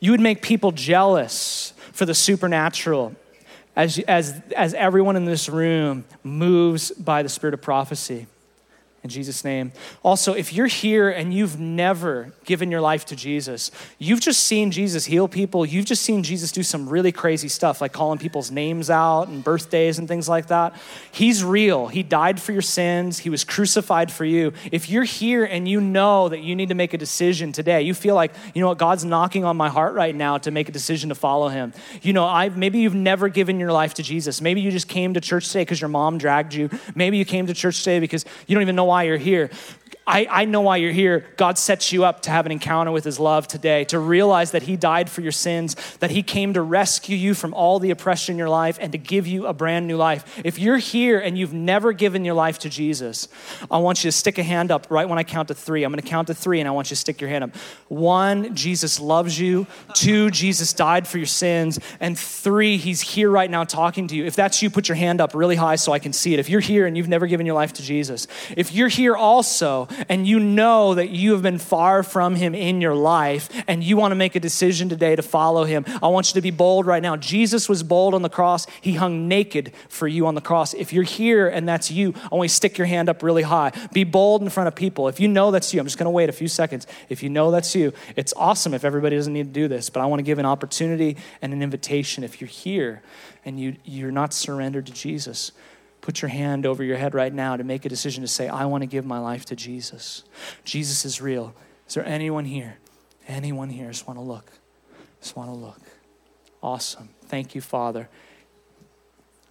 you 0.00 0.12
would 0.12 0.20
make 0.20 0.42
people 0.42 0.70
jealous 0.70 1.72
for 1.92 2.06
the 2.06 2.14
supernatural 2.14 3.16
as, 3.78 3.98
as, 4.00 4.42
as 4.56 4.74
everyone 4.74 5.14
in 5.14 5.24
this 5.24 5.48
room 5.48 6.04
moves 6.24 6.90
by 6.90 7.22
the 7.22 7.28
spirit 7.28 7.54
of 7.54 7.62
prophecy 7.62 8.26
in 9.04 9.10
Jesus' 9.10 9.44
name. 9.44 9.72
Also, 10.02 10.32
if 10.32 10.52
you're 10.52 10.66
here 10.66 11.08
and 11.08 11.32
you've 11.32 11.58
never 11.58 12.32
given 12.44 12.68
your 12.68 12.80
life 12.80 13.04
to 13.06 13.16
Jesus, 13.16 13.70
you've 13.98 14.20
just 14.20 14.42
seen 14.42 14.72
Jesus 14.72 15.04
heal 15.04 15.28
people, 15.28 15.64
you've 15.64 15.84
just 15.84 16.02
seen 16.02 16.24
Jesus 16.24 16.50
do 16.50 16.64
some 16.64 16.88
really 16.88 17.12
crazy 17.12 17.46
stuff, 17.46 17.80
like 17.80 17.92
calling 17.92 18.18
people's 18.18 18.50
names 18.50 18.90
out 18.90 19.28
and 19.28 19.44
birthdays 19.44 20.00
and 20.00 20.08
things 20.08 20.28
like 20.28 20.48
that. 20.48 20.74
He's 21.12 21.44
real. 21.44 21.86
He 21.86 22.02
died 22.02 22.40
for 22.42 22.50
your 22.50 22.62
sins, 22.62 23.20
He 23.20 23.30
was 23.30 23.44
crucified 23.44 24.10
for 24.10 24.24
you. 24.24 24.52
If 24.72 24.90
you're 24.90 25.04
here 25.04 25.44
and 25.44 25.68
you 25.68 25.80
know 25.80 26.28
that 26.28 26.40
you 26.40 26.56
need 26.56 26.70
to 26.70 26.74
make 26.74 26.92
a 26.92 26.98
decision 26.98 27.52
today, 27.52 27.82
you 27.82 27.94
feel 27.94 28.16
like, 28.16 28.32
you 28.52 28.60
know 28.60 28.68
what, 28.68 28.78
God's 28.78 29.04
knocking 29.04 29.44
on 29.44 29.56
my 29.56 29.68
heart 29.68 29.94
right 29.94 30.14
now 30.14 30.38
to 30.38 30.50
make 30.50 30.68
a 30.68 30.72
decision 30.72 31.10
to 31.10 31.14
follow 31.14 31.48
Him. 31.48 31.72
You 32.02 32.12
know, 32.12 32.24
I 32.24 32.48
maybe 32.48 32.80
you've 32.80 32.94
never 32.94 33.28
given 33.28 33.60
your 33.60 33.70
life 33.70 33.94
to 33.94 34.02
Jesus. 34.02 34.40
Maybe 34.40 34.60
you 34.60 34.72
just 34.72 34.88
came 34.88 35.14
to 35.14 35.20
church 35.20 35.46
today 35.46 35.62
because 35.62 35.80
your 35.80 35.88
mom 35.88 36.18
dragged 36.18 36.52
you. 36.52 36.68
Maybe 36.96 37.16
you 37.16 37.24
came 37.24 37.46
to 37.46 37.54
church 37.54 37.78
today 37.78 38.00
because 38.00 38.24
you 38.48 38.56
don't 38.56 38.62
even 38.62 38.74
know 38.74 38.87
why 38.88 39.02
you're 39.04 39.18
here. 39.18 39.50
I, 40.08 40.26
I 40.30 40.44
know 40.46 40.62
why 40.62 40.78
you're 40.78 40.90
here. 40.90 41.26
God 41.36 41.58
sets 41.58 41.92
you 41.92 42.04
up 42.06 42.22
to 42.22 42.30
have 42.30 42.46
an 42.46 42.52
encounter 42.52 42.90
with 42.90 43.04
His 43.04 43.20
love 43.20 43.46
today, 43.46 43.84
to 43.84 43.98
realize 43.98 44.52
that 44.52 44.62
He 44.62 44.74
died 44.74 45.10
for 45.10 45.20
your 45.20 45.32
sins, 45.32 45.76
that 45.98 46.10
He 46.10 46.22
came 46.22 46.54
to 46.54 46.62
rescue 46.62 47.14
you 47.14 47.34
from 47.34 47.52
all 47.52 47.78
the 47.78 47.90
oppression 47.90 48.32
in 48.32 48.38
your 48.38 48.48
life 48.48 48.78
and 48.80 48.90
to 48.92 48.98
give 48.98 49.26
you 49.26 49.46
a 49.46 49.52
brand 49.52 49.86
new 49.86 49.98
life. 49.98 50.40
If 50.42 50.58
you're 50.58 50.78
here 50.78 51.18
and 51.18 51.36
you've 51.36 51.52
never 51.52 51.92
given 51.92 52.24
your 52.24 52.34
life 52.34 52.58
to 52.60 52.70
Jesus, 52.70 53.28
I 53.70 53.78
want 53.78 54.02
you 54.02 54.08
to 54.08 54.16
stick 54.16 54.38
a 54.38 54.42
hand 54.42 54.70
up 54.70 54.86
right 54.90 55.06
when 55.06 55.18
I 55.18 55.24
count 55.24 55.48
to 55.48 55.54
three. 55.54 55.84
I'm 55.84 55.92
going 55.92 56.02
to 56.02 56.08
count 56.08 56.28
to 56.28 56.34
three 56.34 56.60
and 56.60 56.66
I 56.66 56.72
want 56.72 56.86
you 56.86 56.94
to 56.94 57.00
stick 57.00 57.20
your 57.20 57.28
hand 57.28 57.44
up. 57.44 57.54
One, 57.88 58.54
Jesus 58.54 58.98
loves 58.98 59.38
you. 59.38 59.66
Two, 59.92 60.30
Jesus 60.30 60.72
died 60.72 61.06
for 61.06 61.18
your 61.18 61.26
sins. 61.26 61.78
And 62.00 62.18
three, 62.18 62.78
He's 62.78 63.02
here 63.02 63.30
right 63.30 63.50
now 63.50 63.64
talking 63.64 64.08
to 64.08 64.16
you. 64.16 64.24
If 64.24 64.36
that's 64.36 64.62
you, 64.62 64.70
put 64.70 64.88
your 64.88 64.96
hand 64.96 65.20
up 65.20 65.34
really 65.34 65.56
high 65.56 65.76
so 65.76 65.92
I 65.92 65.98
can 65.98 66.14
see 66.14 66.32
it. 66.32 66.40
If 66.40 66.48
you're 66.48 66.60
here 66.60 66.86
and 66.86 66.96
you've 66.96 67.08
never 67.08 67.26
given 67.26 67.44
your 67.44 67.54
life 67.54 67.74
to 67.74 67.82
Jesus, 67.82 68.26
if 68.56 68.72
you're 68.72 68.88
here 68.88 69.14
also 69.14 69.86
and 70.08 70.26
you 70.26 70.38
know 70.38 70.94
that 70.94 71.10
you 71.10 71.32
have 71.32 71.42
been 71.42 71.58
far 71.58 72.02
from 72.02 72.34
him 72.34 72.54
in 72.54 72.80
your 72.80 72.94
life 72.94 73.48
and 73.66 73.82
you 73.82 73.96
want 73.96 74.12
to 74.12 74.16
make 74.16 74.36
a 74.36 74.40
decision 74.40 74.88
today 74.88 75.16
to 75.16 75.22
follow 75.22 75.64
him, 75.64 75.84
I 76.02 76.08
want 76.08 76.28
you 76.28 76.34
to 76.34 76.42
be 76.42 76.50
bold 76.50 76.86
right 76.86 77.02
now. 77.02 77.16
Jesus 77.16 77.68
was 77.68 77.82
bold 77.82 78.14
on 78.14 78.22
the 78.22 78.28
cross, 78.28 78.66
he 78.80 78.94
hung 78.94 79.28
naked 79.28 79.72
for 79.88 80.08
you 80.08 80.26
on 80.26 80.34
the 80.34 80.40
cross. 80.40 80.74
If 80.74 80.92
you're 80.92 81.02
here 81.04 81.48
and 81.48 81.68
that's 81.68 81.90
you, 81.90 82.12
to 82.12 82.48
stick 82.48 82.78
your 82.78 82.86
hand 82.86 83.08
up 83.08 83.22
really 83.22 83.42
high. 83.42 83.72
Be 83.92 84.04
bold 84.04 84.42
in 84.42 84.48
front 84.48 84.68
of 84.68 84.74
people. 84.74 85.08
If 85.08 85.20
you 85.20 85.28
know 85.28 85.50
that's 85.50 85.72
you, 85.72 85.80
I'm 85.80 85.86
just 85.86 85.98
going 85.98 86.06
to 86.06 86.10
wait 86.10 86.28
a 86.28 86.32
few 86.32 86.48
seconds. 86.48 86.86
If 87.08 87.22
you 87.22 87.28
know 87.28 87.50
that's 87.50 87.74
you, 87.74 87.92
it's 88.16 88.32
awesome 88.36 88.74
if 88.74 88.84
everybody 88.84 89.16
doesn't 89.16 89.32
need 89.32 89.46
to 89.46 89.52
do 89.52 89.68
this, 89.68 89.90
but 89.90 90.00
I 90.00 90.06
want 90.06 90.20
to 90.20 90.24
give 90.24 90.38
an 90.38 90.46
opportunity 90.46 91.16
and 91.42 91.52
an 91.52 91.62
invitation. 91.62 92.24
If 92.24 92.40
you're 92.40 92.48
here 92.48 93.02
and 93.44 93.60
you, 93.60 93.76
you're 93.84 94.10
not 94.10 94.32
surrendered 94.32 94.86
to 94.86 94.92
Jesus, 94.92 95.52
put 96.08 96.22
your 96.22 96.30
hand 96.30 96.64
over 96.64 96.82
your 96.82 96.96
head 96.96 97.12
right 97.12 97.34
now 97.34 97.54
to 97.54 97.62
make 97.62 97.84
a 97.84 97.88
decision 97.90 98.22
to 98.22 98.28
say, 98.28 98.48
I 98.48 98.64
want 98.64 98.80
to 98.80 98.86
give 98.86 99.04
my 99.04 99.18
life 99.18 99.44
to 99.44 99.54
Jesus. 99.54 100.24
Jesus 100.64 101.04
is 101.04 101.20
real. 101.20 101.54
Is 101.86 101.92
there 101.92 102.06
anyone 102.06 102.46
here? 102.46 102.78
Anyone 103.26 103.68
here? 103.68 103.88
Just 103.88 104.06
want 104.06 104.18
to 104.18 104.22
look. 104.22 104.50
Just 105.20 105.36
want 105.36 105.50
to 105.50 105.54
look. 105.54 105.82
Awesome. 106.62 107.10
Thank 107.26 107.54
you, 107.54 107.60
Father. 107.60 108.08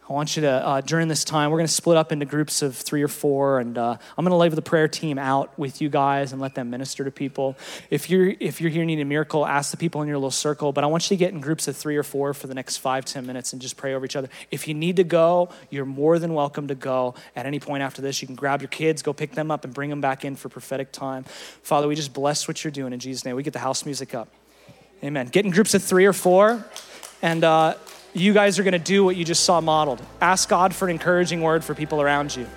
I 0.10 0.14
want 0.14 0.38
you 0.38 0.44
to, 0.44 0.50
uh, 0.50 0.80
during 0.80 1.10
this 1.10 1.26
time, 1.26 1.52
we're 1.52 1.58
going 1.58 1.68
to 1.68 1.74
split 1.74 1.98
up 1.98 2.14
into 2.14 2.26
groups 2.26 2.62
of 2.62 2.78
three 2.78 3.04
or 3.04 3.10
four, 3.10 3.60
and 3.60 3.78
uh, 3.78 3.98
I'm 4.18 4.24
going 4.24 4.32
to 4.32 4.38
leave 4.38 4.56
the 4.56 4.62
prayer 4.62 4.88
team 4.88 5.20
out 5.20 5.52
with 5.60 5.82
you 5.82 5.90
guys 5.90 6.32
and 6.32 6.42
let 6.42 6.56
them 6.56 6.70
minister 6.70 7.04
to 7.04 7.12
people. 7.12 7.58
If 7.90 8.10
you're, 8.10 8.34
if 8.40 8.62
you're 8.62 8.70
here 8.70 8.86
needing 8.86 9.02
a 9.02 9.06
miracle, 9.06 9.46
ask 9.46 9.72
the 9.72 9.76
people 9.76 10.02
in 10.02 10.08
your 10.08 10.16
little 10.16 10.32
circle, 10.32 10.72
but 10.72 10.86
I 10.86 10.88
want 10.88 11.12
you 11.12 11.18
to 11.18 11.20
get 11.20 11.34
in 11.34 11.42
groups 11.42 11.68
of 11.68 11.76
three 11.76 11.98
or 11.98 12.04
four 12.04 12.34
for 12.34 12.48
the 12.48 12.54
next 12.54 12.78
five, 12.78 13.04
ten 13.04 13.26
minutes 13.26 13.52
and 13.52 13.62
just 13.62 13.76
pray 13.76 13.94
over 13.94 14.06
each 14.06 14.16
other. 14.16 14.30
If 14.50 14.66
you 14.66 14.74
need 14.74 14.96
to 14.96 15.04
go, 15.04 15.50
you're 15.70 15.84
more 15.84 16.20
than 16.20 16.34
welcome 16.34 16.70
to 16.70 16.76
go 16.76 17.14
at 17.36 17.46
any 17.46 17.60
point 17.60 17.84
after 17.84 18.02
this. 18.02 18.22
You 18.22 18.28
can 18.28 18.36
grab 18.36 18.62
your 18.62 18.70
kids, 18.70 19.02
go 19.02 19.12
pick 19.12 19.34
them 19.34 19.52
up, 19.52 19.66
and 19.66 19.74
bring 19.74 19.90
them 19.90 20.00
back 20.00 20.24
in 20.24 20.38
for 20.38 20.48
prophetic 20.48 20.94
time. 20.94 21.26
Father, 21.64 21.86
we 21.86 21.96
just 21.96 22.14
bless 22.14 22.48
what 22.48 22.64
you're 22.64 22.72
doing 22.72 22.94
in 22.94 23.00
Jesus' 23.00 23.26
name. 23.26 23.36
We 23.36 23.44
get 23.44 23.52
the 23.52 23.60
house 23.60 23.86
music 23.86 24.16
up. 24.16 24.30
Amen. 25.04 25.28
Get 25.28 25.44
in 25.44 25.52
groups 25.52 25.74
of 25.74 25.84
three 25.84 26.06
or 26.06 26.14
four, 26.14 26.66
and 27.22 27.44
uh, 27.44 27.74
you 28.18 28.34
guys 28.34 28.60
are 28.60 28.64
going 28.64 28.74
to 28.74 28.80
do 28.80 29.04
what 29.04 29.16
you 29.16 29.24
just 29.24 29.44
saw 29.44 29.62
modeled. 29.62 30.02
Ask 30.22 30.50
God 30.50 30.74
for 30.74 30.86
an 30.86 30.92
encouraging 30.92 31.42
word 31.42 31.64
for 31.64 31.74
people 31.74 32.02
around 32.02 32.36
you. 32.36 32.48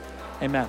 Amen. 0.43 0.69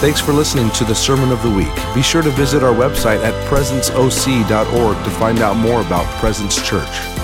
Thanks 0.00 0.20
for 0.20 0.32
listening 0.32 0.70
to 0.70 0.84
the 0.84 0.94
Sermon 0.94 1.32
of 1.32 1.42
the 1.42 1.50
Week. 1.50 1.74
Be 1.92 2.02
sure 2.02 2.22
to 2.22 2.30
visit 2.30 2.62
our 2.62 2.72
website 2.72 3.20
at 3.24 3.34
presenceoc.org 3.50 5.04
to 5.04 5.10
find 5.10 5.40
out 5.40 5.56
more 5.56 5.80
about 5.80 6.06
Presence 6.20 6.64
Church. 6.64 7.17